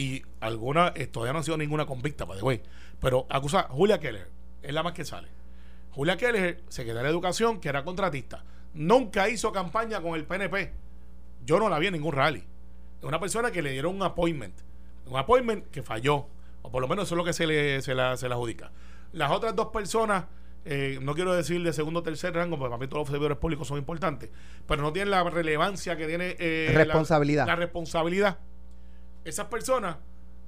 y 0.00 0.22
algunas 0.40 0.92
eh, 0.96 1.06
todavía 1.06 1.32
no 1.32 1.38
han 1.38 1.44
sido 1.44 1.56
ninguna 1.56 1.86
convicta 1.86 2.24
by 2.24 2.38
the 2.38 2.44
way, 2.44 2.62
pero 3.00 3.26
acusada 3.28 3.68
Julia 3.70 3.98
Keller 3.98 4.28
es 4.62 4.72
la 4.72 4.82
más 4.82 4.92
que 4.92 5.04
sale 5.04 5.28
Julia 5.98 6.16
Keller, 6.16 6.62
secretaria 6.68 7.02
de 7.02 7.10
Educación, 7.10 7.58
que 7.58 7.68
era 7.68 7.82
contratista, 7.82 8.44
nunca 8.74 9.28
hizo 9.28 9.50
campaña 9.50 10.00
con 10.00 10.14
el 10.14 10.26
PNP. 10.26 10.72
Yo 11.44 11.58
no 11.58 11.68
la 11.68 11.80
vi 11.80 11.88
en 11.88 11.94
ningún 11.94 12.12
rally. 12.12 12.44
Es 13.00 13.04
una 13.04 13.18
persona 13.18 13.50
que 13.50 13.62
le 13.62 13.72
dieron 13.72 13.96
un 13.96 14.02
appointment. 14.04 14.54
Un 15.06 15.16
appointment 15.16 15.68
que 15.72 15.82
falló. 15.82 16.28
O 16.62 16.70
por 16.70 16.82
lo 16.82 16.86
menos 16.86 17.06
eso 17.06 17.14
es 17.14 17.16
lo 17.16 17.24
que 17.24 17.32
se 17.32 17.48
le, 17.48 17.82
se 17.82 17.96
la, 17.96 18.16
se 18.16 18.28
le 18.28 18.34
adjudica. 18.34 18.70
Las 19.12 19.32
otras 19.32 19.56
dos 19.56 19.68
personas, 19.68 20.26
eh, 20.64 21.00
no 21.02 21.14
quiero 21.14 21.34
decir 21.34 21.64
de 21.64 21.72
segundo 21.72 21.98
o 21.98 22.02
tercer 22.04 22.32
rango, 22.32 22.56
porque 22.58 22.70
para 22.70 22.80
mí 22.80 22.86
todos 22.86 23.00
los 23.00 23.08
servidores 23.08 23.38
públicos 23.38 23.66
son 23.66 23.78
importantes, 23.78 24.30
pero 24.68 24.82
no 24.82 24.92
tienen 24.92 25.10
la 25.10 25.24
relevancia 25.24 25.96
que 25.96 26.06
tiene 26.06 26.36
eh, 26.38 26.70
responsabilidad. 26.74 27.44
La, 27.46 27.54
la 27.54 27.56
responsabilidad. 27.56 28.38
Esas 29.28 29.46
personas 29.46 29.96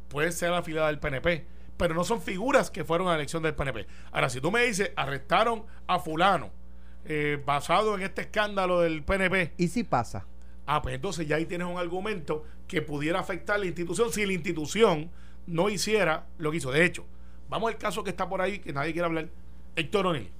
pueden 0.08 0.32
ser 0.32 0.52
afiliadas 0.52 0.90
del 0.90 0.98
PNP 0.98 1.46
pero 1.80 1.94
no 1.94 2.04
son 2.04 2.20
figuras 2.20 2.70
que 2.70 2.84
fueron 2.84 3.08
a 3.08 3.12
la 3.12 3.16
elección 3.16 3.42
del 3.42 3.54
PNP. 3.54 3.86
Ahora, 4.12 4.28
si 4.28 4.38
tú 4.38 4.50
me 4.50 4.62
dices, 4.66 4.92
arrestaron 4.96 5.64
a 5.86 5.98
fulano 5.98 6.50
eh, 7.06 7.42
basado 7.42 7.94
en 7.94 8.02
este 8.02 8.20
escándalo 8.20 8.82
del 8.82 9.02
PNP. 9.02 9.54
¿Y 9.56 9.68
si 9.68 9.82
pasa? 9.82 10.26
Ah, 10.66 10.82
pues 10.82 10.94
entonces 10.94 11.26
ya 11.26 11.36
ahí 11.36 11.46
tienes 11.46 11.66
un 11.66 11.78
argumento 11.78 12.44
que 12.68 12.82
pudiera 12.82 13.18
afectar 13.18 13.58
la 13.58 13.64
institución 13.64 14.12
si 14.12 14.26
la 14.26 14.34
institución 14.34 15.10
no 15.46 15.70
hiciera 15.70 16.26
lo 16.36 16.50
que 16.50 16.58
hizo. 16.58 16.70
De 16.70 16.84
hecho, 16.84 17.06
vamos 17.48 17.72
al 17.72 17.78
caso 17.78 18.04
que 18.04 18.10
está 18.10 18.28
por 18.28 18.42
ahí, 18.42 18.58
que 18.58 18.74
nadie 18.74 18.92
quiere 18.92 19.06
hablar. 19.06 19.28
Héctor 19.74 20.08
O'Neill. 20.08 20.30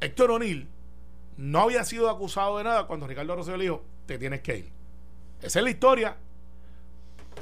Héctor 0.00 0.32
O'Neill 0.32 0.66
no 1.36 1.60
había 1.60 1.84
sido 1.84 2.10
acusado 2.10 2.58
de 2.58 2.64
nada 2.64 2.88
cuando 2.88 3.06
Ricardo 3.06 3.36
Rosselló 3.36 3.56
le 3.58 3.62
dijo, 3.62 3.84
te 4.06 4.18
tienes 4.18 4.40
que 4.40 4.56
ir. 4.56 4.72
Esa 5.40 5.60
es 5.60 5.64
la 5.64 5.70
historia. 5.70 6.16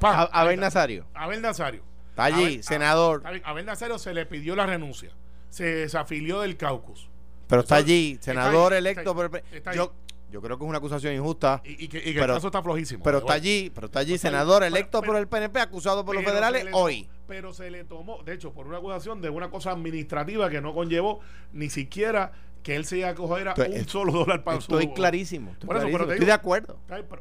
Abel 0.00 0.60
Nazario. 0.60 1.06
Abel 1.14 1.42
Nazario. 1.42 1.82
Está 2.10 2.24
allí, 2.24 2.62
senador. 2.62 3.22
Abel 3.44 3.66
Nazario 3.66 3.98
se 3.98 4.14
le 4.14 4.26
pidió 4.26 4.56
la 4.56 4.66
renuncia. 4.66 5.10
Se 5.50 5.64
desafilió 5.64 6.40
del 6.40 6.56
caucus. 6.56 7.08
Pero 7.46 7.62
está 7.62 7.76
allí, 7.76 8.18
senador 8.20 8.72
electo. 8.72 9.14
por, 9.14 9.30
yo, 9.74 9.92
yo 10.30 10.42
creo 10.42 10.58
que 10.58 10.64
es 10.64 10.68
una 10.68 10.78
acusación 10.78 11.14
injusta. 11.14 11.62
Y, 11.64 11.88
que, 11.88 11.98
el 11.98 12.16
caso 12.16 12.48
está 12.48 12.62
flojísimo. 12.62 13.02
Pero 13.04 13.18
está 13.18 13.34
allí, 13.34 13.70
pero 13.74 13.86
está 13.86 14.00
allí, 14.00 14.18
senador 14.18 14.64
electo 14.64 15.02
por 15.02 15.16
el 15.16 15.28
PNP, 15.28 15.60
acusado 15.60 16.04
por 16.04 16.14
los 16.14 16.24
federales 16.24 16.66
hoy. 16.72 17.08
Pero 17.28 17.52
se 17.52 17.70
le 17.70 17.84
tomó, 17.84 18.22
de 18.22 18.34
hecho, 18.34 18.52
por 18.52 18.66
una 18.66 18.78
acusación 18.78 19.20
de 19.20 19.30
una 19.30 19.50
cosa 19.50 19.72
administrativa 19.72 20.48
que 20.50 20.60
no 20.60 20.74
conllevó 20.74 21.20
ni 21.52 21.70
siquiera 21.70 22.32
que 22.62 22.74
él 22.74 22.84
se 22.84 22.98
iba 22.98 23.10
a 23.10 23.14
coger 23.14 23.48
un 23.48 23.88
solo 23.88 24.12
dólar 24.12 24.42
para 24.42 24.58
estoy 24.58 24.92
Clarísimo, 24.92 25.52
estoy 25.52 25.68
clarísimo. 25.68 26.10
estoy 26.10 26.26
de 26.26 26.32
acuerdo. 26.32 26.78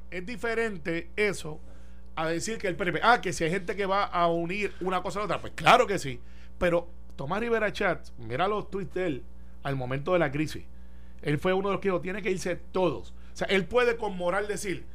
Es 0.09 0.25
diferente 0.25 1.11
eso 1.15 1.59
a 2.15 2.27
decir 2.27 2.57
que 2.57 2.67
el 2.67 2.75
PNP, 2.75 2.99
ah, 3.03 3.21
que 3.21 3.33
si 3.33 3.43
hay 3.43 3.51
gente 3.51 3.75
que 3.75 3.85
va 3.85 4.03
a 4.03 4.27
unir 4.27 4.73
una 4.81 5.01
cosa 5.01 5.19
a 5.19 5.21
la 5.21 5.25
otra, 5.25 5.41
pues 5.41 5.53
claro 5.55 5.87
que 5.87 5.99
sí. 5.99 6.19
Pero 6.57 6.87
Tomás 7.15 7.39
Rivera 7.39 7.71
Chat, 7.73 8.09
mira 8.17 8.47
los 8.47 8.69
tweets 8.69 8.93
de 8.93 9.07
él 9.07 9.23
al 9.63 9.75
momento 9.75 10.13
de 10.13 10.19
la 10.19 10.31
crisis 10.31 10.63
él 11.25 11.39
fue 11.39 11.53
uno 11.53 11.69
de 11.69 11.73
los 11.73 11.81
que 11.81 11.89
dijo, 11.89 11.99
tiene 12.01 12.21
que 12.21 12.31
irse 12.31 12.55
todos. 12.55 13.13
O 13.33 13.37
sea, 13.37 13.47
él 13.47 13.65
puede 13.65 13.97
con 13.97 14.15
moral 14.15 14.47
decir, 14.47 14.85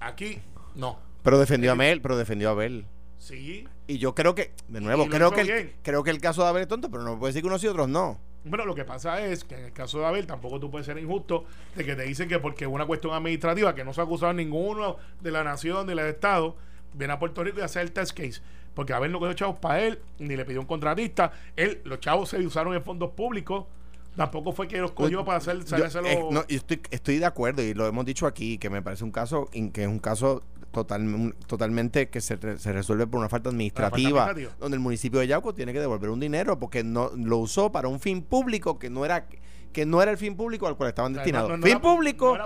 aquí 0.00 0.40
no. 0.74 0.98
Pero 1.22 1.38
defendió 1.38 1.72
a 1.72 1.74
Mel, 1.74 2.00
pero 2.00 2.16
defendió 2.16 2.48
a 2.48 2.52
Abel. 2.52 2.86
Sí. 3.18 3.68
Y 3.86 3.98
yo 3.98 4.14
creo 4.14 4.34
que, 4.34 4.52
de 4.68 4.80
nuevo, 4.80 5.06
creo 5.08 5.30
que, 5.30 5.42
el, 5.42 5.74
creo 5.82 6.02
que 6.02 6.10
el 6.10 6.20
caso 6.20 6.42
de 6.42 6.48
Abel 6.48 6.62
es 6.62 6.68
tonto, 6.68 6.90
pero 6.90 7.02
no 7.02 7.18
puede 7.18 7.30
decir 7.30 7.42
que 7.42 7.48
unos 7.48 7.62
y 7.62 7.68
otros 7.68 7.88
no. 7.88 8.18
Bueno, 8.44 8.66
lo 8.66 8.74
que 8.74 8.84
pasa 8.84 9.24
es 9.24 9.44
que 9.44 9.54
en 9.54 9.64
el 9.64 9.72
caso 9.72 10.00
de 10.00 10.06
Abel 10.06 10.26
tampoco 10.26 10.60
tú 10.60 10.70
puedes 10.70 10.86
ser 10.86 10.98
injusto 10.98 11.44
de 11.74 11.84
que 11.84 11.96
te 11.96 12.02
dicen 12.02 12.28
que 12.28 12.38
porque 12.38 12.64
es 12.64 12.70
una 12.70 12.86
cuestión 12.86 13.14
administrativa 13.14 13.74
que 13.74 13.84
no 13.84 13.94
se 13.94 14.00
ha 14.00 14.04
acusado 14.04 14.30
a 14.30 14.34
ninguno 14.34 14.96
de 15.20 15.30
la 15.30 15.42
nación 15.42 15.86
del 15.86 15.98
Estado, 16.00 16.56
viene 16.92 17.14
a 17.14 17.18
Puerto 17.18 17.42
Rico 17.42 17.60
y 17.60 17.62
hace 17.62 17.80
el 17.80 17.92
test 17.92 18.16
case. 18.16 18.42
Porque 18.74 18.92
Abel 18.92 19.12
no 19.12 19.18
cogió 19.18 19.34
chavos 19.34 19.58
para 19.58 19.80
él, 19.80 20.00
ni 20.18 20.36
le 20.36 20.44
pidió 20.44 20.60
un 20.60 20.66
contratista. 20.66 21.32
Él, 21.56 21.80
los 21.84 22.00
chavos 22.00 22.28
se 22.28 22.38
usaron 22.38 22.74
en 22.74 22.82
fondos 22.82 23.10
públicos 23.12 23.64
Tampoco 24.16 24.52
fue 24.52 24.68
que 24.68 24.78
los 24.78 24.92
cogió 24.92 25.24
para 25.24 25.38
hacer 25.38 25.56
eh, 25.56 26.24
no, 26.30 26.44
estoy, 26.48 26.80
estoy 26.90 27.18
de 27.18 27.26
acuerdo 27.26 27.62
y 27.62 27.74
lo 27.74 27.86
hemos 27.86 28.04
dicho 28.04 28.26
aquí, 28.26 28.58
que 28.58 28.70
me 28.70 28.80
parece 28.80 29.02
un 29.02 29.10
caso 29.10 29.48
que 29.72 29.82
es 29.82 29.88
un 29.88 29.98
caso 29.98 30.42
total, 30.74 31.34
totalmente 31.46 32.10
que 32.10 32.20
se, 32.20 32.36
se 32.58 32.72
resuelve 32.72 33.06
por 33.06 33.20
una 33.20 33.30
falta 33.30 33.48
administrativa, 33.48 34.34
donde 34.60 34.76
el 34.76 34.80
municipio 34.80 35.20
de 35.20 35.28
Yauco 35.28 35.54
tiene 35.54 35.72
que 35.72 35.80
devolver 35.80 36.10
un 36.10 36.20
dinero 36.20 36.58
porque 36.58 36.84
no 36.84 37.10
lo 37.16 37.38
usó 37.38 37.72
para 37.72 37.88
un 37.88 38.00
fin 38.00 38.22
público 38.22 38.78
que 38.78 38.90
no 38.90 39.06
era 39.06 39.26
que 39.74 39.84
no 39.84 40.00
era 40.00 40.12
el 40.12 40.16
fin 40.16 40.36
público 40.36 40.66
al 40.66 40.76
cual 40.76 40.90
estaban 40.90 41.12
destinados. 41.12 41.60
fin 41.60 41.80
público. 41.80 42.38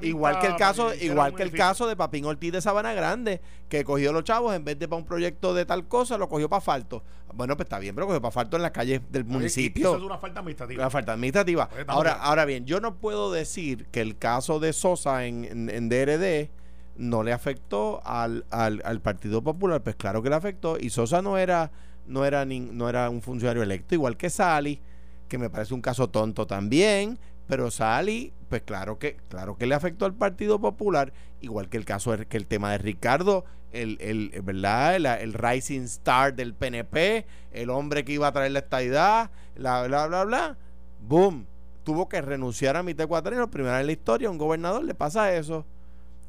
igual 0.00 0.38
que 0.38 0.46
el 0.46 0.56
caso, 0.56 0.94
igual 0.94 1.34
que 1.34 1.42
el 1.42 1.52
caso 1.52 1.86
de 1.86 1.96
Papín 1.96 2.24
Ortiz 2.24 2.52
de 2.52 2.62
Sabana 2.62 2.94
Grande, 2.94 3.42
que 3.68 3.84
cogió 3.84 4.12
los 4.12 4.24
chavos 4.24 4.54
en 4.54 4.64
vez 4.64 4.78
de 4.78 4.88
para 4.88 5.00
un 5.00 5.04
proyecto 5.04 5.52
de 5.52 5.66
tal 5.66 5.88
cosa, 5.88 6.16
lo 6.16 6.28
cogió 6.28 6.48
para 6.48 6.60
falto. 6.60 7.02
Bueno, 7.34 7.56
pues 7.56 7.66
está 7.66 7.78
bien, 7.78 7.94
pero 7.94 8.06
cogió 8.06 8.22
para 8.22 8.32
falto 8.32 8.56
en 8.56 8.62
las 8.62 8.70
calles 8.70 9.02
del 9.10 9.24
municipio. 9.24 9.88
Eso 9.88 9.98
es 9.98 10.04
una 10.04 10.18
falta 10.18 10.40
administrativa. 10.40 10.82
Una 10.84 10.90
falta 10.90 11.12
administrativa. 11.12 11.68
Pues 11.68 11.84
ahora, 11.88 12.12
ahora 12.12 12.44
bien, 12.44 12.64
yo 12.64 12.80
no 12.80 12.94
puedo 12.94 13.32
decir 13.32 13.86
que 13.90 14.00
el 14.00 14.16
caso 14.16 14.60
de 14.60 14.72
Sosa 14.72 15.26
en, 15.26 15.68
en, 15.68 15.88
DRD 15.88 16.50
no 16.98 17.22
le 17.22 17.32
afectó 17.32 18.00
al, 18.04 18.44
al, 18.50 18.82
al, 18.84 19.00
Partido 19.00 19.42
Popular, 19.42 19.82
pues 19.82 19.96
claro 19.96 20.22
que 20.22 20.30
le 20.30 20.36
afectó. 20.36 20.78
Y 20.78 20.90
Sosa 20.90 21.22
no 21.22 21.38
era, 21.38 21.70
no 22.06 22.24
era, 22.24 22.44
ni, 22.44 22.60
no 22.60 22.88
era 22.88 23.10
un 23.10 23.22
funcionario 23.22 23.62
electo, 23.62 23.94
igual 23.94 24.16
que 24.16 24.30
Sally 24.30 24.80
que 25.28 25.38
me 25.38 25.50
parece 25.50 25.74
un 25.74 25.80
caso 25.80 26.08
tonto 26.08 26.46
también, 26.46 27.18
pero 27.46 27.70
Sally, 27.70 28.32
pues 28.48 28.62
claro 28.62 28.98
que, 28.98 29.16
claro 29.28 29.56
que 29.56 29.66
le 29.66 29.74
afectó 29.74 30.04
al 30.04 30.14
Partido 30.14 30.60
Popular, 30.60 31.12
igual 31.40 31.68
que 31.68 31.76
el 31.76 31.84
caso 31.84 32.16
que 32.28 32.36
el 32.36 32.46
tema 32.46 32.72
de 32.72 32.78
Ricardo, 32.78 33.44
el, 33.72 33.98
el 34.00 34.40
¿verdad? 34.42 34.96
El, 34.96 35.34
rising 35.34 35.82
star 35.82 36.34
del 36.34 36.54
PNP, 36.54 37.26
el 37.52 37.70
hombre 37.70 38.04
que 38.04 38.12
iba 38.12 38.28
a 38.28 38.32
traer 38.32 38.52
la 38.52 38.60
estadidad, 38.60 39.30
bla, 39.56 39.86
bla, 39.86 40.06
bla, 40.06 40.24
bla. 40.24 40.56
Boom. 41.00 41.46
Tuvo 41.84 42.08
que 42.08 42.20
renunciar 42.20 42.76
a 42.76 42.82
mitad 42.82 43.06
cuatrienio, 43.06 43.48
primera 43.48 43.80
en 43.80 43.86
la 43.86 43.92
historia, 43.92 44.26
a 44.26 44.30
un 44.32 44.38
gobernador 44.38 44.82
le 44.84 44.94
pasa 44.94 45.32
eso. 45.34 45.64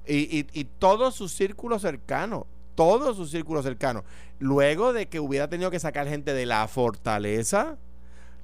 Y, 0.08 0.40
y, 0.40 0.48
y 0.54 0.64
todo 0.64 1.12
su 1.12 1.28
círculo 1.28 1.80
cercano, 1.80 2.48
todo 2.76 3.14
su 3.14 3.26
círculo 3.26 3.62
cercano. 3.62 4.04
Luego 4.40 4.94
de 4.94 5.08
que 5.08 5.20
hubiera 5.20 5.50
tenido 5.50 5.72
que 5.72 5.80
sacar 5.80 6.08
gente 6.08 6.34
de 6.34 6.46
la 6.46 6.68
fortaleza, 6.68 7.78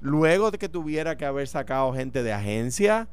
luego 0.00 0.50
de 0.50 0.58
que 0.58 0.68
tuviera 0.68 1.16
que 1.16 1.24
haber 1.24 1.48
sacado 1.48 1.92
gente 1.94 2.22
de 2.22 2.32
agencia, 2.32 3.08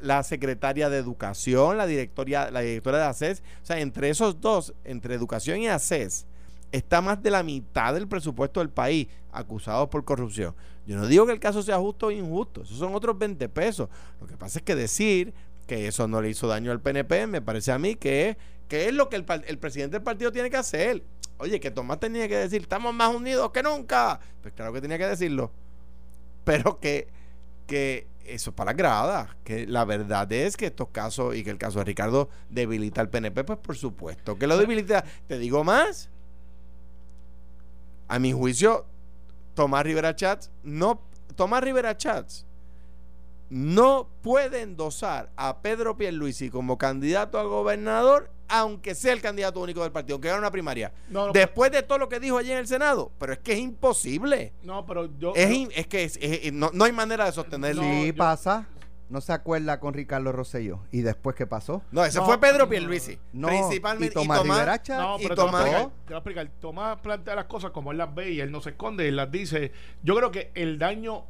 la 0.00 0.22
secretaria 0.22 0.88
de 0.88 0.96
educación, 0.98 1.76
la 1.76 1.86
directoria, 1.86 2.50
la 2.50 2.60
directora 2.60 2.98
de 2.98 3.04
ACES, 3.04 3.42
o 3.62 3.66
sea, 3.66 3.78
entre 3.80 4.08
esos 4.08 4.40
dos, 4.40 4.74
entre 4.84 5.14
educación 5.14 5.60
y 5.60 5.68
ACES, 5.68 6.26
está 6.72 7.00
más 7.00 7.22
de 7.22 7.30
la 7.30 7.42
mitad 7.42 7.94
del 7.94 8.08
presupuesto 8.08 8.60
del 8.60 8.70
país 8.70 9.08
acusados 9.32 9.88
por 9.88 10.04
corrupción. 10.04 10.54
Yo 10.86 10.96
no 10.96 11.06
digo 11.06 11.26
que 11.26 11.32
el 11.32 11.40
caso 11.40 11.62
sea 11.62 11.78
justo 11.78 12.06
o 12.06 12.10
injusto, 12.10 12.62
esos 12.62 12.78
son 12.78 12.94
otros 12.94 13.18
20 13.18 13.48
pesos. 13.48 13.88
Lo 14.20 14.26
que 14.26 14.36
pasa 14.36 14.58
es 14.58 14.64
que 14.64 14.74
decir 14.74 15.34
que 15.70 15.86
eso 15.86 16.08
no 16.08 16.20
le 16.20 16.30
hizo 16.30 16.48
daño 16.48 16.72
al 16.72 16.80
PNP, 16.80 17.28
me 17.28 17.40
parece 17.40 17.70
a 17.70 17.78
mí 17.78 17.94
que 17.94 18.30
es, 18.30 18.36
que 18.66 18.88
es 18.88 18.94
lo 18.94 19.08
que 19.08 19.14
el, 19.14 19.24
el 19.46 19.58
presidente 19.58 19.98
del 19.98 20.02
partido 20.02 20.32
tiene 20.32 20.50
que 20.50 20.56
hacer. 20.56 21.04
Oye, 21.38 21.60
que 21.60 21.70
Tomás 21.70 22.00
tenía 22.00 22.26
que 22.26 22.36
decir, 22.36 22.62
estamos 22.62 22.92
más 22.92 23.14
unidos 23.14 23.52
que 23.52 23.62
nunca. 23.62 24.18
Pues 24.42 24.52
claro 24.52 24.72
que 24.72 24.80
tenía 24.80 24.98
que 24.98 25.06
decirlo 25.06 25.52
pero 26.44 26.80
que, 26.80 27.06
que 27.68 28.08
eso 28.24 28.52
para 28.52 28.72
grada, 28.72 29.36
que 29.44 29.66
la 29.66 29.84
verdad 29.84 30.30
es 30.32 30.56
que 30.56 30.66
estos 30.66 30.88
casos 30.88 31.36
y 31.36 31.44
que 31.44 31.50
el 31.50 31.58
caso 31.58 31.78
de 31.78 31.84
Ricardo 31.84 32.28
debilita 32.48 33.00
al 33.00 33.08
PNP, 33.08 33.44
pues 33.44 33.58
por 33.58 33.76
supuesto 33.76 34.36
que 34.36 34.48
lo 34.48 34.58
debilita. 34.58 35.04
Te 35.28 35.38
digo 35.38 35.62
más, 35.62 36.10
a 38.08 38.18
mi 38.18 38.32
juicio, 38.32 38.86
Tomás 39.54 39.84
Rivera 39.84 40.16
Chats 40.16 40.50
no, 40.64 41.02
Tomás 41.36 41.62
Rivera 41.62 41.96
Chats 41.96 42.46
no 43.50 44.08
puede 44.22 44.62
endosar 44.62 45.30
a 45.36 45.60
Pedro 45.60 45.96
Pierluisi 45.96 46.50
como 46.50 46.78
candidato 46.78 47.38
a 47.38 47.42
gobernador 47.42 48.30
aunque 48.50 48.94
sea 48.94 49.12
el 49.12 49.20
candidato 49.20 49.60
único 49.60 49.82
del 49.82 49.92
partido, 49.92 50.16
aunque 50.16 50.28
gane 50.28 50.40
una 50.40 50.50
primaria. 50.50 50.92
Después 51.32 51.70
de 51.70 51.82
todo 51.82 51.98
lo 51.98 52.08
que 52.08 52.20
dijo 52.20 52.36
allí 52.36 52.50
en 52.50 52.58
el 52.58 52.66
Senado, 52.66 53.12
pero 53.18 53.32
es 53.32 53.38
que 53.38 53.52
es 53.52 53.58
imposible. 53.60 54.52
No, 54.62 54.84
pero 54.84 55.08
yo. 55.18 55.32
Es, 55.36 55.86
que 55.86 56.50
no, 56.52 56.70
hay 56.84 56.92
manera 56.92 57.26
de 57.26 57.32
sostenerlo. 57.32 57.82
Sí, 57.82 58.12
pasa. 58.12 58.66
No 59.08 59.20
se 59.20 59.32
acuerda 59.32 59.80
con 59.80 59.92
Ricardo 59.92 60.30
Rosselló. 60.30 60.80
¿Y 60.92 61.00
después 61.00 61.34
qué 61.34 61.44
pasó? 61.44 61.82
No, 61.90 62.04
ese 62.04 62.20
fue 62.20 62.38
Pedro 62.38 62.68
Pierluisi. 62.68 63.18
No, 63.32 63.48
principalmente. 63.48 64.20
Y 64.20 64.22
Tomás, 64.22 64.44
No, 64.88 65.16
pero 65.20 65.34
Tomás, 65.34 65.64
te, 65.64 65.70
voy 65.70 65.90
a 66.10 66.16
explicar. 66.16 66.50
Tomás 66.60 67.00
plantea 67.00 67.34
las 67.34 67.46
cosas 67.46 67.72
como 67.72 67.90
él 67.90 67.98
las 67.98 68.14
ve 68.14 68.30
y 68.30 68.40
él 68.40 68.52
no 68.52 68.60
se 68.60 68.70
esconde, 68.70 69.08
él 69.08 69.16
las 69.16 69.30
dice. 69.30 69.72
Yo 70.04 70.14
creo 70.14 70.30
que 70.30 70.52
el 70.54 70.78
daño 70.78 71.24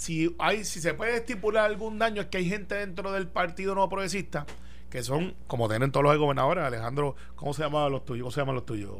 si 0.00 0.34
hay 0.38 0.64
si 0.64 0.80
se 0.80 0.94
puede 0.94 1.14
estipular 1.14 1.66
algún 1.66 1.98
daño 1.98 2.22
es 2.22 2.28
que 2.28 2.38
hay 2.38 2.48
gente 2.48 2.74
dentro 2.74 3.12
del 3.12 3.28
partido 3.28 3.74
no 3.74 3.86
progresista 3.90 4.46
que 4.88 5.02
son, 5.02 5.34
como 5.46 5.68
tienen 5.68 5.92
todos 5.92 6.04
los 6.04 6.16
gobernadores, 6.16 6.64
Alejandro, 6.64 7.16
¿cómo 7.36 7.52
se 7.52 7.62
llamaban 7.62 7.92
los 7.92 8.06
tuyos? 8.06 8.24
¿Cómo 8.24 8.30
se 8.32 8.40
llaman 8.40 8.54
los 8.54 8.64
tuyos? 8.64 8.96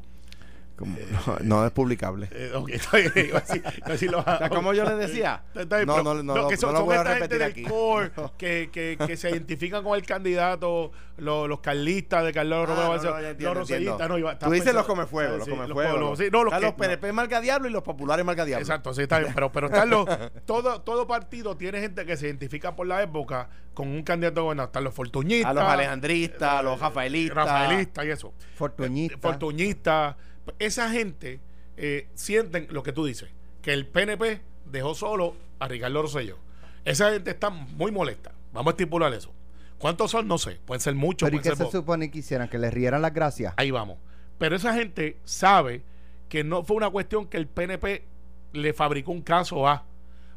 No, 1.42 1.66
es 1.66 1.72
publicable. 1.72 2.28
Eh, 2.32 2.52
bien, 3.14 3.36
así, 3.36 3.62
así 3.82 4.08
lo, 4.08 4.24
como 4.48 4.72
yo 4.72 4.84
le 4.84 4.96
decía. 4.96 5.42
no, 5.86 6.02
no, 6.02 6.22
no, 6.22 6.48
que 6.48 6.56
son, 6.56 6.74
lo 6.74 6.84
voy 6.84 6.96
a 6.96 7.04
repetir 7.04 7.42
aquí. 7.42 7.62
Core, 7.62 8.10
que, 8.38 8.70
que, 8.72 8.98
que, 9.06 9.16
se 9.16 9.30
identifican 9.30 9.84
con 9.84 9.96
el 9.96 10.04
candidato, 10.04 10.92
los, 11.18 11.48
los 11.48 11.60
carlistas 11.60 12.24
de 12.24 12.32
Carlos 12.32 12.68
ah, 12.68 12.74
Romero, 12.74 13.36
los 13.38 13.56
rosellistas. 13.56 14.08
No, 14.08 14.18
iba, 14.18 14.38
Tú 14.38 14.50
dices 14.50 14.74
los 14.74 14.86
comefuegos, 14.86 15.38
los 15.38 15.48
comefuegos. 15.48 16.00
Los, 16.00 16.18
sí, 16.18 16.28
no, 16.32 16.44
los, 16.44 16.60
los 16.60 16.72
PNP 16.74 17.12
marca 17.12 17.40
diablo 17.40 17.68
y 17.68 17.72
los 17.72 17.82
populares 17.82 18.24
marca 18.24 18.44
diablo. 18.44 18.62
Exacto, 18.62 18.94
sí, 18.94 19.02
está 19.02 19.18
bien. 19.18 19.32
Pero, 19.34 19.52
pero 19.52 19.66
están 19.66 19.90
los, 19.90 20.06
todo, 20.46 20.80
todo 20.82 21.06
partido 21.06 21.56
tiene 21.56 21.80
gente 21.80 22.06
que 22.06 22.16
se 22.16 22.26
identifica 22.26 22.74
por 22.74 22.86
la 22.86 23.02
época 23.02 23.48
con 23.74 23.88
un 23.88 24.02
candidato 24.02 24.44
bueno 24.44 24.64
Están 24.64 24.84
los 24.84 24.94
fortuñistas. 24.94 25.50
A 25.50 25.54
los 25.54 25.64
alejandristas, 25.64 26.50
a 26.50 26.62
los 26.62 26.76
eh, 26.78 26.82
rafaelistas. 26.82 27.36
Rafaelistas 27.36 28.04
y 28.04 28.10
eso. 28.10 28.34
Fortuñistas. 28.54 29.20
Fortuñistas 29.20 30.16
esa 30.59 30.90
gente 30.90 31.40
eh, 31.76 32.09
sienten 32.14 32.66
lo 32.70 32.83
que 32.83 32.92
tú 32.92 33.05
dices, 33.05 33.31
que 33.62 33.72
el 33.72 33.87
PNP 33.87 34.40
dejó 34.66 34.94
solo 34.94 35.37
a 35.59 35.68
Ricardo 35.68 36.03
Rosselló. 36.03 36.38
Esa 36.85 37.12
gente 37.12 37.31
está 37.31 37.50
muy 37.50 37.92
molesta. 37.92 38.33
Vamos 38.53 38.72
a 38.72 38.74
estipular 38.74 39.12
eso. 39.12 39.33
¿Cuántos 39.79 40.11
son? 40.11 40.29
No 40.29 40.38
sé. 40.38 40.59
Pueden 40.64 40.81
ser 40.81 40.94
muchos. 40.94 41.29
¿Pero 41.29 41.40
y 41.40 41.42
qué 41.42 41.57
se 41.57 41.70
supone 41.70 42.11
que 42.11 42.18
hicieran? 42.18 42.48
¿Que 42.48 42.59
les 42.59 42.72
rieran 42.72 43.03
las 43.03 43.14
gracias? 43.14 43.55
Ahí 43.57 43.70
vamos. 43.70 43.99
Pero 44.38 44.57
esa 44.57 44.74
gente 44.74 45.18
sabe 45.24 45.82
que 46.28 46.45
no 46.45 46.64
fue 46.64 46.76
una 46.76 46.91
cuestión 46.91 47.26
que 47.26 47.36
el 47.36 47.47
PNP 47.47 48.05
le 48.53 48.72
fabricó 48.72 49.12
un 49.12 49.22
caso 49.22 49.68
A 49.68 49.84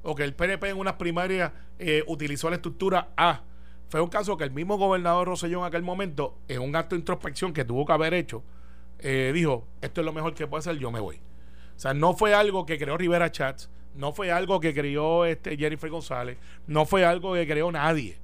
o 0.01 0.15
que 0.15 0.23
el 0.23 0.33
PNP 0.33 0.69
en 0.69 0.77
unas 0.77 0.93
primarias 0.93 1.51
eh, 1.79 2.03
utilizó 2.07 2.49
la 2.49 2.57
estructura 2.57 3.09
A. 3.15 3.41
Fue 3.89 4.01
un 4.01 4.09
caso 4.09 4.37
que 4.37 4.43
el 4.43 4.51
mismo 4.51 4.77
gobernador 4.77 5.27
Rosselló 5.27 5.59
en 5.59 5.65
aquel 5.65 5.83
momento, 5.83 6.37
en 6.47 6.61
un 6.61 6.75
acto 6.75 6.95
de 6.95 6.99
introspección 6.99 7.53
que 7.53 7.63
tuvo 7.63 7.85
que 7.85 7.93
haber 7.93 8.13
hecho, 8.13 8.43
eh, 9.03 9.31
dijo, 9.33 9.67
esto 9.81 10.01
es 10.01 10.05
lo 10.05 10.13
mejor 10.13 10.33
que 10.33 10.47
puede 10.47 10.59
hacer, 10.59 10.77
yo 10.77 10.89
me 10.89 10.99
voy. 10.99 11.17
O 11.75 11.79
sea, 11.79 11.93
no 11.93 12.13
fue 12.13 12.33
algo 12.33 12.65
que 12.65 12.79
creó 12.79 12.97
Rivera 12.97 13.31
Chats, 13.31 13.69
no 13.95 14.13
fue 14.13 14.31
algo 14.31 14.59
que 14.59 14.73
creó 14.73 15.25
este 15.25 15.57
Jennifer 15.57 15.89
González, 15.89 16.37
no 16.67 16.85
fue 16.85 17.05
algo 17.05 17.33
que 17.33 17.45
creó 17.45 17.71
nadie. 17.71 18.17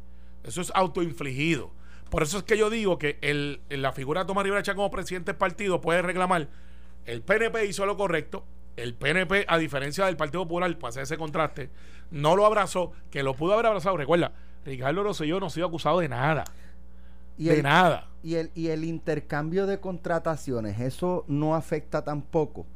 Eso 0.44 0.62
es 0.62 0.72
autoinfligido. 0.74 1.72
Por 2.10 2.24
eso 2.24 2.38
es 2.38 2.44
que 2.44 2.58
yo 2.58 2.70
digo 2.70 2.98
que 2.98 3.20
el, 3.22 3.62
la 3.70 3.92
figura 3.92 4.22
de 4.22 4.28
Tomás 4.28 4.44
Rivera 4.44 4.64
Chá 4.64 4.74
como 4.74 4.90
presidente 4.90 5.34
del 5.34 5.38
partido 5.38 5.82
puede 5.82 6.02
reclamar. 6.02 6.48
El 7.06 7.22
PNP 7.22 7.66
hizo 7.66 7.86
lo 7.86 7.98
correcto. 7.98 8.46
El 8.78 8.94
PNP, 8.94 9.46
a 9.48 9.58
diferencia 9.58 10.06
del 10.06 10.16
Partido 10.16 10.44
Popular, 10.44 10.74
para 10.78 10.90
hacer 10.90 11.04
ese 11.04 11.18
contraste, 11.18 11.70
no 12.12 12.38
lo 12.38 12.46
abrazó, 12.46 12.94
que 13.12 13.24
lo 13.24 13.34
pudo 13.34 13.54
haber 13.54 13.66
abrazado. 13.66 13.98
Recuerda, 13.98 14.32
Ricardo 14.64 15.04
Rosselló 15.04 15.40
no 15.40 15.48
ha 15.48 15.50
sido 15.50 15.68
acusado 15.68 16.00
de 16.00 16.08
nada. 16.08 16.46
Y 17.40 17.46
de 17.46 17.56
el- 17.58 17.64
nada. 17.64 18.06
Y 18.22 18.36
el, 18.36 18.52
y 18.54 18.68
el 18.68 18.84
intercambio 18.84 19.66
de 19.66 19.80
contrataciones, 19.80 20.80
eso 20.80 21.24
no 21.28 21.56
afecta 21.56 22.04
tampoco. 22.04 22.68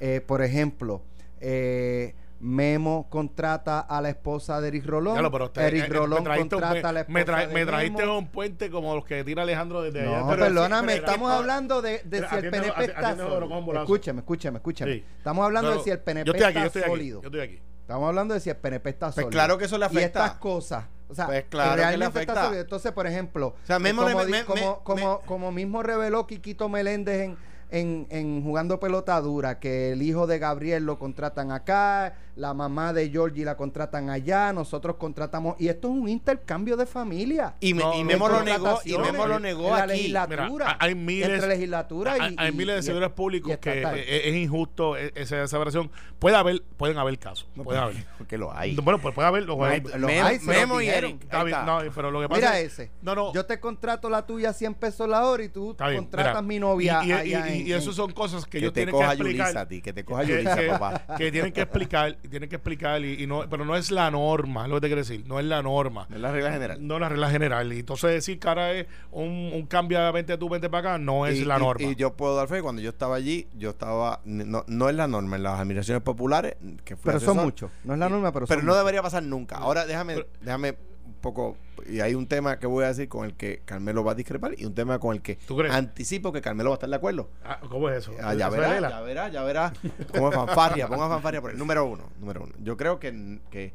Eh, 0.00 0.20
por 0.26 0.42
ejemplo, 0.42 1.02
eh, 1.40 2.14
Memo 2.44 3.06
contrata 3.08 3.78
a 3.80 4.00
la 4.00 4.08
esposa 4.08 4.60
de 4.60 4.66
Eric 4.68 4.84
Rolón. 4.86 5.14
Claro, 5.14 5.30
pero 5.30 5.44
usted- 5.44 5.62
Eric 5.62 5.82
eh, 5.84 5.86
eh, 5.86 5.92
Rolón 5.92 6.24
me 6.24 6.30
un- 6.40 6.48
contrata 6.48 6.88
a 6.88 6.92
la 6.92 7.04
me, 7.08 7.20
esposa 7.20 7.38
tra- 7.44 7.46
de 7.48 7.54
me 7.54 7.66
trajiste 7.66 8.02
Memo. 8.02 8.18
un 8.18 8.26
puente 8.28 8.68
como 8.70 8.94
los 8.96 9.04
que 9.04 9.22
tira 9.22 9.42
Alejandro 9.42 9.80
desde 9.82 10.00
allá. 10.02 10.20
No, 10.20 10.28
Pero- 10.28 10.44
perdóname, 10.46 10.92
pero- 10.94 11.06
estamos 11.06 11.28
pero- 11.28 11.38
hablando 11.40 11.82
de, 11.82 11.98
si 12.00 12.36
el 12.36 12.50
PNP 12.50 12.84
está 12.84 13.16
sólido. 13.16 13.82
Escúchame, 13.82 14.18
escúchame, 14.20 14.56
escúchame. 14.58 14.92
Sí. 14.94 15.04
Estamos 15.18 15.44
hablando 15.44 15.70
de 15.70 15.82
si 15.84 15.90
el 15.90 16.00
PNP 16.00 16.26
yo 16.26 16.32
estoy 16.32 16.46
aquí, 16.50 16.58
yo 16.60 16.66
está 16.66 16.78
aquí, 16.80 16.88
sólido. 16.90 17.22
yo 17.22 17.26
estoy 17.28 17.40
aquí. 17.40 17.60
Estamos 17.82 18.08
hablando 18.08 18.34
de 18.34 18.40
si 18.40 18.50
el 18.50 18.56
PNP 18.56 18.90
está 18.90 19.06
Pues 19.06 19.14
sólido. 19.14 19.30
claro 19.30 19.58
que 19.58 19.64
eso 19.66 19.78
le 19.78 19.84
Y 19.84 19.86
afecta. 19.86 20.24
estas 20.26 20.38
cosas. 20.38 20.84
O 21.12 21.14
sea, 21.14 21.26
Pues 21.26 21.44
claro 21.48 21.70
que 21.72 21.76
le 21.76 21.82
realmente 21.84 22.20
está 22.20 22.34
sólido. 22.46 22.62
Entonces, 22.62 22.92
por 22.92 23.06
ejemplo, 23.06 23.48
O 23.62 23.66
sea, 23.66 23.78
como, 24.12 24.24
di- 24.24 24.32
me- 24.32 24.44
como, 24.44 24.60
me- 24.78 24.82
como, 24.82 25.20
como 25.20 25.52
mismo 25.52 25.82
reveló 25.82 26.26
Quiquito 26.26 26.68
Meléndez 26.68 27.20
en, 27.20 27.36
en, 27.70 28.06
en 28.10 28.42
jugando 28.42 28.78
pelota 28.80 29.20
dura, 29.20 29.58
que 29.58 29.92
el 29.92 30.02
hijo 30.02 30.26
de 30.26 30.38
Gabriel 30.38 30.84
lo 30.84 30.98
contratan 30.98 31.52
acá, 31.52 32.14
la 32.34 32.54
mamá 32.54 32.92
de 32.92 33.10
Georgie 33.10 33.44
la 33.44 33.56
contratan 33.56 34.08
allá, 34.08 34.52
nosotros 34.52 34.96
contratamos. 34.96 35.56
Y 35.58 35.68
esto 35.68 35.88
es 35.88 35.94
un 35.94 36.08
intercambio 36.08 36.76
de 36.76 36.86
familia. 36.86 37.54
Y, 37.60 37.74
me- 37.74 37.82
No, 37.82 37.94
y 37.94 37.98
no, 38.00 38.04
Memo 38.06 38.28
no, 38.28 38.38
lo 38.38 38.44
negó, 38.44 38.80
y 38.84 38.96
Memo 38.96 39.26
lo 39.26 39.36
en 39.36 39.42
negó 39.42 39.68
la 39.70 39.82
aquí. 39.84 39.92
legislatura. 39.92 40.48
Mira, 40.48 40.76
hay 40.80 40.94
miles- 40.94 41.28
entre 41.30 41.48
legislatura 41.48 42.16
y. 42.30 42.34
hay, 42.38 42.52
miles 42.52 42.76
de 42.76 42.82
servidores 42.82 43.10
públicos 43.14 43.56
que 43.58 43.70
estatal. 43.78 43.98
eh, 43.98 44.28
es, 44.30 44.34
injusto 44.34 44.96
e- 44.96 45.12
esa 45.14 45.46
separación. 45.46 45.90
Puede 46.18 46.36
haber, 46.36 46.62
pueden 46.76 46.96
haber 46.98 47.18
casos. 47.18 47.48
puede 47.62 47.78
haber. 47.78 47.96
Porque 48.18 48.38
lo 48.38 48.56
hay. 48.56 48.76
Bueno, 48.76 48.98
pues 49.00 49.14
puede 49.14 49.28
haber. 49.28 49.42
los- 49.44 49.56
No 49.58 49.64
hay- 49.64 49.80
Los 49.80 49.98
Memo, 50.00 50.26
hay, 50.26 50.38
Memo 50.40 50.80
y. 50.80 50.88
Eric. 50.88 51.22
Está 51.24 51.44
bien, 51.44 51.58
no, 51.66 51.80
pero 51.94 52.10
lo 52.10 52.20
que 52.20 52.28
pasa 52.28 52.40
Mira 52.40 52.60
es- 52.60 52.72
ese. 52.72 52.90
No, 53.02 53.14
no. 53.14 53.32
Yo 53.34 53.44
te 53.44 53.60
contrato 53.60 54.08
la 54.08 54.24
tuya 54.26 54.50
a 54.50 54.52
100 54.52 54.74
pesos 54.74 55.08
la 55.08 55.26
hora 55.26 55.44
y 55.44 55.48
tú 55.48 55.76
contratas 55.76 56.32
mira, 56.34 56.42
mi 56.42 56.58
novia. 56.58 57.00
Y, 57.04 57.10
y, 57.10 57.30
y- 57.30 57.34
en- 57.34 57.66
y 57.66 57.72
eso 57.72 57.90
en- 57.90 57.96
son 57.96 58.12
cosas 58.12 58.44
que, 58.46 58.52
que 58.52 58.58
ellos 58.58 58.72
te 58.72 58.80
tienen 58.80 58.94
que 58.94 58.98
coja 59.00 59.12
explicar. 59.12 59.46
Yulisa 59.46 59.60
a 59.60 59.68
ti, 59.68 59.82
que 59.82 59.92
te 59.92 60.04
coja 60.04 60.22
Yulisa, 60.24 60.56
papá. 60.78 61.16
que 61.16 61.30
tienen 61.32 61.52
que 61.52 61.60
explicar, 61.62 62.16
tienen 62.28 62.48
que 62.48 62.56
explicar, 62.56 63.02
y, 63.04 63.22
y 63.22 63.26
no, 63.26 63.44
pero 63.50 63.64
no 63.64 63.76
es 63.76 63.90
la 63.90 64.10
norma, 64.10 64.64
es 64.64 64.68
lo 64.68 64.76
que 64.76 64.80
te 64.82 64.86
quiero 64.88 65.00
decir, 65.02 65.24
no 65.26 65.38
es 65.38 65.44
la 65.46 65.62
norma. 65.62 66.06
Es 66.12 66.20
la 66.20 66.30
regla 66.32 66.52
general. 66.52 66.86
No 66.86 66.94
es 66.94 67.00
la 67.00 67.08
regla 67.08 67.30
general. 67.30 67.72
Y 67.72 67.80
entonces 67.80 68.10
decir 68.10 68.38
que 68.38 68.48
ahora 68.48 68.72
es 68.72 68.86
un, 69.10 69.50
un 69.54 69.66
cambio 69.66 70.00
de 70.02 70.12
20 70.12 70.38
tú, 70.38 70.48
20 70.48 70.68
para 70.70 70.90
acá, 70.92 70.98
no 70.98 71.26
es 71.26 71.38
y, 71.38 71.44
la 71.44 71.56
y- 71.56 71.60
norma. 71.60 71.86
Y, 71.90 71.94
yo 71.96 72.12
puedo 72.14 72.34
dar 72.36 72.48
fe, 72.48 72.62
cuando 72.62 72.80
yo 72.82 72.90
estaba 72.90 73.16
allí, 73.16 73.48
yo 73.56 73.70
estaba, 73.70 74.20
no, 74.24 74.64
no 74.66 74.88
es 74.88 74.94
la 74.94 75.06
norma, 75.08 75.36
en 75.36 75.42
las 75.42 75.58
admiraciones 75.60 76.02
populares, 76.02 76.56
que 76.84 76.96
Pero 76.96 77.20
son 77.20 77.36
muchos. 77.38 77.70
No 77.84 77.92
es 77.94 77.98
la 77.98 78.08
norma, 78.08 78.32
pero, 78.32 78.46
Pero 78.46 78.60
son 78.60 78.66
no 78.66 78.72
muchos. 78.72 78.84
debería 78.84 79.02
pasar 79.02 79.22
nunca. 79.22 79.56
Ahora 79.56 79.84
déjame, 79.86 80.14
Pero- 80.14 80.28
déjame 80.40 80.74
poco, 81.22 81.56
y 81.88 82.00
hay 82.00 82.14
un 82.14 82.26
tema 82.26 82.58
que 82.58 82.66
voy 82.66 82.84
a 82.84 82.88
decir 82.88 83.08
con 83.08 83.24
el 83.24 83.34
que 83.34 83.62
Carmelo 83.64 84.04
va 84.04 84.12
a 84.12 84.14
discrepar 84.14 84.52
y 84.58 84.66
un 84.66 84.74
tema 84.74 84.98
con 84.98 85.14
el 85.14 85.22
que 85.22 85.36
¿Tú 85.36 85.56
crees? 85.56 85.72
anticipo 85.72 86.32
que 86.32 86.42
Carmelo 86.42 86.68
va 86.70 86.74
a 86.74 86.76
estar 86.76 86.90
de 86.90 86.96
acuerdo. 86.96 87.30
Ah, 87.44 87.58
¿Cómo 87.70 87.88
es 87.88 87.98
eso? 87.98 88.12
Ah, 88.22 88.34
ya 88.34 88.48
¿Eso 88.48 88.56
es 88.56 88.60
verá, 88.60 88.90
ya 88.90 89.00
verá, 89.00 89.28
ya 89.30 89.42
verá. 89.44 89.72
Ponga 90.12 90.32
fanfarria, 90.32 90.86
ponga 90.88 91.08
fanfarria 91.08 91.40
por 91.40 91.52
el 91.52 91.58
número 91.58 91.86
uno, 91.86 92.04
número 92.20 92.42
uno. 92.42 92.52
Yo 92.62 92.76
creo 92.76 92.98
que, 93.00 93.38
que 93.50 93.72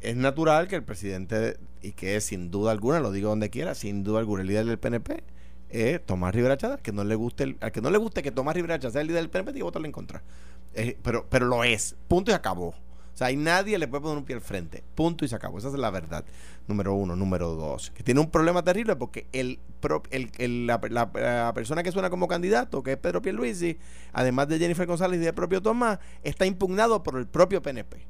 es 0.00 0.16
natural 0.16 0.66
que 0.66 0.76
el 0.76 0.82
presidente, 0.82 1.56
y 1.82 1.92
que 1.92 2.16
es 2.16 2.24
sin 2.24 2.50
duda 2.50 2.72
alguna, 2.72 2.98
lo 3.00 3.12
digo 3.12 3.28
donde 3.28 3.50
quiera, 3.50 3.74
sin 3.76 4.02
duda 4.02 4.18
alguna, 4.18 4.42
el 4.42 4.48
líder 4.48 4.66
del 4.66 4.78
PNP, 4.78 5.22
es 5.70 6.04
Tomás 6.04 6.34
Rivera 6.34 6.56
Chávez, 6.56 6.80
que 6.80 6.92
no 6.92 7.04
le 7.04 7.14
guste 7.14 7.44
el- 7.44 7.56
al 7.60 7.72
que 7.72 7.80
no 7.80 7.90
le 7.90 7.98
guste 7.98 8.22
que 8.22 8.30
Tomás 8.32 8.54
Rivera 8.54 8.78
Chávez 8.78 8.92
sea 8.94 9.02
el 9.02 9.08
líder 9.08 9.20
del 9.22 9.30
PNP, 9.30 9.52
tiene 9.52 9.60
que 9.60 9.64
votarle 9.64 9.86
en 9.88 9.92
contra. 9.92 10.22
Eh, 10.74 10.96
pero, 11.02 11.26
pero 11.28 11.46
lo 11.46 11.64
es. 11.64 11.96
Punto 12.08 12.30
y 12.30 12.32
se 12.32 12.36
acabó. 12.36 12.68
O 12.68 13.18
sea, 13.18 13.30
y 13.30 13.36
nadie 13.36 13.78
le 13.78 13.88
puede 13.88 14.02
poner 14.02 14.18
un 14.18 14.24
pie 14.24 14.36
al 14.36 14.42
frente. 14.42 14.84
Punto 14.94 15.24
y 15.24 15.28
se 15.28 15.34
acabó. 15.34 15.56
Esa 15.56 15.68
es 15.68 15.74
la 15.74 15.88
verdad. 15.90 16.22
Número 16.68 16.94
uno. 16.94 17.14
Número 17.14 17.54
dos. 17.54 17.90
Que 17.92 18.02
tiene 18.02 18.20
un 18.20 18.30
problema 18.30 18.62
terrible 18.64 18.96
porque 18.96 19.26
el, 19.32 19.60
el, 20.10 20.30
el- 20.38 20.66
la, 20.66 20.80
la- 20.90 21.10
la 21.14 21.52
persona 21.54 21.82
que 21.82 21.92
suena 21.92 22.10
como 22.10 22.26
candidato, 22.26 22.82
que 22.82 22.92
es 22.92 22.96
Pedro 22.98 23.22
Pierluisi, 23.22 23.78
además 24.12 24.48
de 24.48 24.58
Jennifer 24.58 24.86
González 24.86 25.20
y 25.20 25.24
del 25.24 25.34
propio 25.34 25.62
Tomás, 25.62 25.98
está 26.24 26.44
impugnado 26.46 27.02
por 27.02 27.18
el 27.18 27.26
propio 27.26 27.62
PNP. 27.62 28.04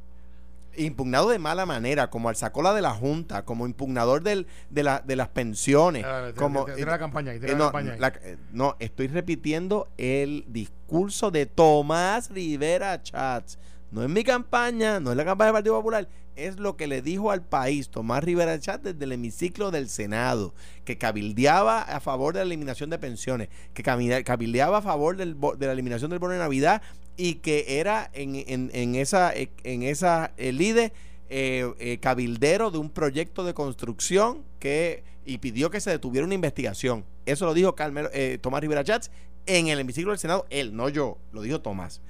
Impugnado 0.78 1.30
de 1.30 1.38
mala 1.38 1.64
manera, 1.64 2.10
como 2.10 2.28
al 2.28 2.36
sacola 2.36 2.74
de 2.74 2.82
la 2.82 2.90
Junta, 2.92 3.46
como 3.46 3.66
impugnador 3.66 4.22
del, 4.22 4.46
de, 4.68 4.82
la, 4.82 5.00
de 5.00 5.16
las 5.16 5.28
pensiones. 5.28 6.04
Ah, 6.06 6.32
como, 6.36 6.66
tira 6.66 6.90
la 6.92 6.98
campaña 6.98 7.32
ahí, 7.32 7.38
eh, 7.38 7.48
la 7.48 7.54
no, 7.54 7.64
campaña 7.64 7.92
ahí. 7.94 7.98
la- 7.98 8.08
eh, 8.22 8.36
no, 8.52 8.76
estoy 8.78 9.06
repitiendo 9.08 9.88
el 9.96 10.44
discurso 10.48 11.30
de 11.30 11.46
Tomás 11.46 12.30
Rivera 12.30 13.02
Chats. 13.02 13.58
No 13.90 14.02
es 14.02 14.08
mi 14.08 14.24
campaña, 14.24 15.00
no 15.00 15.10
es 15.12 15.16
la 15.16 15.24
campaña 15.24 15.48
del 15.48 15.54
Partido 15.54 15.76
Popular, 15.76 16.08
es 16.34 16.58
lo 16.58 16.76
que 16.76 16.86
le 16.86 17.02
dijo 17.02 17.30
al 17.30 17.42
país 17.42 17.88
Tomás 17.88 18.22
Rivera 18.22 18.58
Chats 18.58 18.84
desde 18.84 19.04
el 19.04 19.12
hemiciclo 19.12 19.70
del 19.70 19.88
Senado, 19.88 20.54
que 20.84 20.98
cabildeaba 20.98 21.82
a 21.82 22.00
favor 22.00 22.34
de 22.34 22.40
la 22.40 22.46
eliminación 22.46 22.90
de 22.90 22.98
pensiones, 22.98 23.48
que 23.74 23.82
cabildeaba 23.82 24.78
a 24.78 24.82
favor 24.82 25.16
de 25.16 25.66
la 25.66 25.72
eliminación 25.72 26.10
del 26.10 26.18
bono 26.18 26.34
de 26.34 26.40
Navidad 26.40 26.82
y 27.16 27.36
que 27.36 27.78
era 27.80 28.10
en, 28.12 28.94
esa, 28.94 29.32
en 29.34 29.82
eh, 29.82 30.52
líder 30.52 30.92
eh, 31.28 31.72
eh, 31.78 31.98
cabildero 31.98 32.70
de 32.70 32.78
un 32.78 32.90
proyecto 32.90 33.44
de 33.44 33.54
construcción 33.54 34.44
que 34.58 35.04
y 35.24 35.38
pidió 35.38 35.70
que 35.70 35.80
se 35.80 35.90
detuviera 35.90 36.24
una 36.24 36.34
investigación. 36.34 37.04
Eso 37.24 37.46
lo 37.46 37.54
dijo 37.54 37.74
Tomás 37.74 38.60
Rivera 38.60 38.84
Chats 38.84 39.10
en 39.46 39.66
el 39.66 39.80
hemiciclo 39.80 40.12
del 40.12 40.20
Senado. 40.20 40.46
Él, 40.50 40.76
no 40.76 40.88
yo, 40.88 41.18
lo 41.32 41.42
dijo 41.42 41.60
Tomás. 41.60 42.00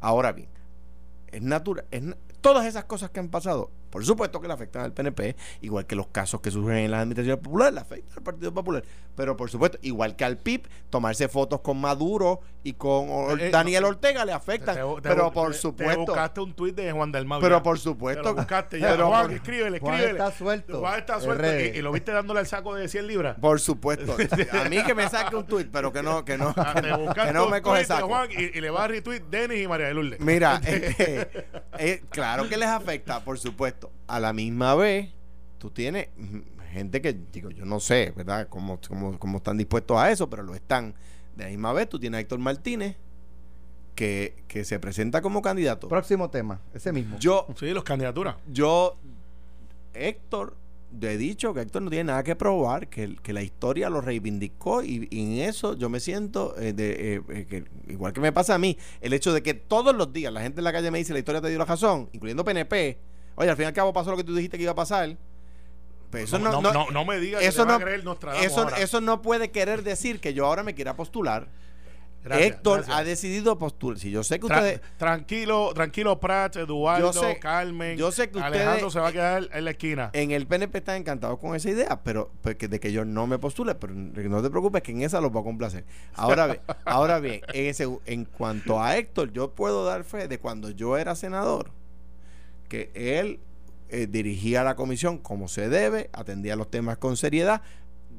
Ahora 0.00 0.32
bien, 0.32 0.48
es 1.36 1.42
natural. 1.42 1.84
Es, 1.90 2.02
todas 2.40 2.66
esas 2.66 2.84
cosas 2.84 3.10
que 3.10 3.20
han 3.20 3.28
pasado, 3.28 3.70
por 3.96 4.04
supuesto 4.04 4.42
que 4.42 4.46
le 4.46 4.52
afectan 4.52 4.82
al 4.82 4.92
PNP, 4.92 5.36
igual 5.62 5.86
que 5.86 5.96
los 5.96 6.08
casos 6.08 6.42
que 6.42 6.50
surgen 6.50 6.76
en 6.76 6.90
las 6.90 7.00
administraciones 7.00 7.42
populares, 7.42 7.72
le 7.72 7.80
afectan 7.80 8.18
al 8.18 8.22
Partido 8.22 8.52
Popular. 8.52 8.84
Pero 9.14 9.38
por 9.38 9.48
supuesto, 9.48 9.78
igual 9.80 10.16
que 10.16 10.26
al 10.26 10.36
PIB, 10.36 10.68
tomarse 10.90 11.28
fotos 11.28 11.62
con 11.62 11.80
Maduro 11.80 12.40
y 12.62 12.74
con 12.74 13.08
Or- 13.08 13.40
Eh, 13.40 13.46
eh, 13.46 13.50
Daniel 13.50 13.84
no, 13.84 13.88
Ortega 13.88 14.26
le 14.26 14.32
afectan. 14.32 14.74
Te- 14.76 14.82
te- 14.82 15.00
pero 15.08 15.32
por 15.32 15.52
te 15.52 15.56
supuesto. 15.58 16.04
buscaste 16.04 16.40
un 16.42 16.52
tuit 16.52 16.76
de 16.76 16.92
Juan 16.92 17.10
del 17.10 17.24
Mau. 17.24 17.40
Pero 17.40 17.56
ya. 17.56 17.62
por 17.62 17.76
Te 17.78 17.82
supuesto. 17.84 18.22
lo 18.22 18.34
buscaste 18.34 18.80
ya. 18.80 18.90
Pero 18.90 19.06
Juan, 19.08 19.22
por- 19.28 19.32
escríbele, 19.32 19.78
Juan 19.78 19.94
escríbele. 19.94 20.18
está 20.18 20.36
suelto. 20.36 20.80
Juan 20.80 20.98
está 20.98 21.18
suelto. 21.18 21.46
Y, 21.58 21.78
y 21.78 21.80
lo 21.80 21.90
viste 21.92 22.12
dándole 22.12 22.40
el 22.40 22.46
saco 22.46 22.74
de 22.74 22.86
100 22.88 23.06
libras. 23.06 23.38
Por 23.40 23.60
supuesto. 23.60 24.14
A 24.62 24.68
mí 24.68 24.84
que 24.84 24.94
me 24.94 25.08
saque 25.08 25.34
un 25.36 25.46
tuit, 25.46 25.68
pero 25.72 25.90
que 25.90 26.02
no, 26.02 26.22
que 26.22 26.36
no, 26.36 26.52
Ah, 26.54 26.74
que 26.74 27.32
no, 27.32 27.46
que 27.46 27.50
me 27.50 27.62
coge 27.62 27.86
saco. 27.86 28.08
Juan 28.08 28.28
y, 28.30 28.58
y 28.58 28.60
le 28.60 28.68
va 28.68 28.84
a 28.84 28.88
retweet 28.88 29.20
Denis 29.30 29.62
y 29.62 29.66
María 29.66 29.86
de 29.86 29.94
Lourdes. 29.94 30.20
Mira, 30.20 30.60
este, 30.66 31.46
eh, 31.78 32.02
claro 32.10 32.46
que 32.50 32.58
les 32.58 32.68
afecta, 32.68 33.24
por 33.24 33.38
supuesto. 33.38 33.85
A 34.06 34.20
la 34.20 34.32
misma 34.32 34.74
vez, 34.74 35.10
tú 35.58 35.70
tienes 35.70 36.08
mm, 36.16 36.38
gente 36.72 37.00
que, 37.00 37.16
digo, 37.32 37.50
yo 37.50 37.64
no 37.64 37.80
sé, 37.80 38.12
¿verdad? 38.16 38.48
Cómo, 38.48 38.78
cómo, 38.88 39.18
cómo 39.18 39.38
están 39.38 39.56
dispuestos 39.56 39.96
a 39.98 40.10
eso, 40.10 40.28
pero 40.30 40.42
lo 40.42 40.54
están. 40.54 40.94
De 41.36 41.44
la 41.44 41.50
misma 41.50 41.72
vez, 41.72 41.88
tú 41.88 41.98
tienes 41.98 42.18
a 42.18 42.20
Héctor 42.20 42.38
Martínez, 42.38 42.96
que, 43.94 44.34
que 44.48 44.64
se 44.64 44.78
presenta 44.78 45.22
como 45.22 45.40
candidato. 45.42 45.88
Próximo 45.88 46.28
tema, 46.30 46.60
ese 46.74 46.92
mismo. 46.92 47.18
Yo, 47.18 47.46
Sí, 47.58 47.70
los 47.70 47.82
candidaturas. 47.84 48.36
yo, 48.52 48.96
Héctor, 49.94 50.54
yo 50.98 51.08
he 51.08 51.16
dicho 51.16 51.52
que 51.54 51.60
Héctor 51.60 51.82
no 51.82 51.90
tiene 51.90 52.04
nada 52.04 52.22
que 52.22 52.36
probar, 52.36 52.88
que, 52.88 53.04
el- 53.04 53.20
que 53.22 53.32
la 53.32 53.42
historia 53.42 53.88
lo 53.90 54.00
reivindicó 54.02 54.82
y, 54.82 55.08
y 55.10 55.20
en 55.40 55.48
eso 55.48 55.74
yo 55.74 55.88
me 55.88 56.00
siento, 56.00 56.54
eh, 56.58 56.72
de, 56.72 57.14
eh, 57.16 57.22
eh, 57.30 57.46
que, 57.48 57.64
igual 57.90 58.12
que 58.12 58.20
me 58.20 58.32
pasa 58.32 58.54
a 58.54 58.58
mí, 58.58 58.76
el 59.00 59.12
hecho 59.14 59.32
de 59.32 59.42
que 59.42 59.54
todos 59.54 59.94
los 59.96 60.12
días 60.12 60.32
la 60.32 60.42
gente 60.42 60.60
en 60.60 60.64
la 60.64 60.72
calle 60.72 60.90
me 60.90 60.98
dice 60.98 61.12
la 61.12 61.18
historia 61.18 61.40
te 61.40 61.48
dio 61.48 61.58
la 61.58 61.64
razón, 61.64 62.08
incluyendo 62.12 62.44
PNP, 62.44 62.98
oye, 63.36 63.48
al 63.50 63.56
fin 63.56 63.64
y 63.64 63.66
al 63.68 63.72
cabo 63.72 63.92
pasó 63.92 64.10
lo 64.10 64.16
que 64.16 64.24
tú 64.24 64.34
dijiste 64.34 64.56
que 64.56 64.64
iba 64.64 64.72
a 64.72 64.76
pasar. 64.76 65.16
Pues 66.10 66.24
eso 66.24 66.38
no, 66.38 66.52
no, 66.52 66.62
no- 66.62 66.72
no, 66.72 66.90
no 66.90 67.04
me 67.04 67.18
digas 67.18 67.40
que 67.40 67.46
eso 67.48 67.62
te 67.62 67.68
va 67.68 67.74
a 67.76 67.78
no- 67.78 67.84
creer 67.84 68.04
Nostradamus 68.04 68.46
eso, 68.46 68.62
ahora. 68.62 68.78
eso 68.78 69.00
no 69.00 69.22
puede 69.22 69.50
querer 69.50 69.82
decir 69.82 70.20
que 70.20 70.34
yo 70.34 70.46
ahora 70.46 70.62
me 70.62 70.74
quiera 70.74 70.94
postular. 70.96 71.48
Gracias, 72.22 72.48
Héctor 72.48 72.78
gracias. 72.78 72.96
ha 72.96 73.04
decidido 73.04 73.56
postular. 73.56 73.98
Si 74.00 74.10
yo 74.10 74.24
sé 74.24 74.40
que 74.40 74.48
Tra- 74.48 74.56
ustedes... 74.56 74.80
tranquilo, 74.96 75.70
tranquilo, 75.74 76.18
Prats, 76.18 76.56
Eduardo, 76.56 77.12
Yo 77.12 77.20
sé- 77.20 77.38
Carmen. 77.38 77.96
yo 77.96 78.10
sé 78.10 78.30
que 78.30 78.38
ustedes- 78.38 78.62
Alejandro 78.62 78.90
se 78.90 78.98
va 78.98 79.08
a 79.08 79.12
quedar 79.12 79.48
en 79.52 79.64
la 79.64 79.70
esquina. 79.70 80.10
En 80.12 80.32
el 80.32 80.44
PNP 80.48 80.78
están 80.78 80.96
encantados 80.96 81.38
con 81.38 81.54
esa 81.54 81.70
idea, 81.70 82.00
pero 82.02 82.32
pues, 82.40 82.56
que- 82.56 82.66
de 82.66 82.80
que 82.80 82.90
yo 82.90 83.04
no 83.04 83.28
me 83.28 83.38
postule, 83.38 83.76
pero 83.76 83.94
no 83.94 84.42
te 84.42 84.50
preocupes 84.50 84.82
que 84.82 84.90
en 84.90 85.02
esa 85.02 85.20
los 85.20 85.30
voy 85.30 85.42
a 85.42 85.44
complacer. 85.44 85.84
Ahora 86.14 86.46
bien, 86.48 86.60
ahora 86.84 87.20
bien, 87.20 87.42
en, 87.52 87.66
ese- 87.66 87.96
en 88.06 88.24
cuanto 88.24 88.82
a 88.82 88.96
Héctor, 88.96 89.30
yo 89.32 89.52
puedo 89.52 89.84
dar 89.84 90.02
fe 90.02 90.26
de 90.26 90.40
cuando 90.40 90.70
yo 90.70 90.96
era 90.98 91.14
senador, 91.14 91.70
que 92.66 92.90
él 92.94 93.40
eh, 93.88 94.06
dirigía 94.08 94.64
la 94.64 94.76
comisión 94.76 95.18
como 95.18 95.48
se 95.48 95.68
debe, 95.68 96.10
atendía 96.12 96.56
los 96.56 96.70
temas 96.70 96.98
con 96.98 97.16
seriedad, 97.16 97.62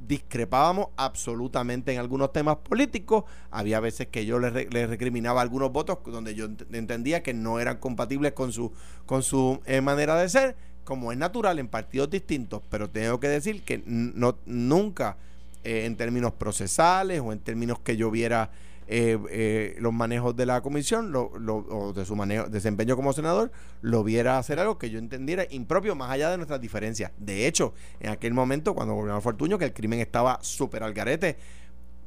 discrepábamos 0.07 0.87
absolutamente 0.95 1.91
en 1.91 1.99
algunos 1.99 2.31
temas 2.31 2.57
políticos. 2.57 3.25
Había 3.51 3.79
veces 3.81 4.07
que 4.07 4.25
yo 4.25 4.39
le, 4.39 4.49
re- 4.49 4.67
le 4.71 4.87
recriminaba 4.87 5.41
algunos 5.41 5.71
votos 5.71 5.97
donde 6.05 6.33
yo 6.35 6.47
ent- 6.47 6.65
entendía 6.73 7.21
que 7.23 7.33
no 7.33 7.59
eran 7.59 7.77
compatibles 7.77 8.31
con 8.31 8.53
su, 8.53 8.71
con 9.05 9.23
su 9.23 9.59
eh, 9.65 9.81
manera 9.81 10.15
de 10.15 10.29
ser, 10.29 10.55
como 10.85 11.11
es 11.11 11.17
natural 11.17 11.59
en 11.59 11.67
partidos 11.67 12.09
distintos, 12.09 12.61
pero 12.69 12.89
tengo 12.89 13.19
que 13.19 13.27
decir 13.27 13.63
que 13.63 13.83
no, 13.85 14.37
nunca 14.45 15.17
eh, 15.65 15.83
en 15.85 15.97
términos 15.97 16.31
procesales 16.31 17.19
o 17.19 17.33
en 17.33 17.39
términos 17.39 17.79
que 17.79 17.97
yo 17.97 18.09
viera 18.09 18.51
eh, 18.87 19.17
eh, 19.29 19.75
los 19.79 19.91
manejos 19.93 20.35
de 20.35 20.45
la 20.45 20.61
comisión 20.61 21.11
lo, 21.11 21.31
lo- 21.37 21.57
o 21.57 21.93
de 21.93 22.05
su 22.05 22.15
manejo, 22.15 22.47
desempeño 22.47 22.95
como 22.95 23.11
senador, 23.13 23.51
lo 23.81 24.03
viera 24.03 24.37
hacer 24.37 24.59
algo 24.59 24.77
que 24.77 24.89
yo 24.89 24.97
entendiera 24.99 25.45
impropio 25.49 25.95
más 25.95 26.09
allá 26.11 26.29
de 26.31 26.37
nuestras 26.37 26.61
diferencias. 26.61 27.11
De 27.17 27.47
hecho, 27.47 27.73
en 27.99 28.11
aquel 28.11 28.33
momento, 28.33 28.73
cuando 28.73 28.93
gobernaba 28.93 29.19
Fortuño, 29.21 29.57
que 29.57 29.65
el 29.65 29.73
crimen 29.73 29.99
estaba 29.99 30.39
súper 30.41 30.83
al 30.83 30.93
garete, 30.93 31.37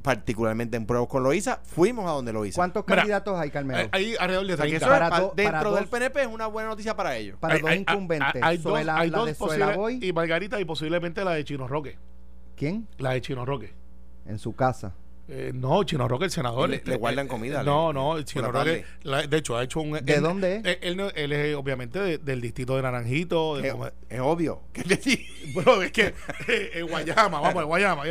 particularmente 0.01 0.77
en 0.77 0.87
pruebas 0.87 1.07
con 1.07 1.21
Loíza, 1.21 1.59
fuimos 1.63 2.07
a 2.09 2.13
donde 2.13 2.33
Loíza. 2.33 2.55
¿Cuántos 2.55 2.83
Mira, 2.87 2.97
candidatos 3.01 3.39
hay, 3.39 3.51
Carmelo? 3.51 3.79
Hay, 3.91 4.05
hay 4.05 4.15
alrededor 4.19 4.47
de 4.47 4.53
O 4.53 4.57
sea, 4.57 4.65
que 4.65 4.71
30. 4.79 4.85
eso 4.85 4.93
es 4.95 4.99
Para 4.99 5.09
pa- 5.11 5.19
do- 5.21 5.33
dentro 5.35 5.75
del 5.75 5.87
PNP 5.87 6.21
es 6.23 6.27
una 6.27 6.47
buena 6.47 6.69
noticia 6.69 6.95
para 6.95 7.15
ellos. 7.15 7.37
para 7.39 7.53
Hay- 7.55 7.61
dos 7.61 7.69
hay- 7.69 7.79
incumbentes. 7.79 8.29
hay- 8.35 8.41
hay 8.41 8.57
dos- 8.57 8.73
Zoela- 8.73 8.97
hay 8.97 9.09
la 9.11 9.17
dos 9.19 9.27
de 9.27 9.33
Zoela 9.35 9.65
posibles- 9.67 9.77
Boy. 9.77 9.99
y 10.01 10.13
Margarita 10.13 10.59
y 10.59 10.65
posiblemente 10.65 11.23
la 11.23 11.33
de 11.33 11.43
Chino 11.45 11.67
Roque. 11.67 11.97
¿Quién? 12.55 12.87
La 12.97 13.11
de 13.11 13.21
Chino 13.21 13.45
Roque. 13.45 13.73
En 14.25 14.39
su 14.39 14.55
casa. 14.55 14.93
Eh, 15.33 15.51
no, 15.55 15.81
Chino 15.85 16.09
Roque, 16.09 16.25
el 16.25 16.31
senador. 16.31 16.69
Le- 16.69 16.75
este, 16.75 16.91
le 16.91 16.97
guardan 16.97 17.25
eh, 17.27 17.29
comida, 17.29 17.63
No, 17.63 17.93
le- 17.93 17.99
no, 17.99 18.21
Chino 18.23 18.51
Roque, 18.51 18.83
la- 19.03 19.25
de 19.25 19.37
hecho, 19.37 19.55
ha 19.55 19.63
hecho 19.63 19.79
un. 19.79 19.93
¿De 19.93 20.13
él- 20.15 20.21
dónde 20.21 20.57
es? 20.57 20.65
Él, 20.65 20.77
él 20.81 20.97
no- 20.97 21.09
él 21.09 21.31
es 21.31 21.55
obviamente 21.55 21.99
de- 21.99 22.17
del 22.17 22.41
distrito 22.41 22.75
de 22.75 22.81
Naranjito. 22.81 23.55
De 23.57 23.69
Es, 23.69 23.75
es 24.09 24.19
obvio. 24.19 24.61
que 24.73 24.83
di- 24.83 25.25
Bro, 25.55 25.83
es 25.83 25.91
que 25.93 26.13
eh, 26.49 26.71
en 26.73 26.87
Guayama, 26.87 27.39
vamos, 27.39 27.61
en 27.63 27.67
Guayama. 27.67 28.03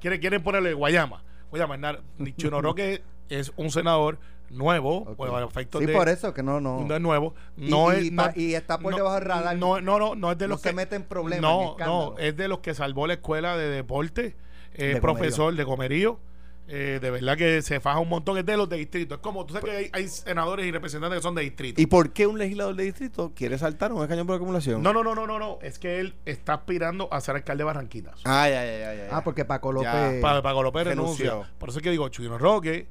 Quieren, 0.00 0.20
quieren 0.20 0.42
ponerle 0.42 0.72
Guayama. 0.74 1.22
Guayama, 1.50 2.00
Chino 2.36 2.60
Roque 2.60 3.02
es 3.28 3.52
un 3.56 3.70
senador 3.70 4.18
nuevo, 4.50 4.98
Ok. 5.02 5.16
pues, 5.16 5.32
a 5.32 5.44
efectos 5.44 5.80
Sí, 5.80 5.86
de- 5.86 5.92
por 5.92 6.08
eso 6.08 6.34
que 6.34 6.42
no, 6.42 6.60
no. 6.60 6.92
es 6.92 7.00
nuevo. 7.00 7.34
Y- 7.56 7.70
No 7.70 7.92
y 7.92 8.06
es, 8.08 8.12
no- 8.12 8.30
y 8.34 8.54
está 8.54 8.78
por 8.78 8.90
no- 8.90 8.96
debajo 8.96 9.14
del 9.14 9.24
radar. 9.24 9.56
No, 9.56 9.80
no, 9.80 10.00
no, 10.00 10.16
no 10.16 10.32
es 10.32 10.38
de 10.38 10.46
No 10.48 10.54
los 10.54 10.60
se 10.60 10.70
que 10.70 10.74
mete 10.74 10.96
en 10.96 11.04
problemas, 11.04 11.40
No, 11.42 11.76
no, 11.78 12.18
es 12.18 12.36
de 12.36 12.48
los 12.48 12.58
que 12.58 12.74
salvó 12.74 13.06
la 13.06 13.14
escuela 13.14 13.56
de 13.56 13.68
deporte, 13.68 14.34
eh, 14.74 14.94
De 14.94 15.00
profesor 15.00 15.54
de 15.54 15.64
comerío. 15.64 16.18
Eh, 16.66 16.98
de 17.00 17.10
verdad 17.10 17.36
que 17.36 17.60
se 17.62 17.78
faja 17.80 17.98
un 17.98 18.08
montón, 18.08 18.38
es 18.38 18.46
de 18.46 18.56
los 18.56 18.68
de 18.68 18.76
distrito. 18.78 19.14
Es 19.16 19.20
como, 19.20 19.44
tú 19.44 19.52
sabes 19.54 19.70
que 19.70 19.76
hay, 19.76 19.90
hay 19.92 20.08
senadores 20.08 20.64
y 20.66 20.72
representantes 20.72 21.18
que 21.18 21.22
son 21.22 21.34
de 21.34 21.42
distrito. 21.42 21.80
¿Y 21.80 21.86
por 21.86 22.12
qué 22.12 22.26
un 22.26 22.38
legislador 22.38 22.74
de 22.74 22.84
distrito 22.84 23.32
quiere 23.34 23.58
saltar 23.58 23.92
un 23.92 24.02
escañón 24.02 24.26
por 24.26 24.36
acumulación? 24.36 24.82
no, 24.82 24.92
no, 24.92 25.04
no, 25.04 25.14
no, 25.14 25.26
no, 25.26 25.38
no. 25.38 25.58
Es 25.62 25.78
que 25.78 26.00
él 26.00 26.14
está 26.24 26.54
aspirando 26.54 27.12
a 27.12 27.20
ser 27.20 27.36
alcalde 27.36 27.60
de 27.62 27.66
Barranquitas. 27.66 28.20
Ay, 28.24 28.52
ay, 28.52 28.68
ay, 28.68 28.82
ay, 28.82 29.00
ay. 29.02 29.08
Ah, 29.12 29.22
porque 29.22 29.44
Paco 29.44 29.70
Ya, 29.82 30.04
López. 30.06 30.22
para 30.22 30.40
Paco 30.42 30.62
López 30.62 30.84
renunció. 30.86 31.30
renuncia. 31.32 31.54
Por 31.58 31.68
eso 31.68 31.78
es 31.78 31.82
que 31.82 31.90
digo, 31.90 32.08
Chino 32.08 32.38
Roque, 32.38 32.86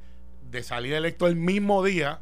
de 0.51 0.61
salir 0.63 0.93
electo 0.93 1.25
el 1.25 1.35
mismo 1.35 1.83
día 1.83 2.19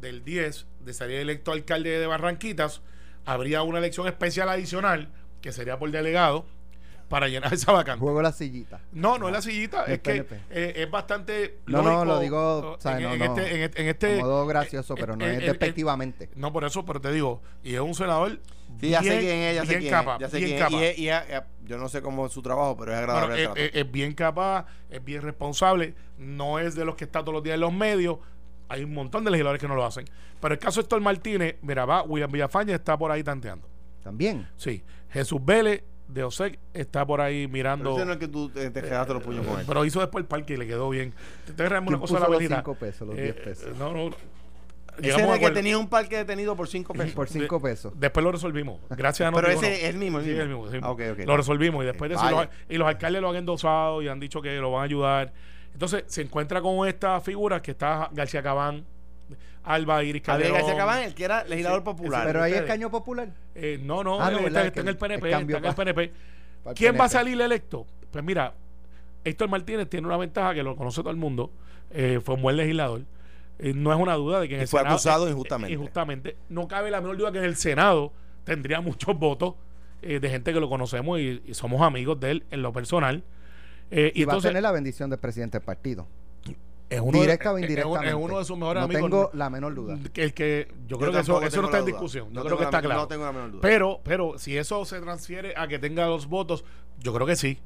del 0.00 0.22
10, 0.24 0.66
de 0.80 0.92
salir 0.94 1.16
electo 1.16 1.52
alcalde 1.52 1.98
de 1.98 2.06
Barranquitas, 2.06 2.82
habría 3.24 3.62
una 3.62 3.78
elección 3.78 4.06
especial 4.06 4.48
adicional, 4.50 5.08
que 5.40 5.52
sería 5.52 5.78
por 5.78 5.90
delegado, 5.90 6.44
para 7.10 7.28
llenar 7.28 7.52
esa 7.52 7.72
vacante. 7.72 8.00
Juego 8.00 8.22
la 8.22 8.32
sillita. 8.32 8.80
No, 8.92 9.18
no 9.18 9.26
es 9.28 9.34
la 9.34 9.42
sillita, 9.42 9.84
El 9.84 9.92
es 9.94 9.98
que 9.98 10.24
eh, 10.48 10.72
es 10.76 10.90
bastante. 10.90 11.58
No, 11.66 11.82
no, 11.82 12.04
lo 12.06 12.18
digo, 12.20 12.38
eh, 12.38 12.76
o 12.78 12.80
sea, 12.80 12.96
en, 12.96 13.02
no, 13.02 13.12
en 13.12 13.18
no. 13.18 13.24
este, 13.36 13.64
en 13.82 13.88
este- 13.88 14.14
en 14.14 14.20
Como 14.22 14.46
gracioso, 14.46 14.94
eh, 14.94 14.96
pero 14.98 15.16
no 15.16 15.26
es 15.26 15.40
despectivamente. 15.40 16.30
no, 16.36 16.52
por 16.52 16.64
eso, 16.64 16.86
pero 16.86 17.00
te 17.00 17.12
digo, 17.12 17.42
y 17.62 17.74
es 17.74 17.80
un 17.80 17.94
senador. 17.94 18.38
Sí, 18.80 18.88
ya 18.90 19.02
sé 19.02 19.08
bien- 19.10 19.20
quién 19.20 19.38
es, 19.40 19.54
ya 19.56 19.66
sé 19.66 19.78
quién 19.78 19.90
capaz, 19.90 20.14
es. 20.14 20.20
Ya 20.20 20.28
sé 20.30 20.36
bien 20.38 20.48
quién 20.48 20.58
es. 20.58 20.64
capaz. 20.64 20.80
Y 20.80 20.84
es- 20.86 20.98
y 20.98 21.08
es- 21.08 21.42
yo 21.66 21.76
no 21.76 21.88
sé 21.88 22.00
cómo 22.00 22.26
es 22.26 22.32
su 22.32 22.40
trabajo, 22.40 22.76
pero 22.78 22.92
es 22.92 22.98
Bueno, 23.00 23.12
agradable. 23.12 23.34
el 23.34 23.40
es, 23.40 23.46
trato. 23.54 23.60
es- 23.60 23.86
es 23.86 23.92
bien 23.92 24.14
capaz, 24.14 24.66
es 24.88 25.04
bien 25.04 25.20
responsable, 25.22 25.94
no 26.16 26.58
es 26.58 26.74
de 26.76 26.84
los 26.84 26.94
que 26.94 27.04
está 27.04 27.20
todos 27.20 27.34
los 27.34 27.42
días 27.42 27.54
en 27.56 27.60
los 27.60 27.72
medios. 27.72 28.18
Hay 28.68 28.84
un 28.84 28.94
montón 28.94 29.24
de 29.24 29.32
legisladores 29.32 29.60
que 29.60 29.66
no 29.68 29.74
lo 29.74 29.84
hacen. 29.84 30.04
Pero 30.40 30.54
el 30.54 30.60
caso 30.60 30.80
de 30.80 30.84
Héctor 30.84 31.00
Martínez, 31.00 31.56
mira, 31.62 31.84
va, 31.84 32.02
William 32.02 32.30
Villafaña 32.30 32.74
está 32.76 32.96
por 32.96 33.10
ahí 33.10 33.22
tanteando. 33.24 33.68
También. 34.02 34.48
Sí. 34.56 34.82
Jesús 35.10 35.44
Vélez 35.44 35.82
de 36.12 36.24
OSEC 36.24 36.58
está 36.74 37.06
por 37.06 37.20
ahí 37.20 37.46
Pero 37.46 37.52
mirando. 37.52 37.96
ese 37.96 38.04
no 38.06 38.12
es 38.12 38.18
que 38.18 38.28
tú 38.28 38.48
te, 38.48 38.70
te 38.70 38.82
quedaste 38.82 39.14
los 39.14 39.22
puños 39.22 39.46
con 39.46 39.60
él. 39.60 39.64
Pero 39.66 39.84
hizo 39.84 40.00
después 40.00 40.22
el 40.22 40.28
parque 40.28 40.54
y 40.54 40.56
le 40.56 40.66
quedó 40.66 40.88
bien. 40.90 41.12
Te 41.46 41.52
te 41.52 41.66
una 41.66 41.80
¿Quién 41.84 41.98
cosa 42.00 42.14
de 42.14 42.20
la 42.20 42.26
los 42.26 42.36
avenida. 42.36 42.56
cinco 42.56 42.74
pesos, 42.74 43.08
los 43.08 43.18
Eh, 43.18 43.22
10 43.22 43.34
pesos? 43.36 43.66
eh, 43.68 43.74
No, 43.78 43.92
no. 43.92 44.10
Ese 44.98 45.18
era 45.22 45.34
el 45.34 45.40
que 45.40 45.50
tenía 45.52 45.78
un 45.78 45.88
parque 45.88 46.16
detenido 46.18 46.54
por 46.56 46.68
5 46.68 46.92
pesos. 46.92 47.14
Por 47.14 47.28
5 47.28 47.60
pesos. 47.62 47.92
Después 47.96 48.22
lo 48.22 48.32
resolvimos. 48.32 48.80
Gracias 48.90 49.28
a 49.28 49.32
Pero 49.32 49.48
Notiuno. 49.48 49.66
ese 49.66 49.84
es 49.86 49.90
el 49.94 49.96
mismo, 49.96 50.18
el 50.18 50.24
Sí, 50.24 50.30
mismo. 50.30 50.42
el 50.42 50.48
mismo, 50.50 50.70
sí. 50.70 50.78
Ah, 50.82 50.90
ok, 50.90 51.00
ok. 51.12 51.18
Lo 51.26 51.36
resolvimos 51.38 51.82
y 51.84 51.86
después 51.86 52.10
de 52.10 52.16
eso, 52.16 52.30
los, 52.30 52.48
y 52.68 52.76
los 52.76 52.86
alcaldes 52.86 53.22
lo 53.22 53.30
han 53.30 53.36
endosado 53.36 54.02
y 54.02 54.08
han 54.08 54.20
dicho 54.20 54.42
que 54.42 54.56
lo 54.56 54.72
van 54.72 54.82
a 54.82 54.84
ayudar. 54.84 55.32
Entonces 55.72 56.04
se 56.06 56.20
encuentra 56.22 56.60
con 56.60 56.86
esta 56.86 57.18
figura 57.22 57.62
que 57.62 57.70
está 57.70 58.10
García 58.12 58.42
Cabán, 58.42 58.84
Alba 59.64 60.02
Iris 60.04 60.22
Calderón. 60.22 60.54
García 60.54 60.76
Cabán, 60.76 61.02
el 61.02 61.14
que 61.14 61.24
era 61.24 61.44
legislador 61.44 61.80
Sí, 61.80 61.84
popular. 61.84 62.26
Pero 62.26 62.42
hay 62.42 62.52
ustedes. 62.52 62.68
escaño 62.68 62.90
popular. 62.90 63.28
Eh, 63.54 63.78
no, 63.82 64.02
no, 64.04 64.20
Ah, 64.20 64.30
no, 64.30 64.38
él 64.38 64.44
¿verdad? 64.44 64.66
está, 64.66 64.80
en 64.80 64.88
el 64.88 64.96
PNP. 64.96 65.26
el 65.26 65.32
cambio 65.32 65.56
Está 65.56 65.68
en 65.68 65.70
el 65.70 65.74
pa- 65.74 65.84
PNP. 65.84 66.12
Para 66.62 66.70
el 66.72 66.76
¿Quién 66.76 66.98
va 66.98 67.04
a 67.04 67.08
salir 67.08 67.40
electo? 67.40 67.86
Pues 68.10 68.24
mira, 68.24 68.54
Héctor 69.24 69.48
Martínez 69.48 69.88
tiene 69.88 70.06
una 70.06 70.16
ventaja 70.16 70.54
que 70.54 70.62
lo 70.62 70.76
conoce 70.76 71.00
todo 71.00 71.10
el 71.10 71.16
mundo. 71.16 71.50
eh, 71.92 72.20
fue 72.24 72.36
un 72.36 72.42
buen 72.42 72.56
legislador. 72.56 73.02
Eh, 73.58 73.72
no 73.74 73.92
es 73.92 73.98
una 73.98 74.14
duda 74.14 74.40
de 74.40 74.48
que 74.48 74.54
en 74.54 74.60
Y 74.60 74.62
el 74.62 74.68
fue 74.68 74.78
Senado- 74.80 74.94
acusado 74.94 75.26
eh, 75.26 75.30
injustamente. 75.32 75.72
injustamente. 75.74 76.36
No 76.48 76.68
cabe 76.68 76.90
la 76.90 77.00
menor 77.00 77.16
duda 77.16 77.32
que 77.32 77.38
en 77.38 77.44
el 77.44 77.56
Senado 77.56 78.12
tendría 78.44 78.80
muchos 78.80 79.18
votos 79.18 79.54
eh, 80.02 80.18
de 80.20 80.30
gente 80.30 80.52
que 80.54 80.60
lo 80.60 80.68
conocemos 80.70 81.18
y, 81.18 81.42
y 81.44 81.52
somos 81.54 81.82
amigos 81.82 82.18
de 82.20 82.30
él 82.30 82.44
en 82.52 82.62
lo 82.62 82.72
personal. 82.72 83.22
Eh, 83.90 84.12
y 84.14 84.22
Y 84.22 84.24
va 84.24 84.32
a 84.32 84.34
entonces 84.34 84.50
tener 84.50 84.62
la 84.62 84.70
bendición 84.72 85.10
del 85.10 85.18
presidente 85.18 85.58
del 85.58 85.64
partido. 85.64 86.06
Es 86.90 87.00
uno, 87.00 87.20
Directa 87.20 87.52
o 87.52 87.54
de, 87.54 87.60
es- 87.60 87.64
es 87.64 87.70
indirectamente. 87.70 88.14
uno 88.14 88.38
de 88.38 88.44
sus 88.44 88.58
mejores 88.58 88.80
no 88.80 88.84
amigos. 88.84 89.02
tengo 89.10 89.30
la 89.32 89.48
menor 89.50 89.74
duda. 89.74 89.98
Que 90.12 90.24
el 90.24 90.34
que 90.34 90.68
yo, 90.82 90.86
Yo 90.88 90.98
creo 90.98 91.12
que 91.12 91.20
eso, 91.20 91.40
eso 91.42 91.60
no 91.62 91.68
está 91.68 91.78
en 91.78 91.86
discusión. 91.86 92.28
No 92.32 92.40
Yo 92.40 92.46
creo 92.46 92.58
que 92.58 92.64
está 92.64 92.82
claro. 92.82 93.00
No 93.02 93.08
tengo 93.08 93.24
la 93.24 93.32
menor 93.32 93.50
duda. 93.52 93.60
Pero, 93.62 94.00
pero 94.04 94.38
si 94.38 94.56
eso 94.58 94.84
se 94.84 95.00
transfiere 95.00 95.54
a 95.56 95.68
que 95.68 95.78
tenga 95.78 96.06
los 96.08 96.26
votos, 96.26 96.64
yo 96.98 97.14
creo 97.14 97.26
que 97.26 97.36
sí. 97.36 97.58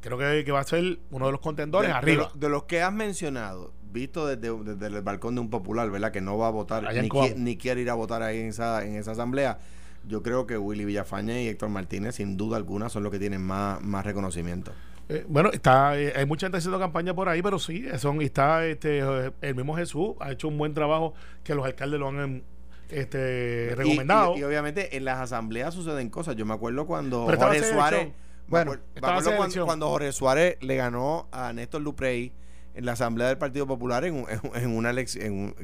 Creo 0.00 0.18
que, 0.18 0.44
que 0.44 0.52
va 0.52 0.60
a 0.60 0.64
ser 0.64 0.98
uno 1.10 1.26
de 1.26 1.32
los 1.32 1.40
contendores 1.40 1.88
de, 1.88 1.92
de 1.92 1.98
arriba. 1.98 2.30
lo- 2.34 2.38
de 2.40 2.48
los 2.48 2.64
que 2.64 2.82
has 2.82 2.92
mencionado, 2.92 3.72
visto 3.92 4.26
desde, 4.26 4.54
desde 4.62 4.86
el 4.98 5.02
balcón 5.02 5.34
de 5.36 5.40
un 5.40 5.50
popular, 5.50 5.90
¿verdad? 5.90 6.12
Que 6.12 6.20
no 6.20 6.36
va 6.36 6.48
a 6.48 6.50
votar, 6.50 6.82
ni, 6.94 7.08
qui- 7.08 7.34
ni 7.36 7.56
quiere 7.56 7.80
ir 7.80 7.90
a 7.90 7.94
votar 7.94 8.22
ahí 8.22 8.40
en 8.40 8.48
esa, 8.48 8.84
en 8.84 8.96
esa 8.96 9.12
asamblea. 9.12 9.58
Yo 10.06 10.22
creo 10.22 10.46
que 10.46 10.56
Willy 10.58 10.84
Villafaña 10.84 11.40
y 11.40 11.48
Héctor 11.48 11.68
Martínez, 11.70 12.16
sin 12.16 12.36
duda 12.36 12.56
alguna, 12.56 12.88
son 12.88 13.02
los 13.02 13.10
que 13.10 13.18
tienen 13.18 13.42
más, 13.42 13.80
más 13.82 14.04
reconocimiento. 14.04 14.70
Eh, 15.08 15.24
bueno, 15.28 15.50
está, 15.52 15.98
eh, 15.98 16.12
hay 16.16 16.26
mucha 16.26 16.46
gente 16.46 16.58
haciendo 16.58 16.80
campaña 16.80 17.14
por 17.14 17.28
ahí, 17.28 17.40
pero 17.40 17.58
sí, 17.58 17.86
son, 17.98 18.20
está 18.22 18.66
este, 18.66 18.98
eh, 18.98 19.32
el 19.40 19.54
mismo 19.54 19.76
Jesús, 19.76 20.14
ha 20.20 20.32
hecho 20.32 20.48
un 20.48 20.58
buen 20.58 20.74
trabajo 20.74 21.14
que 21.44 21.54
los 21.54 21.64
alcaldes 21.64 22.00
lo 22.00 22.08
han 22.08 22.20
em, 22.20 22.42
este, 22.90 23.72
recomendado. 23.76 24.36
Y, 24.36 24.40
y 24.40 24.42
obviamente 24.42 24.96
en 24.96 25.04
las 25.04 25.18
asambleas 25.18 25.74
suceden 25.74 26.10
cosas. 26.10 26.34
Yo 26.34 26.44
me 26.44 26.54
acuerdo 26.54 26.86
cuando 26.86 27.24
Jorge 27.24 27.62
Suárez. 27.62 28.00
elección. 28.00 28.14
me 28.46 28.48
Bueno, 28.48 28.70
me 29.00 29.08
acuerdo 29.08 29.36
cuando, 29.36 29.64
cuando 29.64 29.88
Jorge 29.90 30.12
Suárez 30.12 30.56
le 30.60 30.76
ganó 30.76 31.28
a 31.30 31.52
Néstor 31.52 31.82
Luprey 31.82 32.32
en 32.76 32.84
la 32.84 32.92
asamblea 32.92 33.28
del 33.28 33.38
Partido 33.38 33.66
Popular 33.66 34.04
en, 34.04 34.14
un- 34.14 34.26
en, 34.30 34.62
en 34.62 34.76
una 34.76 34.90
elección. 34.90 35.24
En 35.26 35.32
un- 35.32 35.54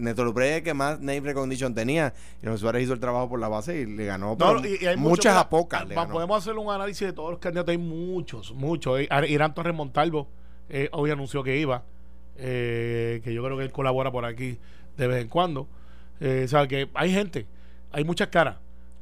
Néstor 0.00 0.34
que 0.62 0.74
más 0.74 0.98
name 1.00 1.20
recognition 1.20 1.74
tenía. 1.74 2.14
Y 2.42 2.46
Jorge 2.46 2.58
Suárez 2.58 2.82
hizo 2.84 2.92
el 2.94 3.00
trabajo 3.00 3.28
por 3.28 3.38
la 3.38 3.48
base 3.48 3.80
y 3.82 3.86
le 3.86 4.06
ganó. 4.06 4.36
No, 4.38 4.64
y- 4.66 4.78
y 4.80 4.86
hay 4.86 4.96
muchas 4.96 5.36
a 5.36 5.48
pocas. 5.48 5.82
ah, 5.82 5.84
le 5.84 5.94
va- 5.94 6.02
ganó. 6.02 6.14
Podemos 6.14 6.38
hacer 6.42 6.56
un 6.58 6.72
análisis 6.72 7.06
de 7.06 7.12
todos 7.12 7.30
los 7.30 7.38
candidatos. 7.38 7.70
Hay 7.72 7.78
muchos, 7.78 8.52
muchos. 8.54 8.98
Eh, 9.00 9.08
Irán 9.28 9.54
Torres 9.54 9.74
Montalvo 9.74 10.28
eh, 10.70 10.88
hoy 10.92 11.10
anunció 11.10 11.42
que 11.42 11.58
iba, 11.58 11.84
eh, 12.36 13.20
que 13.22 13.34
yo 13.34 13.44
creo 13.44 13.56
que 13.58 13.64
él 13.64 13.72
colabora 13.72 14.10
por 14.10 14.24
aquí 14.24 14.58
de 14.96 15.06
vez 15.06 15.22
en 15.22 15.28
cuando. 15.28 15.68
Eh, 16.20 16.42
o 16.44 16.48
sea, 16.48 16.66
que 16.66 16.88
hay 16.94 17.12
gente, 17.12 17.46
hay 17.92 18.04
muchas 18.04 18.28
caras. 18.28 18.56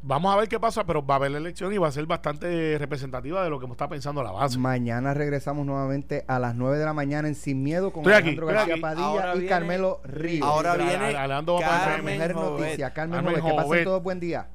Vamos 0.05 0.34
a 0.34 0.36
ver 0.36 0.48
qué 0.48 0.59
pasa, 0.59 0.84
pero 0.84 1.07
va 1.07 1.14
a 1.14 1.18
haber 1.18 1.30
la 1.30 1.38
elección 1.38 1.72
y 1.72 1.78
va 1.78 1.86
a 1.86 1.92
ser 1.92 2.07
bastante 2.07 2.76
representativa 2.76 3.44
de 3.44 3.50
lo 3.50 3.61
que 3.61 3.66
está 3.66 3.88
pensando 3.88 4.20
la 4.24 4.32
base. 4.32 4.59
Mañana 4.59 5.14
regresamos 5.14 5.64
nuevamente 5.64 6.24
a 6.26 6.40
las 6.40 6.57
9 6.57 6.76
de 6.78 6.84
la 6.84 6.92
mañana 6.92 7.28
en 7.28 7.36
Sin 7.36 7.62
Miedo 7.62 7.92
con 7.92 8.00
Estoy 8.03 8.14
Alejandro 8.14 8.46
García 8.48 8.74
aquí. 8.74 8.80
Padilla 8.82 9.07
Ahora 9.07 9.30
y 9.34 9.38
viene- 9.38 9.48
Carmelo 9.48 10.00
Ríos. 10.03 10.48
Ahora 10.48 10.74
viene 10.76 10.92
Ale- 10.94 11.16
Alejandro 11.16 11.59
Carmen 11.61 12.14
Mujer 12.16 12.32
Jovet. 12.32 12.61
Noticia. 12.61 12.90
Carmen 12.92 13.14
Carmen 13.24 13.34
Jovet. 13.40 13.44
Que 13.50 13.57
pasen 13.57 13.68
Jovet. 13.68 13.84
todos 13.84 14.03
buen 14.03 14.18
día. 14.18 14.48